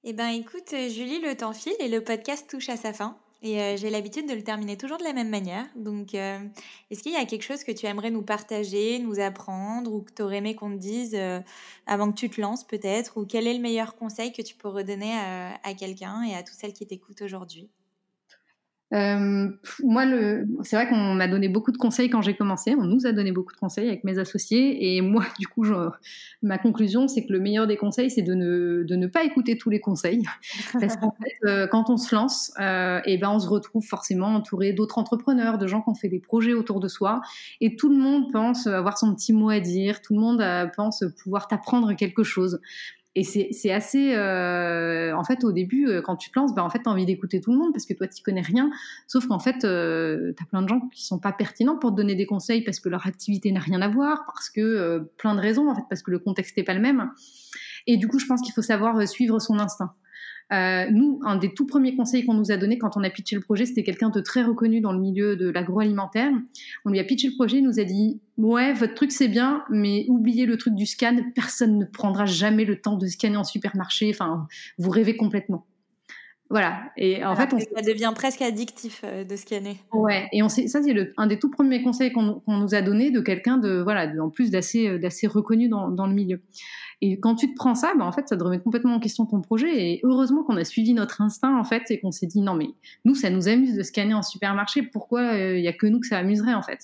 Eh 0.04 0.12
ben 0.14 0.28
écoute, 0.28 0.74
Julie, 0.88 1.20
le 1.20 1.36
temps 1.36 1.52
file 1.52 1.74
et 1.78 1.88
le 1.88 2.02
podcast 2.02 2.48
touche 2.48 2.68
à 2.70 2.76
sa 2.76 2.92
fin. 2.92 3.18
Et 3.42 3.60
euh, 3.60 3.76
j'ai 3.76 3.90
l'habitude 3.90 4.26
de 4.28 4.34
le 4.34 4.42
terminer 4.42 4.76
toujours 4.76 4.98
de 4.98 5.04
la 5.04 5.12
même 5.12 5.28
manière. 5.28 5.66
Donc, 5.76 6.14
est-ce 6.14 7.02
qu'il 7.02 7.12
y 7.12 7.16
a 7.16 7.24
quelque 7.26 7.42
chose 7.42 7.64
que 7.64 7.72
tu 7.72 7.86
aimerais 7.86 8.10
nous 8.10 8.22
partager, 8.22 8.98
nous 8.98 9.20
apprendre, 9.20 9.92
ou 9.92 10.02
que 10.02 10.12
tu 10.12 10.22
aurais 10.22 10.38
aimé 10.38 10.54
qu'on 10.54 10.70
te 10.70 10.78
dise 10.78 11.18
avant 11.86 12.10
que 12.12 12.16
tu 12.18 12.30
te 12.30 12.40
lances 12.40 12.64
peut-être? 12.64 13.18
Ou 13.18 13.26
quel 13.26 13.46
est 13.46 13.54
le 13.54 13.60
meilleur 13.60 13.96
conseil 13.96 14.32
que 14.32 14.42
tu 14.42 14.54
peux 14.54 14.68
redonner 14.68 15.12
à, 15.12 15.60
à 15.62 15.74
quelqu'un 15.74 16.22
et 16.22 16.34
à 16.34 16.42
tous 16.42 16.54
celles 16.54 16.72
qui 16.72 16.86
t'écoutent 16.86 17.22
aujourd'hui? 17.22 17.70
Euh, 18.92 19.48
moi, 19.84 20.04
le, 20.04 20.46
c'est 20.62 20.76
vrai 20.76 20.88
qu'on 20.88 21.14
m'a 21.14 21.28
donné 21.28 21.48
beaucoup 21.48 21.70
de 21.70 21.76
conseils 21.76 22.10
quand 22.10 22.22
j'ai 22.22 22.34
commencé. 22.34 22.74
On 22.76 22.84
nous 22.84 23.06
a 23.06 23.12
donné 23.12 23.30
beaucoup 23.30 23.52
de 23.52 23.58
conseils 23.58 23.88
avec 23.88 24.04
mes 24.04 24.18
associés. 24.18 24.96
Et 24.96 25.00
moi, 25.00 25.24
du 25.38 25.46
coup, 25.46 25.64
je, 25.64 25.74
ma 26.42 26.58
conclusion, 26.58 27.06
c'est 27.06 27.24
que 27.24 27.32
le 27.32 27.40
meilleur 27.40 27.66
des 27.66 27.76
conseils, 27.76 28.10
c'est 28.10 28.22
de 28.22 28.34
ne, 28.34 28.82
de 28.82 28.96
ne 28.96 29.06
pas 29.06 29.24
écouter 29.24 29.56
tous 29.56 29.70
les 29.70 29.80
conseils. 29.80 30.22
Parce 30.80 30.96
qu'en 30.96 31.14
fait, 31.22 31.48
euh, 31.48 31.66
quand 31.68 31.90
on 31.90 31.96
se 31.96 32.14
lance, 32.14 32.52
euh, 32.60 33.00
et 33.04 33.18
ben, 33.18 33.30
on 33.30 33.38
se 33.38 33.48
retrouve 33.48 33.84
forcément 33.84 34.34
entouré 34.34 34.72
d'autres 34.72 34.98
entrepreneurs, 34.98 35.58
de 35.58 35.66
gens 35.66 35.82
qui 35.82 35.90
ont 35.90 35.94
fait 35.94 36.08
des 36.08 36.20
projets 36.20 36.52
autour 36.52 36.80
de 36.80 36.88
soi. 36.88 37.20
Et 37.60 37.76
tout 37.76 37.88
le 37.88 37.96
monde 37.96 38.32
pense 38.32 38.66
avoir 38.66 38.98
son 38.98 39.14
petit 39.14 39.32
mot 39.32 39.50
à 39.50 39.60
dire. 39.60 40.02
Tout 40.02 40.14
le 40.14 40.20
monde 40.20 40.40
euh, 40.40 40.66
pense 40.66 41.04
pouvoir 41.22 41.46
t'apprendre 41.46 41.92
quelque 41.94 42.24
chose. 42.24 42.60
Et 43.16 43.24
c'est 43.24 43.72
assez. 43.72 44.14
Euh, 44.14 45.12
en 45.16 45.24
fait, 45.24 45.42
au 45.42 45.50
début, 45.50 45.88
euh, 45.88 46.00
quand 46.00 46.16
tu 46.16 46.30
te 46.30 46.38
lances, 46.38 46.54
ben, 46.54 46.62
en 46.62 46.70
fait, 46.70 46.78
tu 46.78 46.88
as 46.88 46.92
envie 46.92 47.06
d'écouter 47.06 47.40
tout 47.40 47.50
le 47.50 47.58
monde 47.58 47.72
parce 47.72 47.84
que 47.84 47.92
toi, 47.92 48.06
tu 48.06 48.22
connais 48.22 48.40
rien. 48.40 48.70
Sauf 49.08 49.26
qu'en 49.26 49.40
fait, 49.40 49.64
euh, 49.64 50.32
tu 50.36 50.42
as 50.42 50.46
plein 50.46 50.62
de 50.62 50.68
gens 50.68 50.80
qui 50.92 51.04
sont 51.04 51.18
pas 51.18 51.32
pertinents 51.32 51.76
pour 51.76 51.90
te 51.90 51.96
donner 51.96 52.14
des 52.14 52.26
conseils 52.26 52.62
parce 52.62 52.78
que 52.78 52.88
leur 52.88 53.08
activité 53.08 53.50
n'a 53.50 53.58
rien 53.58 53.82
à 53.82 53.88
voir, 53.88 54.24
parce 54.26 54.48
que 54.48 54.60
euh, 54.60 55.00
plein 55.16 55.34
de 55.34 55.40
raisons, 55.40 55.68
en 55.68 55.74
fait, 55.74 55.82
parce 55.90 56.02
que 56.02 56.12
le 56.12 56.20
contexte 56.20 56.56
n'est 56.56 56.62
pas 56.62 56.74
le 56.74 56.80
même. 56.80 57.10
Et 57.88 57.96
du 57.96 58.06
coup, 58.06 58.20
je 58.20 58.26
pense 58.26 58.42
qu'il 58.42 58.52
faut 58.52 58.62
savoir 58.62 58.96
euh, 58.96 59.06
suivre 59.06 59.40
son 59.40 59.58
instinct. 59.58 59.92
Euh, 60.52 60.90
nous, 60.90 61.20
un 61.24 61.36
des 61.36 61.54
tout 61.54 61.66
premiers 61.66 61.94
conseils 61.94 62.24
qu'on 62.24 62.34
nous 62.34 62.50
a 62.50 62.56
donné 62.56 62.78
quand 62.78 62.96
on 62.96 63.04
a 63.04 63.10
pitché 63.10 63.36
le 63.36 63.42
projet, 63.42 63.66
c'était 63.66 63.84
quelqu'un 63.84 64.10
de 64.10 64.20
très 64.20 64.42
reconnu 64.42 64.80
dans 64.80 64.92
le 64.92 64.98
milieu 64.98 65.36
de 65.36 65.48
l'agroalimentaire. 65.48 66.32
On 66.84 66.90
lui 66.90 66.98
a 66.98 67.04
pitché 67.04 67.28
le 67.28 67.34
projet, 67.34 67.58
il 67.58 67.64
nous 67.64 67.78
a 67.78 67.84
dit 67.84 68.20
ouais, 68.36 68.72
votre 68.72 68.94
truc 68.94 69.12
c'est 69.12 69.28
bien, 69.28 69.62
mais 69.70 70.06
oubliez 70.08 70.46
le 70.46 70.56
truc 70.56 70.74
du 70.74 70.86
scan. 70.86 71.16
Personne 71.34 71.78
ne 71.78 71.84
prendra 71.84 72.26
jamais 72.26 72.64
le 72.64 72.80
temps 72.80 72.96
de 72.96 73.06
scanner 73.06 73.36
en 73.36 73.44
supermarché. 73.44 74.10
Enfin, 74.12 74.48
vous 74.78 74.90
rêvez 74.90 75.16
complètement. 75.16 75.66
Voilà. 76.50 76.82
Et 76.96 77.24
en 77.24 77.36
fait, 77.36 77.54
on... 77.54 77.58
ça 77.58 77.82
devient 77.82 78.12
presque 78.12 78.42
addictif 78.42 79.02
euh, 79.04 79.22
de 79.22 79.36
scanner. 79.36 79.76
Ouais. 79.92 80.28
Et 80.32 80.42
on 80.42 80.48
ça, 80.48 80.62
c'est 80.66 81.12
un 81.16 81.26
des 81.28 81.38
tout 81.38 81.48
premiers 81.48 81.82
conseils 81.82 82.12
qu'on 82.12 82.42
nous 82.48 82.74
a 82.74 82.82
donné 82.82 83.12
de 83.12 83.20
quelqu'un 83.20 83.56
de, 83.56 83.80
voilà, 83.80 84.12
en 84.20 84.30
plus 84.30 84.50
d'assez, 84.50 84.88
euh, 84.88 84.98
d'assez 84.98 85.28
reconnu 85.28 85.68
dans, 85.68 85.90
dans, 85.90 86.08
le 86.08 86.12
milieu. 86.12 86.42
Et 87.02 87.20
quand 87.20 87.36
tu 87.36 87.50
te 87.50 87.54
prends 87.54 87.76
ça, 87.76 87.92
bah, 87.96 88.04
en 88.04 88.10
fait, 88.10 88.28
ça 88.28 88.36
te 88.36 88.42
remet 88.42 88.58
complètement 88.58 88.96
en 88.96 89.00
question 89.00 89.26
ton 89.26 89.40
projet. 89.40 89.92
Et 89.92 90.00
heureusement 90.02 90.42
qu'on 90.42 90.56
a 90.56 90.64
suivi 90.64 90.92
notre 90.92 91.20
instinct, 91.22 91.56
en 91.56 91.64
fait, 91.64 91.84
et 91.90 92.00
qu'on 92.00 92.10
s'est 92.10 92.26
dit, 92.26 92.40
non, 92.40 92.54
mais 92.54 92.66
nous, 93.04 93.14
ça 93.14 93.30
nous 93.30 93.46
amuse 93.46 93.76
de 93.76 93.82
scanner 93.84 94.14
en 94.14 94.22
supermarché. 94.22 94.82
Pourquoi 94.82 95.20
euh, 95.20 95.56
il 95.56 95.62
y 95.62 95.68
a 95.68 95.72
que 95.72 95.86
nous 95.86 96.00
que 96.00 96.08
ça 96.08 96.18
amuserait, 96.18 96.54
en 96.54 96.62
fait? 96.62 96.80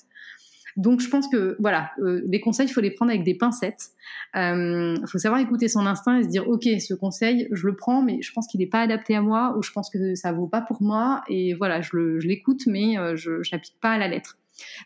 Donc 0.77 1.01
je 1.01 1.09
pense 1.09 1.27
que 1.27 1.57
voilà, 1.59 1.91
euh, 1.99 2.21
les 2.27 2.39
conseils, 2.39 2.67
il 2.67 2.71
faut 2.71 2.81
les 2.81 2.91
prendre 2.91 3.11
avec 3.11 3.23
des 3.23 3.33
pincettes. 3.33 3.89
Il 4.35 4.39
euh, 4.39 5.05
faut 5.07 5.17
savoir 5.17 5.41
écouter 5.41 5.67
son 5.67 5.87
instinct 5.87 6.19
et 6.19 6.23
se 6.23 6.29
dire 6.29 6.47
ok, 6.47 6.63
ce 6.79 6.93
conseil, 6.93 7.47
je 7.51 7.65
le 7.65 7.75
prends, 7.75 8.03
mais 8.03 8.21
je 8.21 8.31
pense 8.31 8.47
qu'il 8.47 8.59
n'est 8.59 8.67
pas 8.67 8.81
adapté 8.81 9.15
à 9.15 9.21
moi 9.21 9.55
ou 9.57 9.63
je 9.63 9.71
pense 9.71 9.89
que 9.89 10.13
ça 10.13 10.31
vaut 10.31 10.47
pas 10.47 10.61
pour 10.61 10.81
moi 10.83 11.23
et 11.27 11.55
voilà, 11.55 11.81
je 11.81 12.19
l'écoute, 12.19 12.67
mais 12.67 12.97
euh, 12.97 13.15
je, 13.15 13.41
je 13.41 13.49
l'applique 13.51 13.79
pas 13.81 13.91
à 13.91 13.97
la 13.97 14.07
lettre. 14.07 14.37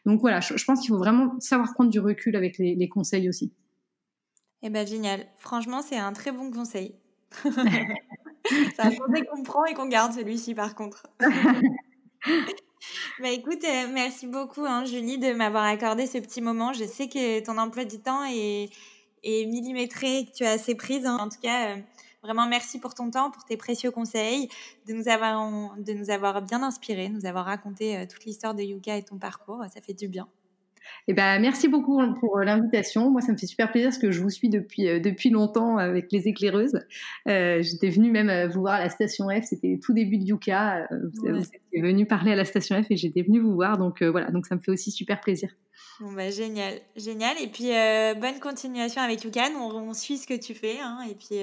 Donc 0.06 0.22
voilà, 0.22 0.40
je, 0.40 0.64
pense 0.64 0.80
qu'il 0.80 0.90
faut 0.90 0.98
vraiment 0.98 1.38
savoir 1.40 1.74
prendre 1.74 1.90
du 1.90 2.00
recul 2.00 2.36
avec 2.38 2.58
les, 2.58 2.76
les 2.76 2.90
conseils 2.90 3.28
aussi. 3.28 3.54
Eh 4.64 4.70
ben 4.70 4.88
génial. 4.88 5.26
Franchement, 5.38 5.82
c'est 5.82 5.98
un 5.98 6.14
très 6.14 6.32
bon 6.32 6.52
conseil. 6.52 6.96
c'est 7.44 8.80
un 8.80 8.96
conseil 8.96 9.26
qu'on 9.26 9.44
prend 9.44 9.66
et 9.66 9.74
qu'on 9.74 9.88
garde 9.88 10.14
celui-ci 10.14 10.56
par 10.56 10.74
contre. 10.74 11.08
Bah 13.20 13.30
écoute, 13.30 13.64
euh, 13.64 13.88
merci 13.92 14.26
beaucoup 14.26 14.66
hein, 14.66 14.86
Julie 14.86 15.20
de 15.20 15.34
m'avoir 15.34 15.64
accordé 15.66 16.08
ce 16.08 16.18
petit 16.18 16.42
moment. 16.42 16.74
Je 16.74 16.86
sais 16.86 17.08
que 17.08 17.40
ton 17.44 17.58
emploi 17.58 17.86
du 17.86 18.00
temps 18.00 18.24
est, 18.26 18.70
est 19.24 19.46
millimétré 19.46 20.20
et 20.20 20.26
que 20.26 20.32
tu 20.32 20.44
as 20.44 20.52
assez 20.52 20.76
prise. 20.76 21.06
Hein. 21.06 21.18
En 21.20 21.30
tout 21.30 21.40
cas, 21.40 21.76
euh, 21.76 21.82
vraiment 22.24 22.48
merci 22.48 22.80
pour 22.80 22.96
ton 22.96 23.12
temps, 23.12 23.30
pour 23.30 23.46
tes 23.46 23.58
précieux 23.58 23.92
conseils, 23.92 24.50
de 24.88 24.94
nous 24.94 25.08
avoir, 25.08 25.76
de 25.78 25.94
nous 25.94 26.10
avoir 26.10 26.42
bien 26.42 26.64
inspiré, 26.64 27.10
nous 27.10 27.26
avoir 27.26 27.46
raconté 27.46 27.98
euh, 27.98 28.06
toute 28.08 28.26
l'histoire 28.26 28.56
de 28.56 28.64
Yuka 28.64 28.98
et 28.98 29.04
ton 29.04 29.18
parcours. 29.18 29.64
Ça 29.74 29.82
fait 29.82 29.94
du 29.94 30.08
bien. 30.08 30.28
Eh 31.08 31.14
ben, 31.14 31.40
merci 31.40 31.68
beaucoup 31.68 32.00
pour 32.20 32.38
euh, 32.38 32.44
l'invitation. 32.44 33.10
Moi, 33.10 33.22
ça 33.22 33.32
me 33.32 33.38
fait 33.38 33.48
super 33.48 33.72
plaisir 33.72 33.90
parce 33.90 33.98
que 33.98 34.12
je 34.12 34.22
vous 34.22 34.30
suis 34.30 34.50
depuis, 34.50 34.88
euh, 34.88 35.00
depuis 35.00 35.30
longtemps 35.30 35.78
avec 35.78 36.12
les 36.12 36.28
éclaireuses. 36.28 36.80
Euh, 37.28 37.62
J'étais 37.62 37.90
venue 37.90 38.12
même 38.12 38.50
vous 38.52 38.62
voir 38.62 38.76
à 38.76 38.80
la 38.80 38.90
station 38.90 39.28
F. 39.30 39.46
C'était 39.46 39.80
tout 39.84 39.94
début 39.94 40.18
de 40.18 40.24
Yuka. 40.24 40.88
Vous, 40.92 41.24
ouais. 41.24 41.40
vous 41.40 41.82
venu 41.82 42.06
parler 42.06 42.34
à 42.34 42.36
la 42.36 42.46
station 42.46 42.82
F 42.82 42.88
et 42.92 42.98
j'étais 42.98 43.24
venue 43.24 43.40
vous 43.40 43.54
voir. 43.54 43.78
Donc 43.78 44.04
voilà, 44.04 44.32
donc 44.32 44.46
ça 44.46 44.56
me 44.56 44.62
fait 44.62 44.72
aussi 44.72 44.92
super 44.92 45.22
plaisir. 45.22 45.50
Bon 46.00 46.14
bah, 46.14 46.30
génial, 46.30 46.76
génial. 46.96 47.36
Et 47.42 47.48
puis 47.48 47.70
bonne 48.20 48.40
continuation 48.40 49.02
avec 49.02 49.24
Yuka. 49.24 49.50
On, 49.58 49.90
on, 49.90 49.94
suit 49.94 50.18
ce 50.18 50.28
que 50.28 50.40
tu 50.40 50.54
fais. 50.54 50.80
Hein, 50.80 51.00
et 51.10 51.16
puis 51.16 51.40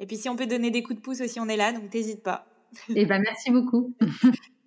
et 0.00 0.06
puis 0.06 0.16
si 0.16 0.28
on 0.28 0.36
peut 0.36 0.46
donner 0.46 0.70
des 0.70 0.82
coups 0.82 0.98
de 0.98 1.02
pouce 1.02 1.20
aussi, 1.20 1.38
on 1.40 1.48
est 1.48 1.56
là. 1.56 1.72
Donc 1.72 1.90
t'hésites 1.90 2.22
pas. 2.22 2.46
Eh 2.94 3.04
ben 3.04 3.20
merci 3.20 3.50
beaucoup. 3.50 3.94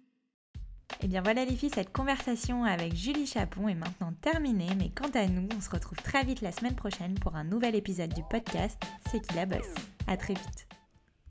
Et 1.04 1.08
eh 1.08 1.10
bien 1.10 1.22
voilà 1.22 1.43
les 1.43 1.58
filles, 1.58 1.70
cette 1.70 1.91
conversation 1.91 2.64
avec 2.64 2.95
Julie 2.95 3.28
Chapon 3.28 3.68
est 3.68 3.76
maintenant 3.76 4.14
terminée, 4.22 4.70
mais 4.78 4.89
quant 4.89 5.10
à 5.14 5.28
nous, 5.28 5.49
on 5.54 5.60
se 5.60 5.70
retrouve 5.70 5.97
très 5.97 6.24
vite 6.24 6.39
la 6.39 6.54
semaine 6.54 6.76
prochaine 6.76 7.16
pour 7.16 7.36
un 7.36 7.43
nouvel 7.43 7.76
épisode 7.76 8.14
du 8.14 8.24
podcast 8.30 8.82
C'est 9.12 9.20
qui 9.20 9.36
la 9.36 9.45
bosse. 9.45 9.68
À 10.08 10.16
très 10.16 10.34
vite. 10.34 10.72